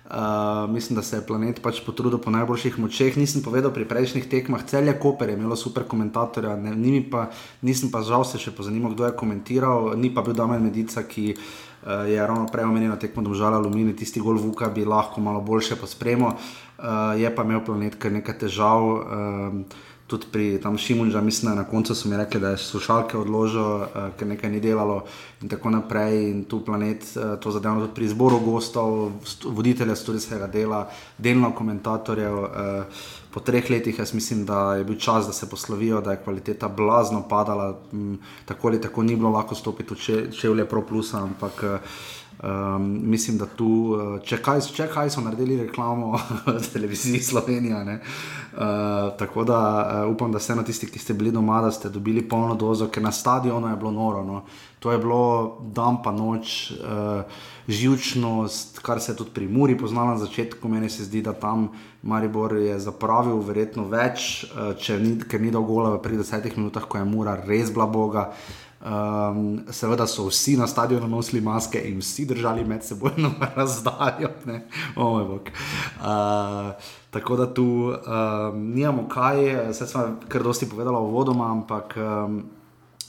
[0.10, 3.18] Uh, mislim, da se je planet pač potrudil po najboljših močeh.
[3.18, 7.28] Nisem povedal pri prejšnjih tekmah, cel je Koper, je imelo super komentatorja, ne, pa,
[7.62, 11.36] nisem pa žal se še pozanimal, kdo je komentiral, ni pa bil Damien Medica, ki
[11.36, 15.78] uh, je ravno prej omenil tekmo Domžala Alumini, tisti gol Vuka bi lahko malo boljše
[15.78, 18.90] pospremil, uh, je pa imel planet kar nekaj težav.
[18.90, 23.62] Uh, tudi pri tam Šimunžu, mislim, na koncu so mi rekli, da je slušalke odložil,
[23.62, 25.04] uh, ker nekaj ni delalo
[25.42, 26.32] in tako naprej.
[26.32, 29.12] In tu planet, uh, to zadevno tudi pri izboru gostov,
[29.46, 30.88] voditelja studijskega dela,
[31.18, 32.38] delno komentatorjev.
[32.44, 36.24] Uh, po treh letih jaz mislim, da je bil čas, da se poslovijo, da je
[36.24, 41.14] kvaliteta blazno padala, m, tako ali tako ni bilo lahko stopiti v čevlje Pro Plus,
[41.14, 41.64] ampak.
[41.64, 46.14] Uh, Um, mislim, da tu, uh, če kaj, če kaj so naredili reklamo
[46.64, 47.82] za televizijo Slovenija.
[47.84, 48.62] Uh,
[49.20, 49.58] tako da
[50.06, 52.88] uh, upam, da ste na tisti, ki ste bili doma, da ste dobili polno dozo,
[52.88, 54.24] ker na stadionu je bilo noro.
[54.24, 54.44] No.
[54.80, 57.28] To je bilo dan pa noč, uh,
[57.68, 60.72] živčnost, kar se je tudi pri Muri poznalo na začetku.
[60.72, 61.68] Meni se zdi, da tam
[62.02, 67.06] Maribor je zapravil verjetno več, uh, ni, ker ni dolgo v 30 minutah, ko je
[67.06, 68.30] Mura res bila boga.
[68.80, 73.12] Um, seveda so vsi na stadionu nosili maske in vsi držali med seboj
[73.56, 74.30] razdaljo.
[74.96, 75.40] Oh, uh,
[77.10, 82.44] tako da tu um, nimamo kaj, vse smo kar dosti povedali o vodoma, ampak um,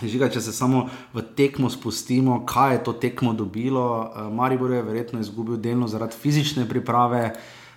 [0.02, 4.10] žiga, če se samo v tekmo spustimo, kaj je to tekmo dobilo.
[4.10, 7.30] Uh, Maribor je verjetno izgubil delno zaradi fizične priprave.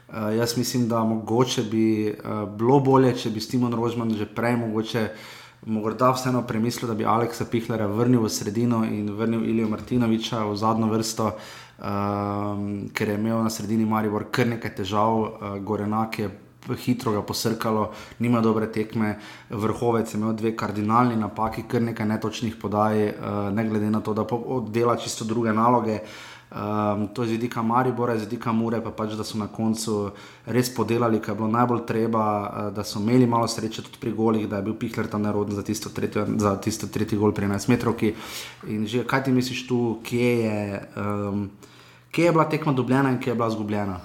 [0.10, 4.57] Uh, jaz mislim, da mogoče bi uh, bilo bolje, če bi Stimon Rožman že prej
[4.65, 5.07] mogoče
[5.65, 10.56] morda vseeno premislil, da bi Aleksa Pihlera vrnil v sredino in vrnil Ilijo Martinoviča v
[10.56, 16.30] zadnjo vrsto, um, ker je imel na sredini Maribor kar nekaj težav, uh, Gorenak je
[16.80, 19.18] hitro ga posrkalo, nima dobre tekme,
[19.49, 24.14] vrhovec je imel dve kardinalni napaki, kar nekaj netočnih podaj, uh, ne glede na to,
[24.14, 24.26] da
[24.72, 25.99] dela čisto druge naloge.
[26.53, 30.11] Um, to je z vidika Maribora, z vidika Mure, pa pač, da so na koncu
[30.45, 34.11] res podelali, kar je bilo najbolj treba, uh, da so imeli malo sreče tudi pri
[34.13, 37.49] golih, da je bil Pihler tam naroden za tisto, tretjo, za tisto tretji gol pri
[37.49, 38.13] 11 metrovki.
[38.69, 40.57] In že kaj ti misliš tu, kje je,
[40.93, 41.49] um,
[42.13, 43.97] kje je bila tekma dobljena in kje je bila izgubljena?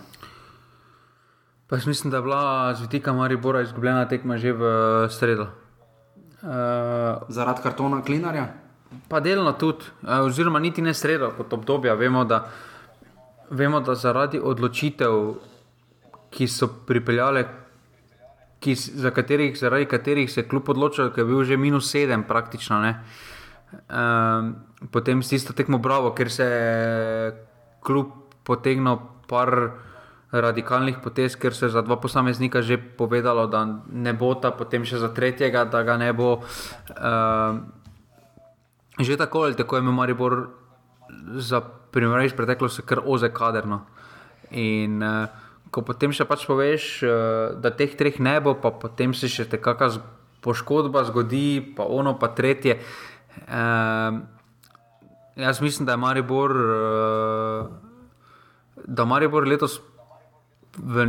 [1.68, 4.64] Pa jaz mislim, da je bila z vidika Maribora izgubljena tekma že v
[5.12, 5.52] sredo.
[6.40, 8.67] Uh, Zaradi kartona Klinarja?
[9.08, 11.94] Pa delno tudi, oziroma niti ne sredo kot obdobja.
[11.94, 12.42] Vemo da,
[13.50, 15.34] vemo, da zaradi odločitev,
[16.32, 17.44] ki so pripeljale,
[18.60, 22.24] ki, za katerih, zaradi katerih se je kljub odločil, da je bil že minus sedem,
[22.24, 22.80] praktično.
[23.88, 24.54] Um,
[24.92, 27.32] potem s tisto tekmo Bravo, ker se je
[27.84, 28.12] kljub
[28.44, 28.98] potegnil
[29.28, 29.52] par
[30.32, 34.84] radikalnih potez, ker se je za dva posameznika že povedalo, da ne bo ta, potem
[34.84, 36.40] še za tretjega, da ga ne bo.
[36.96, 37.77] Um,
[38.98, 40.48] že tako ali tako je imel Maribor
[41.36, 41.60] za
[41.90, 43.80] primer iz preteklosti kar oze kaderno.
[44.50, 45.28] In uh,
[45.70, 49.48] ko potem še pač poveš, uh, da teh treh ne bo, pa potem se še
[49.48, 52.78] te kakšna poškodba zgodi, pa ono, pa tretje.
[53.48, 54.22] Uh,
[55.36, 57.68] jaz mislim, da je Maribor, uh,
[58.86, 59.80] da Maribor letos
[60.78, 61.06] v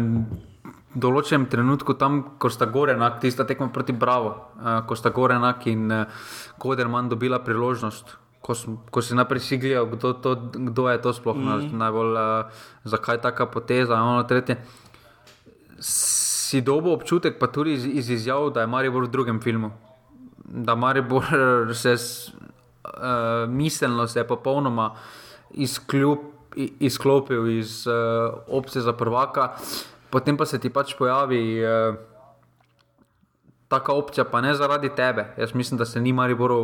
[0.95, 5.38] določenem trenutku, tam, ko sta gore enak, tista tekma proti Bravo, uh, ko sta gore
[5.38, 6.06] enak in uh,
[6.57, 8.18] Koderman dobila priložnost.
[8.40, 8.56] Ko,
[8.90, 10.32] ko si najprej si gledal, kdo, to,
[10.72, 11.74] kdo je to sploh, mm -hmm.
[11.78, 12.49] najbolj uh,
[12.84, 14.02] zakaj taka poteza.
[14.02, 14.57] Ono, tretje,
[15.80, 19.72] si dobo občutek, pa tudi iz, iz izjav, da je Maribor v drugem filmu.
[20.45, 21.24] Da Maribor
[21.82, 24.95] se uh, miselno se je popolnoma
[25.52, 26.18] izkljub,
[26.80, 27.94] izklopil iz uh,
[28.48, 29.53] opcije za prvaka,
[30.11, 31.41] potem pa se ti pač pojavi.
[31.64, 31.95] Uh,
[33.69, 35.27] Taka opcija, pa ne zaradi tebe.
[35.38, 36.57] Jaz mislim, da se ni Mariboru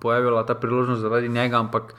[0.00, 1.94] pojavila ta priložnost zaradi njega, ampak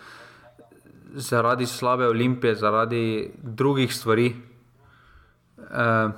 [1.15, 4.35] zaradi slabe olimpije, zaradi drugih stvari.
[5.57, 6.11] Uh,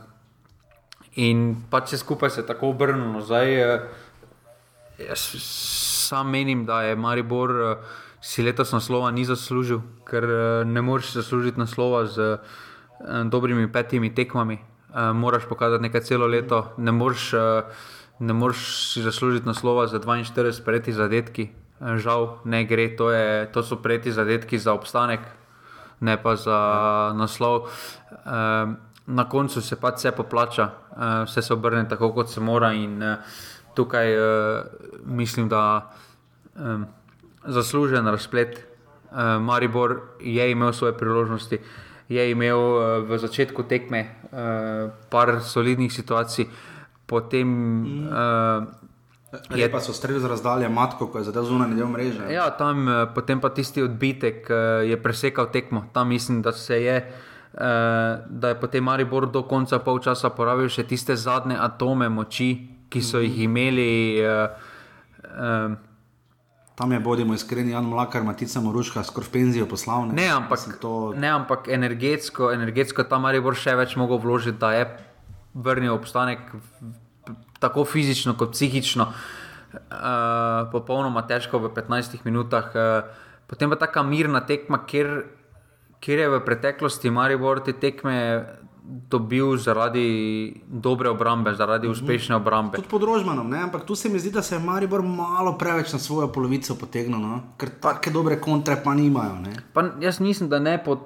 [1.15, 3.81] in pa če skupaj se tako obrnemo nazaj, uh,
[4.97, 5.27] jaz
[6.09, 7.77] sam menim, da je Maribor uh,
[8.21, 12.57] si letos naslova ni zaslužil, ker uh, ne moreš zaslužiti naslova z uh,
[13.26, 14.57] dobrimi petimi tekmami.
[14.89, 17.41] Uh, moraš pokazati nekaj celo leto, ne moreš, uh,
[18.19, 21.49] ne moreš si zaslužiti naslova z 42 preti zadetki.
[21.80, 25.19] Žal ne gre, to, je, to so preti zadetki za obstanek,
[25.99, 26.59] ne pa za
[27.15, 27.61] naslov.
[27.61, 28.76] Uh,
[29.07, 32.73] na koncu se pač vse poplača, uh, vse se obrne tako, kot se mora.
[32.73, 33.17] In uh,
[33.73, 34.65] tukaj uh,
[35.05, 35.91] mislim, da
[36.55, 36.85] um,
[37.45, 38.65] zaslužen razplet.
[39.11, 41.57] Uh, Maribor je imel svoje priložnosti,
[42.10, 46.49] je imel uh, v začetku tekme uh, par solidnih situacij,
[47.06, 47.48] potem.
[47.48, 48.07] Mm.
[48.10, 48.77] Uh,
[49.53, 52.31] Je pa so streljali z razdalje, matko, ko je zadev zunaj del mreže.
[52.34, 54.49] Ja, tam potem pa tisti odbitek
[54.90, 55.86] je presekal tekmo.
[55.94, 60.69] Tam mislim, da se je uh, Eh, da je potem Maribor do konca polčasa porabil
[60.69, 62.53] še tiste zadnje atome moči,
[62.90, 64.22] ki so jih imeli.
[64.22, 64.53] Uh,
[65.34, 65.77] um,
[66.80, 70.14] Tam je, bodimo iskreni, Jan Mlaka, Matica Moruška, skoraj penzijo poslovne.
[70.15, 71.11] Ne, ampak, to...
[71.11, 74.85] ne, ampak energetsko, energetsko tam Maribor še več mogel vložiti, da je
[75.60, 76.45] vrnil obstanek
[77.60, 82.72] tako fizično kot psihično, uh, popolnoma težko v 15 minutah.
[82.72, 85.11] Uh, potem pa ta mirna tekma, kjer
[85.99, 88.45] kjer je v preteklosti Maribor te tekme
[88.84, 91.93] dobil zaradi dobre obrambe, zaradi mhm.
[91.93, 92.77] uspešne obrambe.
[92.77, 95.99] Tudi pod Rožmanom, ampak tu se mi zdi, da se je Maribor malo preveč na
[95.99, 97.41] svojo polovico potegnil, no?
[97.57, 99.43] ker tako dobre kontre pa nimajo.
[99.73, 100.99] Pa jaz mislim, da, ne pod,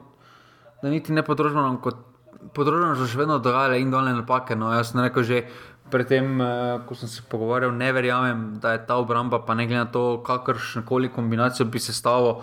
[0.81, 2.13] da niti ne pod Rožmanom, kot
[2.53, 4.55] pod Rožmanom so še vedno dogajale in dolne napake.
[4.55, 4.73] No?
[4.73, 5.45] Jaz sem rekel že.
[5.83, 9.83] Predtem, eh, ko sem se pogovarjal, ne verjamem, da je ta obramba, pa ne glede
[9.83, 12.39] na to, kakršno koli kombinacijo bi se stavil,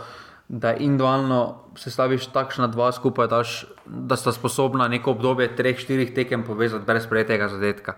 [0.51, 3.53] da individualno sestaviš takšna dva skupaj, daš,
[3.87, 7.95] da sta sposobna neko obdobje treh, štirih tekem povezati brez prejetega zadetka.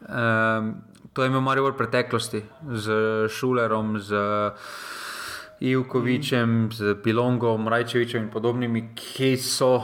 [0.00, 0.74] Um,
[1.12, 2.42] to je imel Marijo v preteklosti
[2.74, 2.98] z
[3.30, 4.18] Šulerom, z
[5.60, 9.78] Ivkovičem, z Pilongom, Rajčevičem in podobnimi, ki so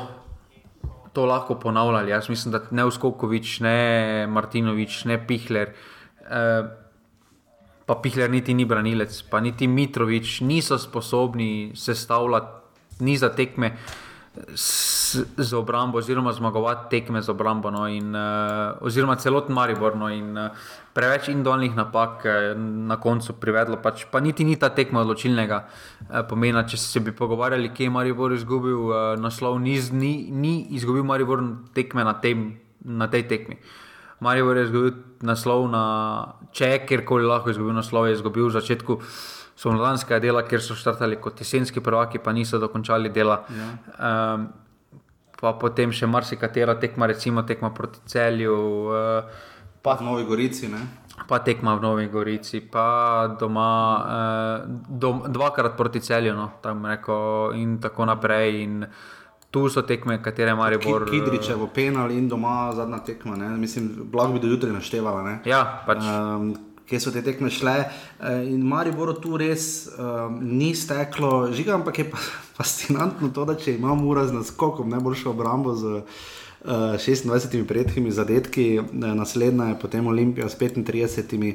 [1.15, 2.11] to lahko ponavljali.
[2.11, 5.75] Jaz mislim, da ne Uskokovič, ne Martinovič, ne Pihler.
[6.27, 6.84] Uh,
[7.87, 12.65] pa Pihler niti ni branilec, pa niti Mitrovič niso sposobni sestavljati
[13.01, 13.77] niza tekme
[14.55, 19.97] z, z obrambo, oziroma zmagovati tekme z obrambo, no, in, uh, oziroma celoten Maribor.
[19.97, 20.51] No, in, uh,
[20.95, 26.23] preveč indolnih napak je na koncu privedlo, pač, pa niti ni ta tekma odločilnega uh,
[26.27, 26.67] pomena.
[26.67, 31.43] Če se bi pogovarjali, kje je Maribor izgubil uh, naslov, ni, ni, ni izgubil Maribor
[31.75, 33.61] tekme na, tem, na tej tekmi.
[33.61, 33.81] Uh,
[34.21, 34.93] Marijo je izgubil
[35.27, 35.85] naslov na
[36.53, 38.99] če, kjerkoli lahko izgubil naslov, je izgubil v začetku
[39.59, 43.43] somladanskega dela, ker so štartali kot jesenski prvaki, pa niso dokončali dela.
[43.51, 43.71] Ja.
[43.99, 44.47] Um,
[45.41, 48.55] pa potem še marsikatera tekma, recimo tekma proti celju.
[48.91, 49.51] Uh,
[49.85, 50.73] pa v Novi Gorici.
[50.73, 50.81] Ne?
[51.29, 53.71] Pa tekma v Novi Gorici, pa doma,
[54.01, 54.57] eh,
[54.89, 58.65] dom, dvakrat proti celju, no, rekel, in tako naprej.
[58.65, 58.89] In, eh,
[59.55, 61.07] tu so tekme, katere Marijo Bor.
[61.11, 63.37] Kidriče, v penal in doma zadnja tekma.
[63.39, 63.53] Ne?
[63.57, 65.39] Mislim, blago bi do jutra naštevala.
[65.47, 66.03] Ja, pač.
[66.03, 66.55] Um,
[66.85, 72.03] Kje so te tekme šle, eh, in Maribor tu res um, ni steklo, žiga, ampak
[72.03, 72.21] je pa
[72.59, 76.27] fascinantno to, da če imamo ura z naskokom, ne šel obrambo z uh,
[76.65, 78.83] 26 eh, prijetnimi zadetki, eh,
[79.15, 81.55] naslednja je potem Olimpija s 35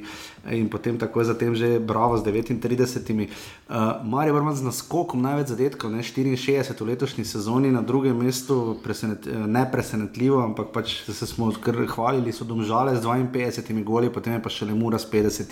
[0.51, 3.27] in potem takoj zatem že Bravo s 39.
[3.69, 8.77] Uh, Marijo Brman z naskokom največ zadetkov, ne 64 v letošnji sezoni, na drugem mestu
[8.83, 11.51] presenet, eh, ne presenetljivo, ampak pač se smo
[11.95, 15.49] hvalili, so domžale z 52 goli, potem je pa še le Mura s 50.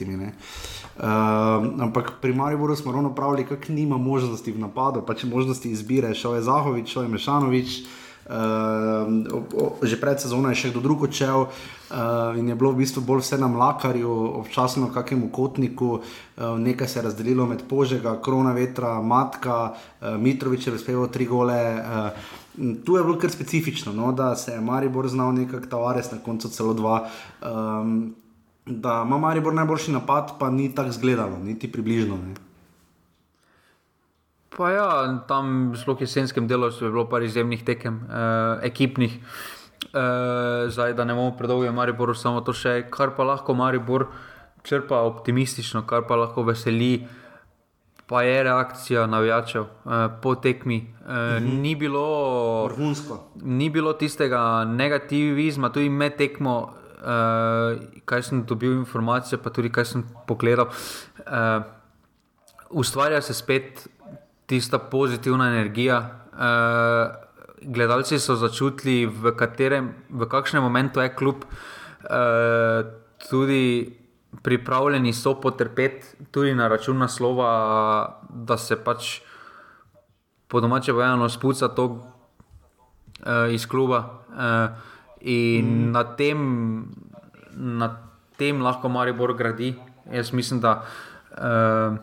[0.98, 1.04] Uh,
[1.82, 6.36] ampak pri Mariboru smo ravno pravili, kako nima možnosti v napadu, pač možnosti izbire, šel
[6.36, 7.72] je Zahovič, šel je Mešanovič.
[8.28, 13.00] Uh, že pred sezono je še kdo drug odšel uh, in je bilo v bistvu
[13.08, 14.12] bolj vse na mlakarju,
[14.44, 20.68] občasno kakemu kotniku, uh, nekaj se je razdelilo med Požega, Krona vetra, Matka, uh, Mitrovič
[20.68, 21.56] je razpeval tri gole.
[21.80, 22.12] Uh,
[22.84, 26.52] tu je bilo kar specifično, no, da se je Maribor znal nekako tavares, na koncu
[26.52, 27.08] celo dva.
[27.40, 28.16] Um,
[28.66, 32.18] da ima Maribor najboljši napad, pa ni tako zgledalo, niti približno.
[32.18, 32.47] Ne.
[34.58, 34.90] Pa ja,
[35.30, 39.20] tam v jesenskem delu je bilo par izjemnih tekem, eh, ekipnih.
[39.94, 44.08] Eh, zdaj, da ne bomo predolgo Maribor, samo to še, kar pa lahko Maribor
[44.64, 47.08] črpa optimistično, kar pa lahko veseli.
[48.08, 50.78] pa je reakcija navijačev uh, po tekmi.
[50.80, 51.60] Mm -hmm.
[51.62, 52.70] ni, bilo,
[53.36, 59.86] ni bilo tistega negativizma, tudi med tekmo, uh, kaj sem dobil informacije, pa tudi kaj
[59.86, 60.66] sem pogledal.
[60.68, 61.64] Uh,
[62.70, 63.90] ustvarja se spet
[64.48, 66.00] tista pozitivna energija.
[66.34, 67.28] Uh,
[67.62, 72.88] gledalci so začutili, v, katerem, v kakšnem momentu je kljub uh,
[73.30, 73.98] tudi
[74.44, 79.20] pripravljeni so potrpeti tudi na račun naslova, da se pač
[80.48, 84.24] po domače vojno spuca to uh, iz kluba.
[84.30, 84.70] Uh,
[85.22, 85.92] in mm.
[85.92, 86.40] na, tem,
[87.56, 87.90] na
[88.38, 89.76] tem lahko Maribor gradi.
[90.14, 90.86] Jaz mislim, da
[91.36, 91.98] uh,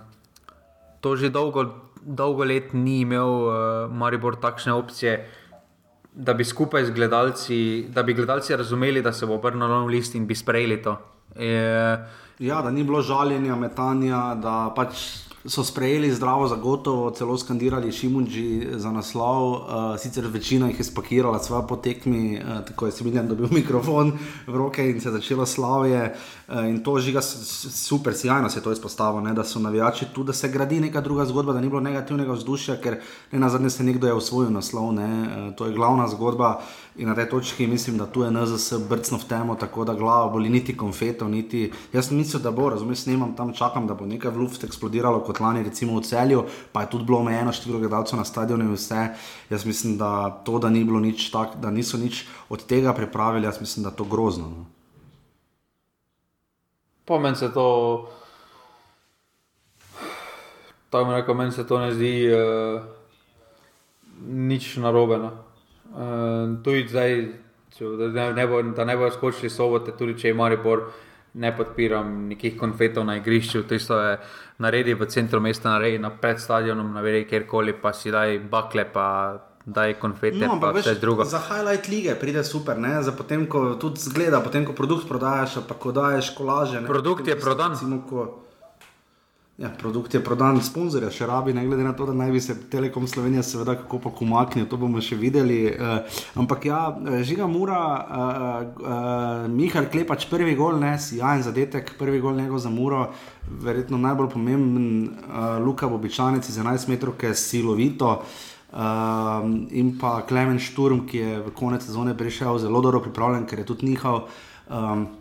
[1.01, 3.55] to že dolgo, dolgo let ni imel uh,
[3.91, 5.17] Maribor takšne opcije.
[6.15, 10.15] Da bi skupaj z gledalci, da bi gledalci razumeli, da se bo obrnil na list
[10.15, 10.97] in bi sprejeli to.
[11.35, 11.99] Je,
[12.39, 18.67] ja, da ni bilo žaljenja, metanja, da pač so sprejeli zdravo, zagotovo, celo skandirali Šimunži
[18.77, 19.53] za naslov.
[19.53, 19.61] Uh,
[19.99, 24.13] sicer večina jih je spakirala svoje potekmi, uh, tako je Similijan dobil mikrofon
[24.47, 26.15] v roke in se začelo slavje.
[26.49, 30.33] Uh, in to žiga super, sjajno se je to izpostavilo, da so navijači tu, da
[30.33, 33.01] se gradi neka druga zgodba, da ni bilo negativnega vzdušja, ker
[33.33, 34.93] ne na zadnje se nekdo je usvojil naslov.
[34.93, 35.23] Ne?
[35.23, 36.61] Uh, to je glavna zgodba.
[36.97, 40.29] In na tej točki mislim, da tu je NZS brcno v temo, tako da glava
[40.31, 41.73] boli niti konfeto, niti.
[41.93, 45.25] Jaz sem mislil, da bo, razumem, snemam tam, čakam, da bo nekaj v luft eksplodiralo
[45.27, 48.77] kot lani, recimo v celju, pa je tudi bilo omejeno število gledalcev na stadionu in
[48.77, 49.09] vse.
[49.51, 53.47] Jaz mislim, da to, da ni bilo nič tak, da niso nič od tega pripravili,
[53.47, 54.47] jaz mislim, da je to grozno.
[54.49, 54.65] No.
[57.05, 58.07] Pomen se to.
[60.91, 62.83] Tako rekoč, meni se to ne zdi uh,
[64.31, 65.19] nič narobe.
[65.19, 65.54] No.
[65.95, 67.13] Uh, tudi zdaj,
[67.77, 70.83] če, da ne bojo bo skočili sobote, tudi če imajo Maribor,
[71.35, 73.63] ne podpiram nekih konfetov na igrišču.
[73.71, 74.17] Tisto je
[74.59, 78.85] naredi v centru mesta, naredi na pred stadionom, naredi kjerkoli, pa si daj bakle.
[78.93, 79.09] Pa,
[79.65, 81.25] Daj konfete, no, pa vse drugo.
[81.25, 82.99] Za highlight lige pride super, ne?
[83.03, 86.83] za potem, ko tudi zgleda, potem, ko produkt prodajaš, pa ko daješ kolaže.
[86.83, 86.87] Ne?
[86.87, 87.73] Produkt je prodan.
[87.73, 88.44] Recimo, ko...
[89.59, 92.57] Ja, produkt je prodan, sponzorja še rabi, ne glede na to, da naj bi se
[92.71, 95.59] Telekom Slovenija seveda kako pa umaknil, to bomo še videli.
[95.71, 96.81] Uh, ampak ja,
[97.23, 102.73] žiga mura, uh, uh, Mihael Klepač, prvi gol, ne, sjajen zadetek, prvi gol njegov za
[102.75, 103.05] muro,
[103.47, 108.17] verjetno najbolj pomemben, uh, Luka Bobičanec iz 11 metrov, ki je silovito.
[108.75, 113.63] Uh, in pa Klemen Šturm, ki je v konec sezone prišel zelo dobro pripravljen, ker
[113.63, 114.25] je tudi njihov.
[114.67, 115.13] Um,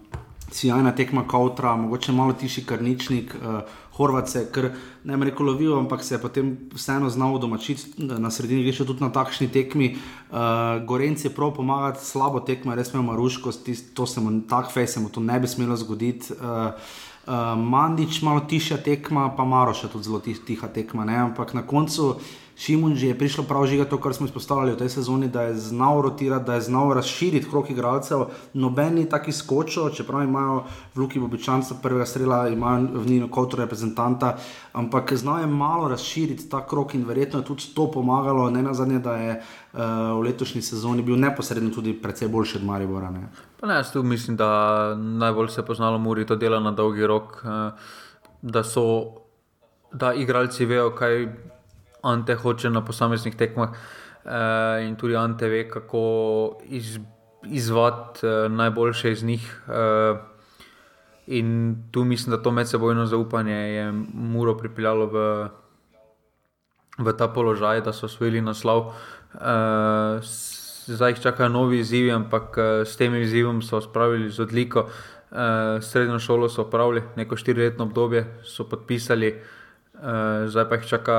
[0.54, 3.32] Sijajna tekma kautra, mogoče malo tiši karničnik.
[3.38, 3.62] Uh,
[3.94, 4.72] Horvace, ker
[5.06, 9.06] ne bi rekel lovil, ampak se je potem vseeno znal domačiti na sredini, veš, tudi
[9.06, 9.94] na takšni tekmi.
[9.94, 13.54] Uh, Gorenc je prav pomagati, slabo tekmo, res imamo maruško,
[13.94, 16.34] to se mu tako fej, se mu to ne bi smelo zgoditi.
[16.34, 16.74] Uh,
[17.28, 21.18] uh, Mandič malo tiša tekma, pa Maroša tudi zelo tiha tekma, ne?
[21.30, 22.16] ampak na koncu.
[22.64, 26.02] Šimunži je prišlo prav žiga to, kar smo izpostavili v tej sezoni, da je znal
[26.02, 28.22] rotirati, da je znal razširiti krok igralcev.
[28.54, 30.64] Nobeni taki skočijo, čeprav imajo
[30.96, 34.38] v Luki Bobičanca prvega strela, imajo v njih kot reprezentanta,
[34.74, 38.74] ampak znal je malo razširiti ta krok in verjetno je tudi to pomagalo, ne na
[38.74, 39.80] zadnje, da je uh,
[40.20, 43.12] v letošnji sezoni bil neposredno tudi precej boljši od Maribora.
[43.12, 43.28] Ne.
[43.60, 47.08] Pa ne, jaz tu mislim, da najbolj se je poznalo Muri to delo na dolgi
[47.08, 47.74] rok, uh,
[48.42, 48.86] da so,
[49.92, 51.28] da igralci vejo, kaj
[52.04, 57.00] Ante hoče na posameznih tekmah uh, in tudi Ante ve, kako iz,
[57.46, 59.62] izvati uh, najboljše iz njih.
[59.68, 60.18] Uh,
[61.28, 65.48] in tu mislim, da to medsebojno zaupanje je Muro pripeljalo v,
[66.98, 68.92] v ta položaj, da so osvojili naslov.
[69.34, 70.20] Uh,
[70.86, 74.90] zdaj jih čakajo novi izzivi, ampak uh, s tem izzivom so spravili z odliko.
[75.34, 79.32] Uh, srednjo šolo so opravili, neko štiriletno obdobje so podpisali.
[79.32, 79.63] Uh,
[80.48, 81.18] zdaj pa jih čaka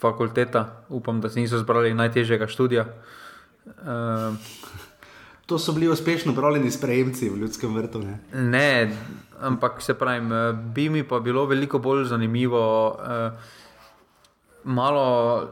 [0.00, 2.86] fakulteta, upam, da se niso zbrali najtežjega študija.
[3.66, 4.34] Uh,
[5.46, 8.02] to so bili uspešno upravljeni sprejemci v ljudskem vrtu.
[8.02, 8.18] Ne?
[8.32, 8.96] ne,
[9.40, 10.20] ampak se pravi,
[10.74, 13.32] bi mi pa bilo veliko bolj zanimivo, uh,
[14.64, 15.48] malo,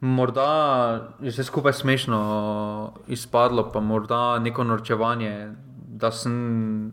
[0.00, 5.52] morda je vse skupaj smešno izpadlo, pa morda neko norčevanje,
[5.88, 6.92] da sem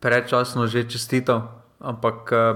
[0.00, 2.54] predčasno že čestital ampak eh,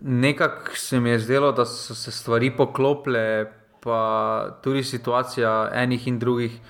[0.00, 3.52] nekako se mi je zdelo, da so se stvari poklopile,
[3.82, 6.60] pa tudi situacija enih in drugih.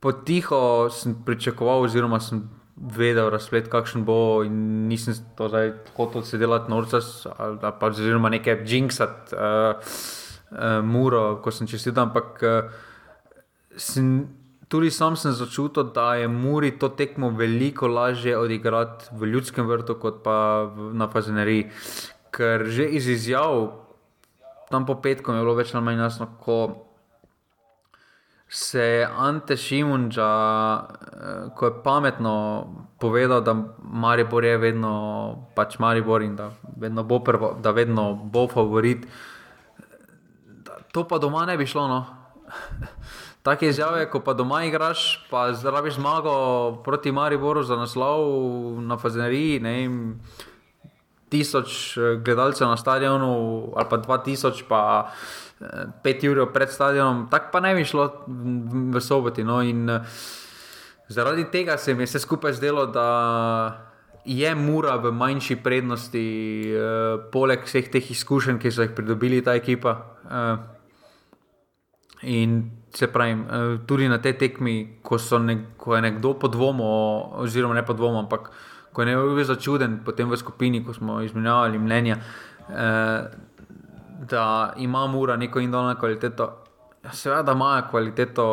[0.00, 2.42] Potiho sem pričakoval, oziroma sem
[2.76, 7.00] vedel, razplet, kakšen bo, in nisem to zdaj hotel se delati norca,
[7.38, 9.92] ali pa oziroma nekaj jinxat, uh,
[10.50, 12.72] uh, muro, ko sem čestital, ampak uh,
[13.76, 14.26] sem
[14.68, 19.94] tudi sam sem začutil, da je Muri to tekmo veliko lažje odigrati v ljudskem vrtu,
[19.94, 21.70] kot pa na Fazeneriji.
[22.34, 23.84] Ker že iz izjav,
[24.70, 26.84] tam po petku je bilo več ali manj jasno, ko
[28.48, 30.30] se je Ante Šimunča,
[30.78, 32.34] eh, ko je pametno
[32.98, 34.92] povedal, da Maribor je vedno
[35.54, 39.06] pač Maribor in da vedno bo, prvo, da vedno bo favorit.
[40.92, 41.88] To pa doma ne bi šlo.
[41.88, 42.06] No?
[43.44, 46.32] Take izjave, ko pa doma igraš, pa zdraviš zmago
[46.84, 49.96] proti Mariboru za naslov na Fazeneriji, ne vem,
[51.28, 53.32] tisoč eh, gledalcev na stadionu
[53.76, 54.80] ali pa dva tisoč, pa
[55.60, 59.44] eh, pet ur pred stadionom, tako pa ne bi šlo v soboti.
[59.44, 59.60] No?
[59.60, 60.06] In eh,
[61.08, 63.08] zaradi tega se mi je vse skupaj zdelo, da
[64.24, 66.24] je mura v manjši prednosti,
[67.28, 69.92] poleg vseh teh izkušenj, ki so jih pridobili ta ekipa.
[72.22, 72.54] In
[72.94, 73.34] se pravi,
[73.86, 78.50] tudi na tej tekmi, ko, ne, ko je nekdo podvomil, oziroma ne podvomil, ampak
[78.94, 82.16] ko je nekdo bil začuden, potem v skupini, ko smo izmenjavali mnenja,
[82.70, 83.20] eh,
[84.30, 86.46] da ima mura neko indolno kvaliteto.
[87.04, 88.46] Ja, seveda imajo kvaliteto,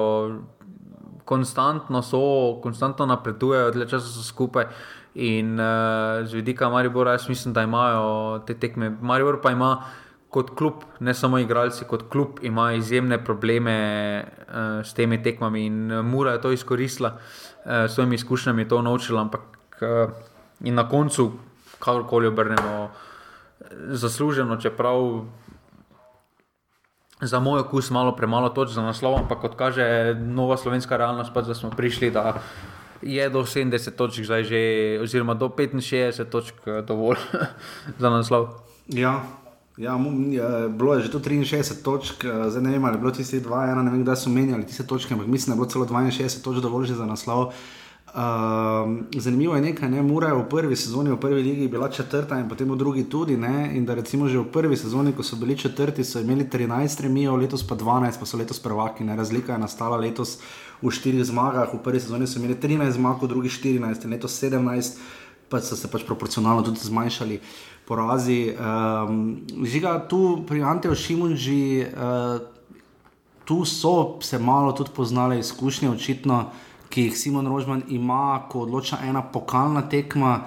[1.26, 4.66] konstantno so, konstantno napredujejo, dlje časa so skupaj.
[5.16, 8.90] In uh, z vidika Maribora, jaz mislim, da imajo te tekme.
[9.02, 9.84] Maribor pa ima
[10.32, 13.76] kot klub, ne samo igralci, kot klub ima izjemne probleme
[14.24, 18.82] uh, s temi tekmami in uh, Mura je to izkoristila, uh, s svojimi izkušnjami to
[18.82, 19.42] naučila, ampak
[19.82, 20.14] uh,
[20.64, 21.32] in na koncu,
[21.80, 22.90] kakorkoli obrnemo,
[23.92, 25.26] zasluženo, čeprav
[27.22, 31.42] za moj okus malo premalo točk za naslov, ampak kot kaže nova slovenska realnost, pa
[31.42, 32.14] da smo prišli.
[33.02, 34.62] Je do 70 točk, zdaj že,
[35.02, 37.18] oziroma do 65 točk, eh, dovolj
[38.02, 38.50] za naslov.
[38.88, 39.22] Ja,
[39.78, 39.98] ja,
[40.70, 43.84] bilo je že tu 63 točk, eh, zdaj ne vem, ali je bilo tiste 2-1,
[43.84, 46.60] ne vem, kdaj so menjali tiste točke, ampak mislim, da je bilo celo 62 točk
[46.62, 47.48] dovolj za naslov.
[47.48, 47.54] Uh,
[48.12, 48.20] Uh,
[49.22, 52.50] zanimivo je nekaj, ne, Mura je v prvi sezoni, v prvi ligi bila četrta in
[52.50, 53.38] potem v drugi tudi.
[53.38, 57.02] Ne, in da recimo že v prvi sezoni, ko so bili četrti, so imeli 13
[57.02, 59.04] remijev, letos pa 12, pa so letos prvaki.
[59.04, 60.40] Ne, razlika je nastala letos
[60.82, 64.36] v štirih zmagah, v prvi sezoni so imeli 13 zmag, v drugi 14, in letos
[64.44, 65.00] 17,
[65.48, 67.40] pa so se pač proporcionalno tudi zmanjšali.
[67.92, 68.56] Porazi.
[68.56, 72.40] Um, žiga tu pri Anteju Šimunži, uh,
[73.44, 76.46] tu so se malo tudi poznale izkušnje, očitno
[76.92, 80.42] ki jih Simon Rožman ima, ko odloča ena pokalna tekma.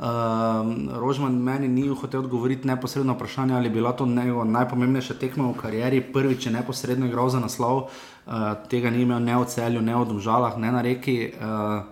[0.00, 5.50] Um, Rožman meni ni hotel odgovoriti neposredno vprašanje, ali je bila to njegova najpomembnejša tekma
[5.50, 9.80] v karieri, prvič je neposredno igral za naslov, uh, tega ni imel ne v celju,
[9.84, 11.18] ne v državah, ne na reki.
[11.36, 11.84] Uh,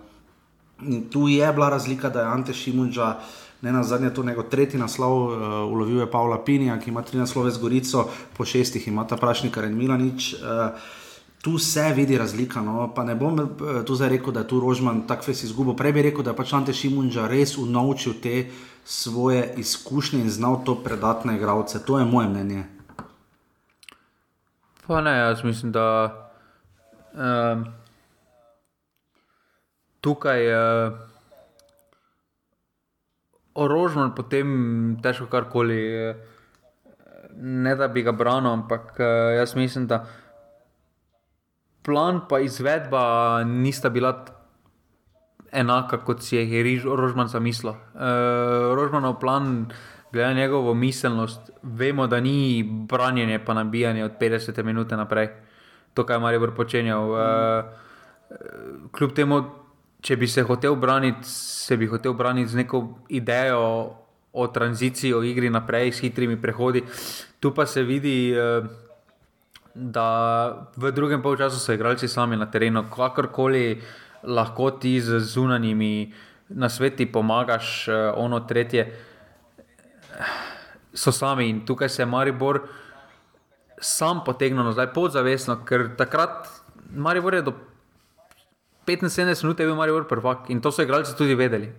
[1.11, 3.13] tu je bila razlika, da je Ante Šimunča.
[3.61, 5.33] Ne na zadnje, to njegov tretji naslov, uh,
[5.71, 8.07] ulovil je Pavla Pinija, ki ima tri naslove z Gorico,
[8.37, 10.33] po šestih ima ta prašnik Ren Milanič.
[10.33, 10.79] Uh,
[11.41, 12.61] tu se vidi razlika.
[12.61, 12.93] No?
[12.95, 15.73] Pa ne bom eh, tu zdaj rekel, da je tu Rožman tako fez izgubil.
[15.73, 18.49] Prej bi rekel, da je pač Ante Šimunča res unovčil te
[18.85, 21.85] svoje izkušnje in znal to predati na igralce.
[21.85, 22.65] To je moje mnenje.
[24.87, 25.85] Pa ne, jaz mislim, da
[27.13, 27.65] um,
[30.01, 30.91] tukaj je
[33.59, 35.79] orožman, potem težko karkoli.
[36.09, 36.37] Uh,
[37.39, 39.05] ne da bi ga branil, ampak uh,
[39.37, 40.05] jaz mislim, da
[41.83, 44.25] plan in izvedba nista bila
[45.51, 47.71] enaka, kot si je Rožman zamislil.
[47.71, 49.71] Uh, Rožmanov plan,
[50.11, 55.29] glede na njegovo miselnost, vemo, da ni branjenje pa nabijanje od 50 minut naprej,
[55.93, 57.11] to, kar je Marijo počenjal.
[57.11, 57.19] Uh,
[58.91, 59.43] kljub temu,
[60.01, 63.95] če bi se hotel braniti, se bi hotel braniti z neko idejo.
[64.29, 66.83] O tranziciji, o igri naprej, s hitrimi prehodi.
[67.41, 68.61] Tu pa se vidi, uh,
[69.73, 73.81] da v drugem polčasu so igralci sami na terenu, kakorkoli
[74.23, 76.13] lahko ti z zunanjimi
[76.49, 78.85] na svetu pomagaš, eh, ono tretje,
[80.93, 82.61] so sami in tukaj se je Maribor
[83.81, 86.47] sam potegnil nazaj, podzavestno, ker takrat
[86.91, 87.53] Maribor je do
[88.89, 91.69] 75 minut bil Maribor prvak in to so igralci tudi vedeli.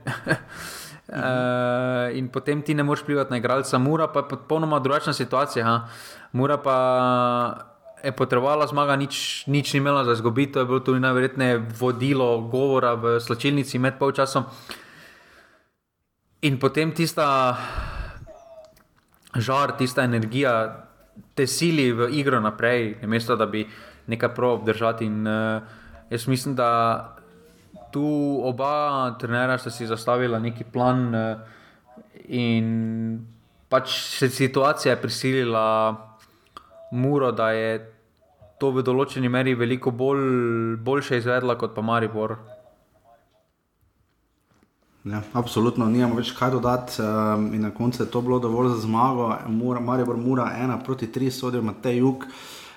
[1.10, 5.66] Uh, in potem ti ne moreš plivati na igralca, mora pa je popolnoma drugačna situacija.
[5.66, 5.88] Ha?
[6.32, 6.76] Mora pa
[8.04, 10.52] je potrebovala zmaga, nič, nič ni imela za izgubiti.
[10.52, 14.44] To je bilo tudi najverjetneje vodilo govora v slačilnici med polčasom.
[16.42, 17.56] In potem tista
[19.36, 20.86] žar, tista energija,
[21.34, 23.66] te sili v igro naprej, namesto da bi
[24.06, 25.04] nekaj prav obdržati.
[25.04, 25.60] In uh,
[26.10, 27.16] jaz mislim, da
[27.90, 28.04] tu
[28.44, 31.40] oba trenera sta si zastavila neki plan, uh,
[32.28, 33.26] in
[33.68, 35.66] pač se situacija je prisilila.
[36.90, 37.74] Muro, da je
[38.58, 42.34] to v določeni meri veliko bolj, boljše izvedla kot pa Maribor.
[45.08, 46.98] Ja, absolutno, nimamo več kaj dodati.
[47.00, 49.30] Um, na koncu je to bilo dovolj za zmago.
[49.80, 52.26] Maribor mora ena proti tri, sodijo Matej Jug.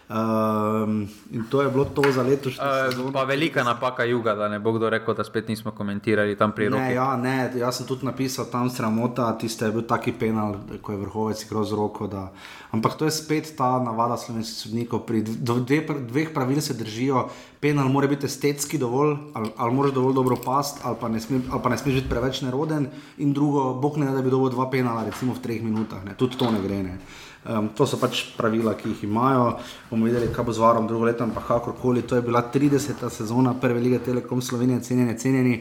[0.10, 3.08] Um, in to je bilo to za letošnjo sezono.
[3.08, 6.52] Uh, pa velika napaka juga, da ne bo kdo rekel, da spet nismo komentirali tam
[6.52, 6.94] pri roki.
[6.94, 10.98] Ja, ne, jaz sem tudi napisal tam sramota, tiste je bil taki penal, ko je
[10.98, 12.08] vrhovec igral z roko.
[12.08, 12.28] Da...
[12.72, 15.08] Ampak to je spet ta navada slovenskih sodnikov.
[15.08, 17.30] Pri dve, dveh pravil se držijo,
[17.64, 21.48] penal mora biti estetski dovolj, ali, ali moraš dovolj dobro past, ali pa ne smeš
[21.82, 22.92] sme biti preveč neroden.
[23.18, 26.14] In drugo, bog ne da bi dobil dva penala, recimo v treh minutah, ne.
[26.20, 26.84] tudi to ne gre.
[26.84, 26.98] Ne.
[27.44, 29.58] Um, to so pač pravila, ki jih imajo.
[29.90, 32.06] Bomo videli, kaj bo z varom drugo leto, ampak kakorkoli.
[32.08, 33.04] To je bila 30.
[33.12, 35.58] sezona Prve lige Telekom Slovenije, cenjeni, cenjeni.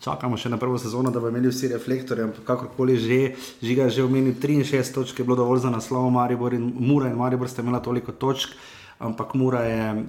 [0.00, 3.20] Čakamo še na prvo sezono, da bomo imeli vsi reflektorje, ampak kakorkoli že,
[3.64, 7.48] žiga že omenil 63 točk, je bilo dovolj za naslov Maribor in Mura in Maribor
[7.48, 8.52] sta imela toliko točk,
[9.00, 10.04] ampak Mura je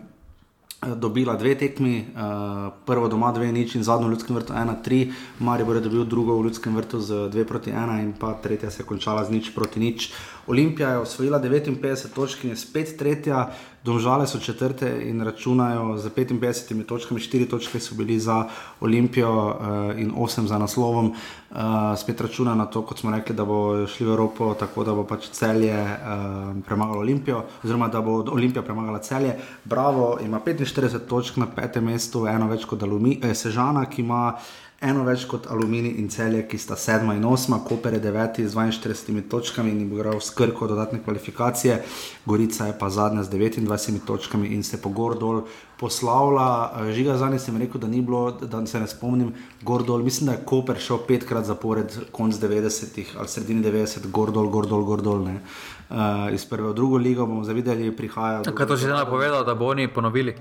[0.81, 5.09] dobila dve tekmi, uh, prvo doma, dve nič in zadnjo v Ljudskem vrtu, ena, tri,
[5.39, 8.83] Marijo je dobil drugo v Ljudskem vrtu z dve proti ena in pa tretja se
[8.83, 10.13] je končala z nič proti nič.
[10.47, 13.49] Olimpija je osvojila 59 točk in je spet tretja,
[13.87, 18.43] Domžale so četrte in računajo z 55 točkami, 4 točke so bili za
[18.81, 21.13] Olimpijo uh, in 8 za naslovom.
[21.51, 21.57] Uh,
[21.97, 25.07] spet računajo na to, kot smo rekli, da bo šli v Evropo, tako da bo
[25.07, 29.39] pač celje uh, premagalo Olimpijo, oziroma da bo Olimpija premagala celje.
[29.63, 34.33] Bravo, ima 45 točk na petem mestu, eno več kot Alumi, eh, Sežana, ki ima
[34.81, 38.53] eno več kot Aluminij in celje, ki sta sedma in osma, Koper je deveti z
[38.53, 41.79] 42 točkami in bo igral skrko dodatne kvalifikacije,
[42.25, 45.41] Gorica je pa zadnja z 29 točkami in se po gor dol
[45.79, 46.91] poslavlja.
[46.93, 49.33] Žiga zadnji sem rekel, da ni bilo, da se ne spomnim,
[49.63, 54.31] gor dol, mislim, da je Koper šel petkrat zapored, konc 90-ih ali sredini 90-ih, gor
[54.31, 55.25] dol, gor dol, gor dol.
[55.87, 58.53] Uh, iz prve v drugo ligo bomo zavideli, prihajajo.
[58.53, 60.35] Kaj to že napovedal, da bo oni ponovili?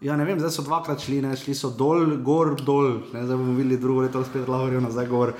[0.00, 3.36] Ja, ne vem, zdaj so dvakrat šli, ne, šli so dol, gor, dol, ne, zdaj
[3.36, 5.32] bomo videli drugo leto, spet lavorijo nazaj gor.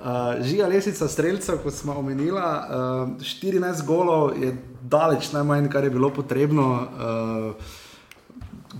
[0.00, 5.92] Uh, žiga lesica streljcev, kot smo omenili, uh, 14 golov je daleč najmanj, kar je
[5.94, 6.66] bilo potrebno.
[6.80, 7.78] Uh,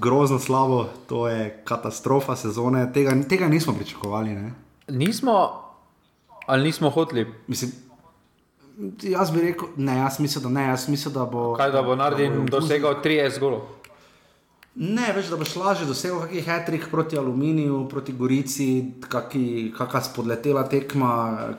[0.00, 4.30] grozno slabo, to je katastrofa sezone, tega, tega nismo pričakovali.
[4.30, 4.52] Ne.
[4.88, 5.62] Nismo,
[6.46, 7.26] ali nismo hoteli?
[7.46, 7.72] Mislim,
[9.02, 11.54] jaz bi rekel, ne, jaz mislim, da ne, jaz mislim, da bo.
[11.54, 13.60] Kaj da bo naredil, dosegal 30 golov?
[14.80, 18.68] Ne, več da boš lažje dosegel kakšen hatrik proti aluminiju, proti Gorici,
[19.12, 21.10] kakšna spodletela tekma,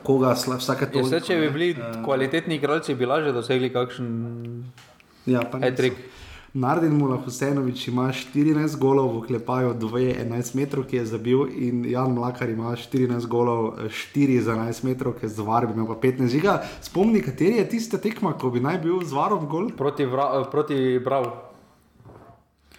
[0.01, 1.03] koga vsake točke.
[1.05, 4.07] Vse, če bi bili uh, kvalitetni igralci, bi lažje dosegli kakšen
[5.29, 6.01] ja, hatrik.
[6.57, 12.17] Nardin Mula Husenovič ima 14 golov v klepaju 2-11 metrov, ki je zabil, in Jan
[12.17, 16.57] Mlakar ima 14 golov 4-11 metrov, ki je zvar, bi imel pa 15 žiga.
[16.81, 19.69] Spomni, kateri je tista tekma, ko bi naj bil zvarom gol?
[19.77, 21.50] Proti, vra, proti Bravo.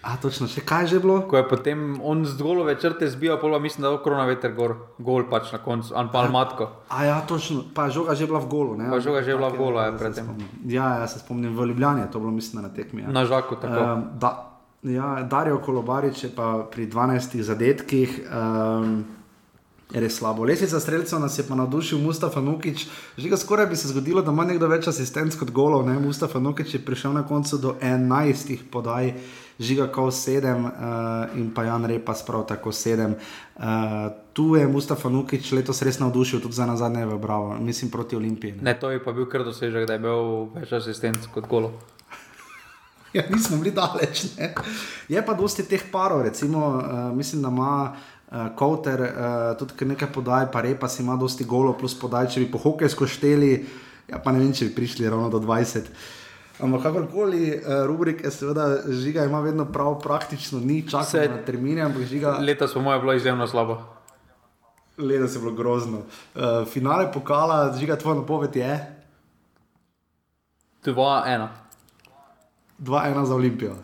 [0.03, 1.21] A, točno, še kaj je že bilo?
[1.31, 4.75] Ko je potem on z golove črte zbijal, pa mislim, da je korona veter gor,
[4.99, 6.67] gol pač na koncu, an pa almatko.
[6.91, 8.91] A ja, točno, pa žoga že bila v golu, ne?
[8.91, 10.27] Pa žoga že bila v golu, ja, predtem.
[10.67, 13.07] Ja, ja, se spomnim, v Ljubljani je to bilo, mislim, na tekmi.
[13.07, 13.15] Ja.
[13.15, 13.79] Na žaku, tako.
[13.79, 14.31] Um, da,
[14.83, 18.27] ja, Darijo Kolobarič je pa pri 12 zadetkih.
[18.27, 19.05] Um,
[19.93, 20.43] res slabo.
[20.43, 22.87] Lesica streljcev nas je pa navdušil Mustafa Nukič.
[23.17, 25.85] Že ga skoraj bi se zgodilo, da ima nekdo več asistentov kot golov.
[25.85, 25.99] Ne?
[26.01, 29.13] Mustafa Nukič je prišel na koncu do 11 podaj,
[29.63, 33.13] žiga kao 7 uh, in pa Jan Repa sprav tako 7.
[33.55, 33.63] Uh,
[34.33, 38.51] tu je Mustafa Nukič letos res navdušil, tudi za nazadnje v Bravo, mislim proti Olimpiji.
[38.51, 38.73] Ne?
[38.73, 41.73] ne, to je pa bil kar dosežek, da je imel več asistentov kot golov.
[43.13, 44.23] Ja, nismo bili daleč.
[44.39, 44.55] Ne?
[45.05, 50.09] Je pa dosti teh parov, recimo, uh, mislim, da ima uh, Kowter, uh, tudi nekaj
[50.09, 53.51] podaj, pa repa si ima dosti golo, plus podaj, če bi po hokejsko šteli,
[54.09, 55.93] ja pa ne vem, če bi prišli ravno do 20.
[56.63, 62.07] Ampak kakorkoli, uh, rubrike, seveda, žiga ima vedno prav, praktično ni časa na termine, ampak
[62.07, 62.37] žiga.
[62.39, 63.81] Leta smo moje bilo izjemno slabo.
[64.97, 65.97] Leta se je bilo grozno.
[65.97, 69.03] Uh, finale pokala, žiga tvoja napoved je?
[70.85, 71.47] 2-1.
[72.79, 73.75] 2-1 za Olimpijo.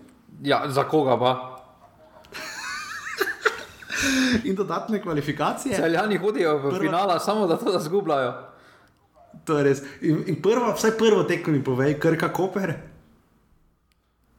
[0.42, 1.60] Ja, za koga pa?
[4.44, 5.76] in dodatne kvalifikacije.
[5.76, 6.80] Celjani hodijo v prva...
[6.80, 8.49] finale, samo da to zgubljajo.
[9.46, 9.84] To je res.
[10.02, 12.74] In, in prvo, vsaj prvo tekmo mi povej, krka Koper.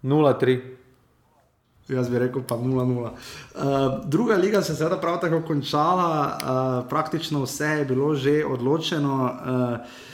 [0.03, 0.61] 0-3.
[1.91, 3.03] Jaz bi rekel pa 0-0.
[3.03, 3.11] Uh,
[4.07, 9.17] druga liga se je seveda prav tako končala, uh, praktično vse je bilo že odločeno.
[9.25, 10.09] Uh,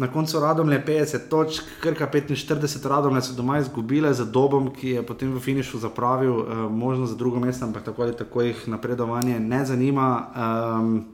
[0.00, 4.90] Na koncu radom je 50 točk, krka 45, radom so doma izgubile za dobom, ki
[4.90, 8.68] je potem v finišu zapravil uh, možnost za drugo mesto, ampak tako ali tako jih
[8.68, 10.26] napredovanje ne zanima.
[10.32, 11.04] Um,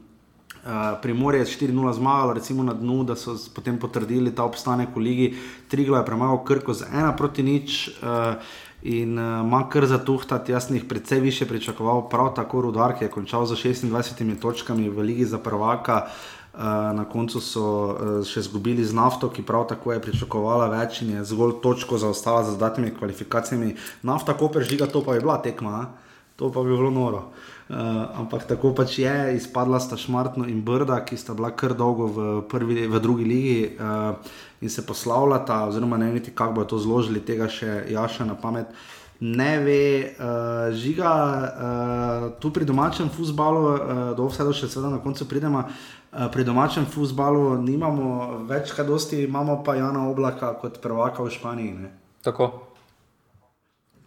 [0.67, 4.99] Uh, Primorje je 4-0 zmagalo, recimo na dnu, da so potem potrdili ta obstanek v
[4.99, 5.27] ligi.
[5.71, 8.35] Triglo je premagal Krko z 1 proti nič uh,
[8.83, 10.51] in uh, ima kar za tuhtati.
[10.51, 14.99] Jaz jih precej više pričakoval, prav tako Rudar, ki je končal za 26 točkami v
[14.99, 16.11] ligi za prvaka.
[16.57, 16.59] Uh,
[16.91, 21.15] na koncu so uh, še izgubili z nafto, ki prav tako je pričakovala več in
[21.15, 23.75] je zgolj točko zaostala za dodatnimi kvalifikacijami.
[24.03, 25.93] Nafta, ko prežiga, to pa je bila tekma,
[26.35, 27.29] to pa bi bilo noro.
[27.31, 27.75] Uh, Uh,
[28.15, 32.27] ampak tako pač je, izpadla sta Šmartno in Brda, ki sta bila kar dolgo v,
[32.47, 34.15] prvi, v drugi ligi uh,
[34.63, 38.71] in se poslavljata, oziroma ne vem, kako bodo to zložili, tega še Jaša na pamet.
[39.19, 39.83] Ne ve,
[40.15, 43.79] uh, žiga uh, tu pri domačem futbalu, uh,
[44.15, 45.65] do vse do še sedaj na koncu pridemo.
[45.67, 51.35] Uh, pri domačem futbalu nimamo več, kaj dosti, imamo pa Jana Oblaka kot prvaka v
[51.35, 51.75] Španiji.
[51.83, 51.91] Ne?
[52.23, 52.66] Tako.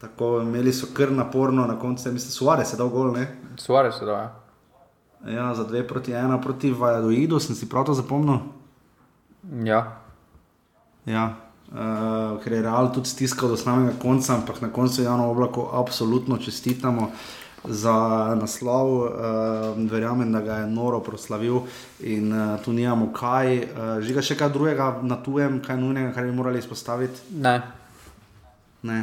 [0.01, 3.12] Tako imeli so kar naporno, na koncu, mislim, Suarez je dal gol.
[3.12, 3.27] Ne?
[3.56, 4.16] Suarez je dal.
[4.16, 4.31] Ja.
[5.32, 8.39] ja, za dve proti ena proti Vajadoidu, sem si prav to zapomnil.
[9.64, 10.01] Ja.
[11.05, 11.35] ja.
[11.70, 15.70] Uh, ker je Real tudi stiskal do samega konca, ampak na koncu je Jano oblako
[15.72, 17.10] absolutno čestitamo.
[17.64, 17.93] Za
[18.40, 19.10] naslov, uh,
[19.90, 21.60] verjamem, da ga je noro proslavil
[22.01, 23.59] in uh, tu nimamo kaj.
[23.59, 27.20] Uh, žiga še kaj drugega na tujem, kaj nujnega, kar bi morali izpostaviti?
[27.36, 27.60] Ne.
[28.82, 29.02] ne.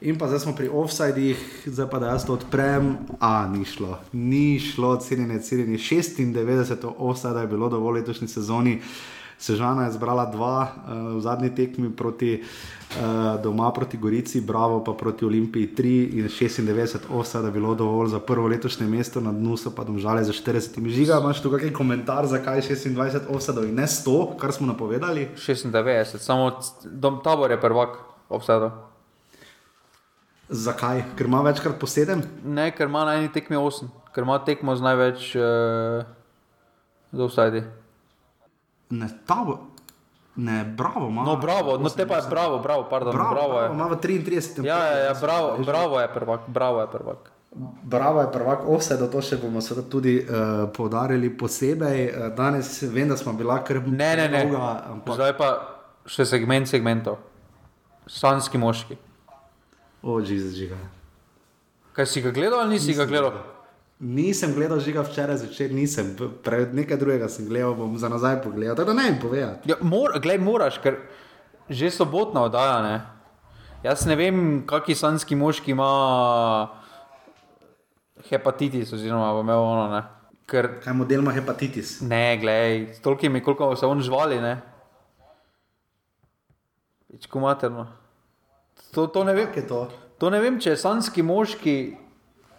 [0.00, 2.96] In pa zdaj smo pri offsajdih, zdaj pa da jaz to odprem.
[3.20, 5.78] A, ni šlo, ni šlo, cenjene, cenjene.
[5.78, 8.80] 96 offsajd je bilo dovolj letošnji sezoni.
[9.38, 14.92] Sežana je zbrala dva uh, v zadnji tekmi proti uh, doma proti Gorici, Bravo pa
[14.92, 19.56] proti Olimpiji 3 in 96 offsajd je bilo dovolj za prvo letošnje mesto, na dnu
[19.56, 20.88] so pa domžale za 40.
[20.88, 25.28] Žiga, imaš tu kakšen komentar, zakaj 26 offsajdov in ne 100, kar smo napovedali?
[25.36, 26.52] 96, samo
[26.84, 27.98] dom tabor je prvak
[28.28, 28.93] offsajdov.
[30.48, 31.02] Zakaj?
[31.16, 32.22] Ker ima večkrat po sedem?
[32.44, 36.04] Ne, ker ima na eni tekmi osem, ker ima tekmo z največ uh, eh,
[37.12, 37.64] zaostajdi.
[38.90, 39.58] Ne, ta bo.
[40.36, 41.22] Ne, bravo, ima.
[41.22, 43.34] No, bravo, no, te pa je bravo, bravo, pardon, bravo.
[43.34, 43.70] bravo je.
[43.70, 44.64] Ima v 33.
[44.66, 47.30] Ja, ja, ja bravo, bravo je prvak, bravo je prvak.
[47.82, 49.60] Bravo je prvak, vse do to še bomo
[49.90, 52.10] tudi uh, eh, podarili posebej.
[52.10, 54.44] Uh, danes vem, da smo bila kar ne, ne, ne.
[54.44, 54.82] dolga.
[54.90, 55.14] Ampak...
[55.14, 55.50] Zdaj pa
[56.04, 57.22] še segment segmentov.
[58.10, 58.98] Sanski moški.
[60.04, 60.76] O, Jezus, žiga.
[61.96, 63.38] Kaj si ga gledal ali nisi nisem ga gledal?
[64.04, 66.10] Nisem gledal žiga včeraj zvečer, nisem.
[66.44, 68.76] Pred nekaj drugega sem gledal, bom za nazaj pogledal.
[68.76, 69.70] Tako da ne vem povedati.
[69.70, 70.98] Ja, mor, glej, moraš, ker
[71.72, 72.82] že sobotna oddaja.
[72.84, 73.00] Ne?
[73.86, 74.36] Jaz ne vem,
[74.68, 75.88] kakšni sanski moški ima
[78.28, 79.88] hepatitis, oziroma ima ono.
[79.94, 80.04] Ne?
[80.44, 82.02] Ker, Kaj model ima hepatitis?
[82.04, 84.36] Ne, glej, toliko mi, koliko se on žvali.
[84.44, 84.58] Ne?
[87.08, 88.03] Večko materno.
[88.94, 89.88] To, to, ne vem, to?
[90.18, 91.76] to ne vem, če sanski moški,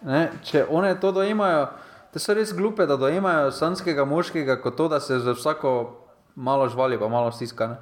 [0.06, 1.66] ne, če one to dojemajo,
[2.12, 5.72] te so res glupe, da dojemajo sanskega moškega kot to, da se za vsako
[6.36, 7.70] malo žvali, pa malo stiska.
[7.72, 7.78] Ne.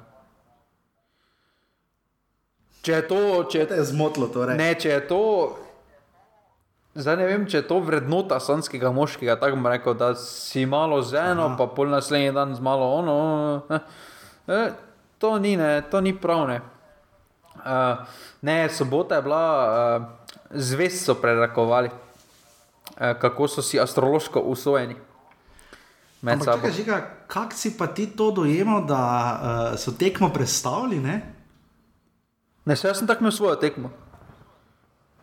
[2.85, 4.57] Če je to, če je zmotlo, torej.
[4.59, 5.21] Ne, če je to.
[6.95, 11.01] Zdaj ne vem, če je to vrednota sanskega moškega, tako bom rekel, da si malo
[11.03, 11.57] z eno, Aha.
[11.59, 13.15] pa pol naslednji dan z malo ono.
[13.67, 13.81] Ne,
[14.47, 14.61] ne,
[15.19, 16.61] to ni, ne, to ni pravne.
[17.65, 18.05] Uh,
[18.41, 19.45] ne, sobota je bila,
[19.97, 20.05] uh,
[20.49, 24.95] zvest so prerakovali, uh, kako so si astrološko usvojeni.
[27.27, 29.01] Kako si pa ti to dojemal, da
[29.73, 30.99] uh, so tekmo predstavili?
[30.99, 31.33] Ne,
[32.65, 33.89] ne jaz sem tako imel svojo tekmo.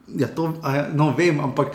[0.09, 0.55] Ja, to uh,
[0.95, 1.75] no, vem, ampak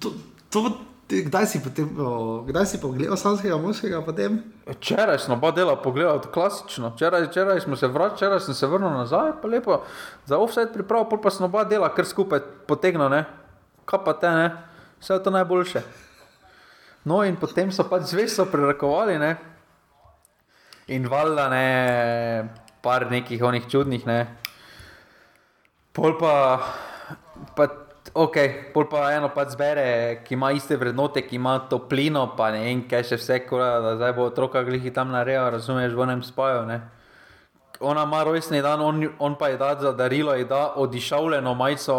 [0.00, 0.12] to,
[0.50, 0.70] to,
[1.06, 4.02] Kdaj si, potem, o, kdaj si pogledal slanskega moškega?
[4.66, 6.90] Včeraj smo pa delali, pogledal klasično.
[6.96, 9.84] Včeraj, včeraj smo se vrnili, včeraj sem se vrnil nazaj, pa lepo
[10.26, 13.22] za offset pripravo, pa smo pa delali, kar skupaj potegnili,
[13.86, 14.50] kaj pa te, ne?
[15.00, 15.82] vse je to najboljše.
[17.06, 19.36] No in potem so pač zvesto prerakovali, ne?
[20.90, 22.48] in valjda ne,
[22.82, 24.20] par nekih onih čudnih, ne.
[25.94, 26.34] Pol pa,
[27.54, 27.85] pa
[28.16, 28.36] ok,
[28.72, 32.82] pol pa eno pa zbere, ki ima iste vrednote, ki ima toplino, pa ne vem,
[32.88, 36.64] kaj še vse, kura, da zdaj bo otroka glihi tam naredil, razumeš, v enem spaju.
[36.70, 36.80] Ne?
[37.84, 41.96] Ona ima rojstni dan, on, on pa je da za darilo, je da odišavljeno majico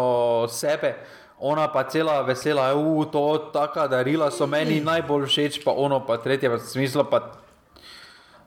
[0.50, 0.96] sebe.
[1.38, 3.22] Ona pa cela vesela, u, to,
[3.54, 7.20] taka darila so meni najbolj všeč, pa ono pa tretje, v smislu pa,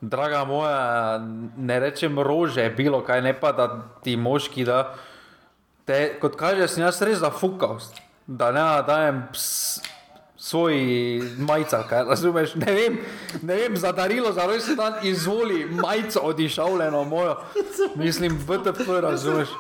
[0.02, 1.22] draga moja,
[1.58, 3.70] ne rečem rože, bilo kaj, ne pa da
[4.04, 4.82] ti moški da.
[5.92, 7.74] Te, kot kaže, sem jaz res zafukal,
[8.24, 9.18] da ne dajem
[10.40, 10.78] svoj
[11.44, 12.54] majica, kaj razumeš.
[12.62, 12.96] Ne vem,
[13.42, 17.36] ne vem za darilo, za res dan izvoli majico odišavljeno mojo.
[17.96, 19.52] Mislim, VTP razumeš.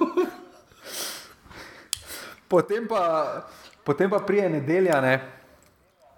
[2.47, 3.03] Potem pa,
[3.83, 5.19] potem pa prije nedelja, ne.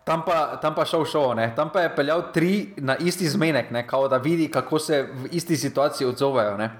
[0.04, 1.50] Tam pa, tam pa šel šov, ne?
[1.56, 3.88] tam pa je peljal tri na isti zmenek, ne?
[3.88, 6.58] kao da vidi, kako se v isti situaciji odzovejo.
[6.58, 6.72] Ne?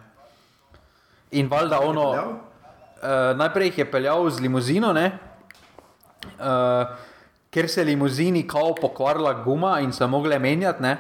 [1.32, 2.10] In valjda ono,
[3.04, 5.02] uh, najprej jih je peljal z limuzino, uh,
[7.52, 10.96] ker se limuzini kao pokvarila guma in so mogli menjati.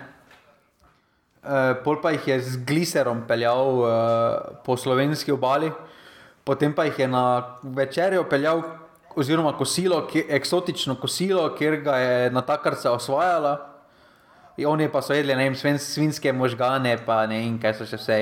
[1.43, 3.89] Uh, pol pa jih je z gliserom peljal uh,
[4.63, 5.71] po slovenski obali,
[6.43, 8.63] potem pa jih je na večerjo peljal
[9.15, 13.69] oziroma kosilo, ki, eksotično kosilo, kjer ga je na takarca osvajala.
[14.57, 17.87] In oni pa so jedli, ne vem, svin, svinske možgane, pa ne vem, kaj so
[17.89, 18.17] še vse,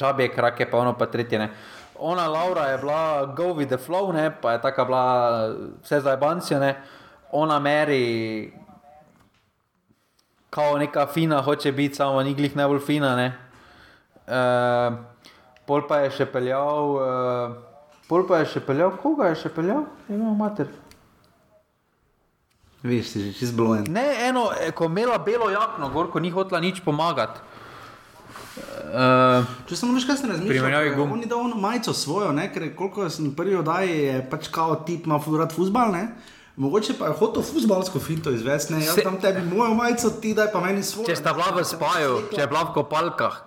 [0.00, 1.38] žabje, krake, pa ono pa tretje.
[1.38, 1.50] Ne.
[1.98, 5.04] Ona, Laura, je bila go with the flow, ne, pa je taka bila
[5.82, 6.74] vse za ebancijo, ne.
[7.32, 8.52] Ona meri,
[10.50, 13.28] kao neka fina, hoče biti, samo ni glih najbolj fina, ne.
[14.26, 14.96] Uh,
[15.66, 16.94] pol pa je še peljal.
[16.94, 17.74] Uh,
[18.08, 20.68] Pol pa je še peljal, koga je še peljal, ima mater.
[22.84, 23.86] Veš, si že čez blojen.
[23.88, 27.40] Ne, eno, e, ko imela belo jakno, gor, ko ni hotela nič pomagati.
[28.94, 31.12] Uh, Če sem nekaj razmišljal, primerjavi gum.
[31.16, 34.76] On je dal ono majico svojo, ne, ker koliko sem prvi oddaji, je pač kao
[34.86, 36.04] tip ima rad futbal, ne.
[36.56, 39.02] Mogoče pa je hotel futbalsko finto izvesti, ne, jaz Se...
[39.02, 41.08] tam tebi mojo majico, ti daj pa meni svojo.
[41.10, 43.40] Če sta bila v spaju, če je bila v kopalkah.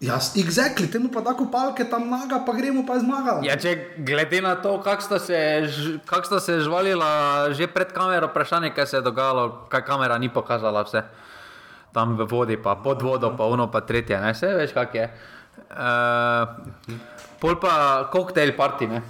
[0.00, 3.48] Ja, exactly, temu pa tako palke tam naga, pa gremo pa zmagali.
[3.48, 5.20] Ja, če glede na to, kako sta,
[6.08, 10.28] kak sta se žvalila že pred kamero, vprašanje, kaj se je dogajalo, kaj kamera ni
[10.32, 11.04] pokazala vse.
[11.96, 15.06] Tam v vodi, pa pod vodo, pa uno, pa tretje, ne, vse veš, kak je.
[15.72, 16.44] Uh,
[17.40, 19.00] pol pa koktejl party, ne.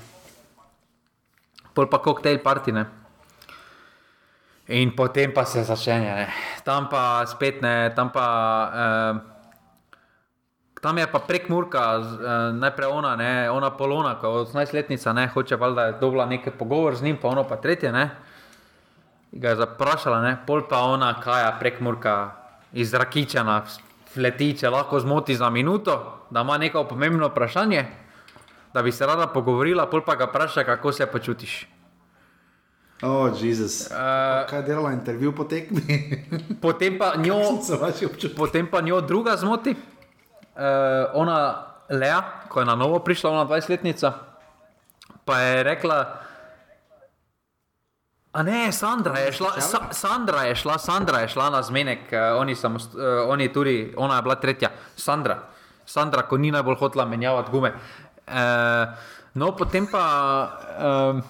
[1.74, 2.84] Pol pa koktejl party, ne.
[4.70, 6.28] In potem pa se začne, ne.
[6.62, 8.28] Tam pa spet ne, tam pa...
[8.70, 9.34] Uh,
[10.76, 15.56] Tam je pa prek Murka, eh, najprej ona, ne, ona Polona, kot 18-letnica, ne, hoče
[15.56, 18.10] valjda je dobila nekaj pogovor z njim, pa ono pa tretje, ne.
[19.32, 22.45] Ga je zaprašala, ne, pol pa ona kaja prek Murka
[22.76, 23.62] iz Rakičana,
[24.16, 25.94] letiče, lahko zmoti za minuto,
[26.30, 27.86] da ima neko pomembno vprašanje,
[28.74, 31.66] da bi se rada pogovorila, pol pa ga vpraša, kako se počutiš.
[33.02, 33.86] O, oh, Jezus.
[33.90, 33.96] Uh,
[34.48, 35.80] Kaj je delala intervju po tekmi?
[36.64, 37.40] potem, pa njo,
[38.36, 44.12] potem pa njo druga zmoti uh, ona Lea, ko je na novo prišla, ona 20-letnica,
[45.24, 45.98] pa je rekla.
[48.36, 52.36] A ne, Sandra je šla, Sa, Sandra je šla, Sandra je šla na zmenek, uh,
[52.40, 55.38] oni, samost, uh, oni tudi, ona je bila tretja, Sandra,
[55.86, 57.72] Sandra, ko ni najbolj hotela menjavati gume.
[58.28, 58.92] Uh,
[59.34, 60.04] no, potem pa.
[60.76, 61.24] Uh,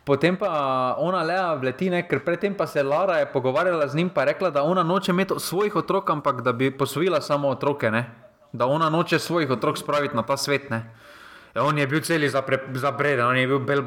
[0.00, 4.08] Potem pa ona Lea vleti, ne, ker predtem pa se Lara je pogovarjala z njim
[4.08, 8.10] in rekla, da ona noče imeti svojih otrok, ampak da bi posvojila samo otroke, ne.
[8.52, 10.70] da ona noče svojih otrok spraviti na ta svet.
[10.70, 10.94] Ne.
[11.54, 13.82] E, on je bil cel zabreden, on je bil bel,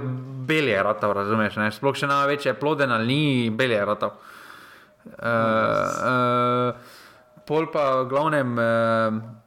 [0.48, 1.72] belje ratov, razumeš, ne.
[1.72, 4.20] sploh še največje ploden ali ni belje ratov.
[5.04, 5.24] Uh,
[6.08, 6.76] uh,
[7.48, 8.60] pol pa glavnem.
[8.60, 9.40] Uh,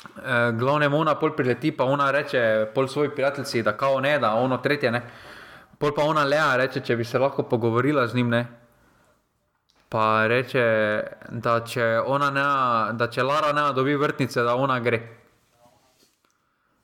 [0.00, 4.32] Uh, glavnem ona pol prileti, pa ona reče pol svoji prijateljici, da kao ne, da
[4.34, 5.02] ono tretje ne.
[5.78, 8.30] Pol pa ona Lea reče, če bi se lahko pogovorila z njim.
[8.32, 8.40] Ne?
[9.88, 10.64] Pa reče,
[11.30, 11.86] da če,
[12.32, 12.46] ne,
[12.96, 15.00] da če Lara ne dobi vrtnice, da ona gre.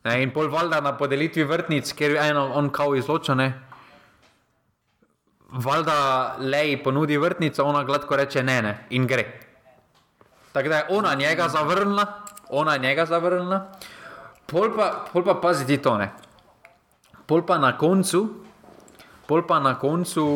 [0.06, 0.20] Ne?
[0.22, 3.48] In pol valjda na podelitvi vrtnic, ker je eno on kao izločene.
[5.50, 9.24] Valjda Leji ponudi vrtnico, ona gladko reče ne, ne in gre.
[10.52, 12.06] Tako da je ona njega zavrnila,
[12.48, 13.60] ona njega zavrnila.
[14.46, 16.10] Pol pa, pol pa paziti to ne.
[17.26, 18.22] Pol pa na koncu,
[19.26, 20.26] pol pa na koncu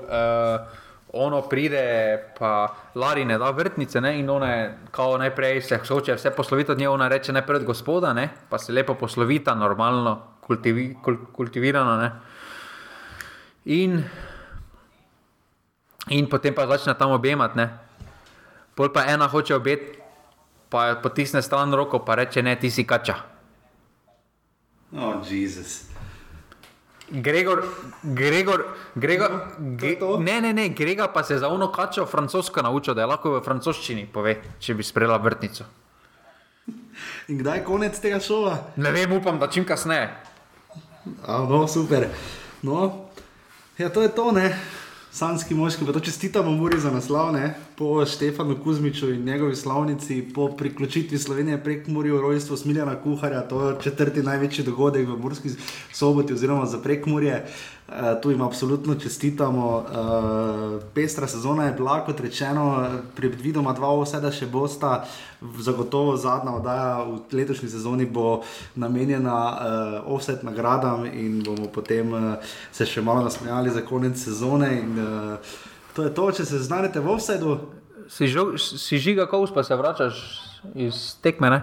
[0.00, 0.83] uh,
[1.14, 4.18] ono pride, pa Lari ne da vrtnice, ne?
[4.18, 8.12] in one, kao najprej se hoče vse posloviti od nje, ona reče najprej od gospoda,
[8.12, 8.28] ne?
[8.48, 11.96] pa se lepo poslovita, normalno, kultivi, kul, kultivirano.
[11.96, 12.10] Ne?
[13.64, 14.02] In,
[16.08, 17.68] in potem pa začne tam objemati, ne?
[18.74, 19.80] pol pa ena hoče obet,
[20.68, 23.14] pa potisne stran roko, pa reče ne, ti si kača.
[24.94, 25.93] Oh, Jezus.
[27.10, 27.62] Gregor,
[28.02, 28.64] Gregor,
[28.94, 33.06] Gregor, ge, ne, ne, ne, Gregor pa se za ono kačo francosko naučil, da je
[33.06, 35.66] lahko v francoščini pove, če bi sprejela vrtnico.
[37.28, 38.56] In kdaj je konec tega šova?
[38.76, 40.08] Ne vem, upam, da čim kasneje.
[41.28, 42.08] No, super.
[42.62, 43.08] No,
[43.78, 44.48] ja, to je to, ne
[45.14, 47.54] sanski moški, pa to čestitamo Muri za naslov, ne?
[47.76, 53.40] po Štefanu Kuzmiču in njegovi slavnici, po priključitvi Slovenije prek Murja v rojstvo Smiljana Kuharja,
[53.48, 55.50] to je četrti največji dogodek v Murski
[55.92, 57.34] soboti oziroma za prek Murje.
[57.34, 57.73] Uh,
[58.22, 59.76] tu jim absolutno čestitamo.
[59.76, 65.04] Uh, pestra sezona je bila, kot rečeno, predvidoma dva oseda še bosta.
[65.60, 68.40] Zagotovo zadnja oddaja v letošnji sezoni bo
[68.74, 74.72] namenjena uh, offset nagradam in bomo potem uh, se še malo nasmejali za konec sezone.
[74.80, 75.54] In, uh,
[75.94, 77.60] to je to, če se znajdete v offsetu.
[78.08, 80.24] Si, si žiga, ko uspa se vračaš
[80.74, 81.52] iz tekme.
[81.52, 81.62] Ne?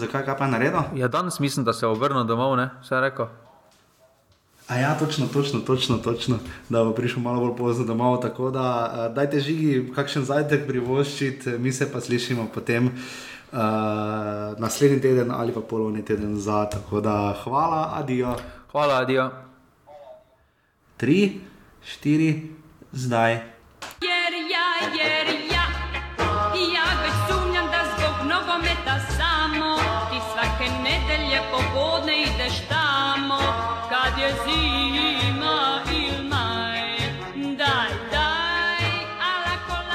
[0.00, 0.84] Zakaj pa je naredil?
[0.96, 2.70] Ja, danes mislim, da se je obrnil domov, ne?
[2.80, 3.28] vse rekel.
[4.68, 6.38] A ja, točno, točno, točno, točno,
[6.68, 8.22] da bo prišel malo bolj pozno domov.
[8.22, 13.58] Tako da, uh, dajte žigi, kakšen zajtrk privoščiti, mi se pa slišimo potem uh,
[14.58, 16.64] naslednji teden ali pa polovni teden za.
[16.64, 18.36] Tako da, hvala, adijo.
[18.72, 19.30] Hvala, adijo.
[20.96, 21.40] Tri,
[21.84, 22.42] štiri,
[22.92, 23.54] zdaj.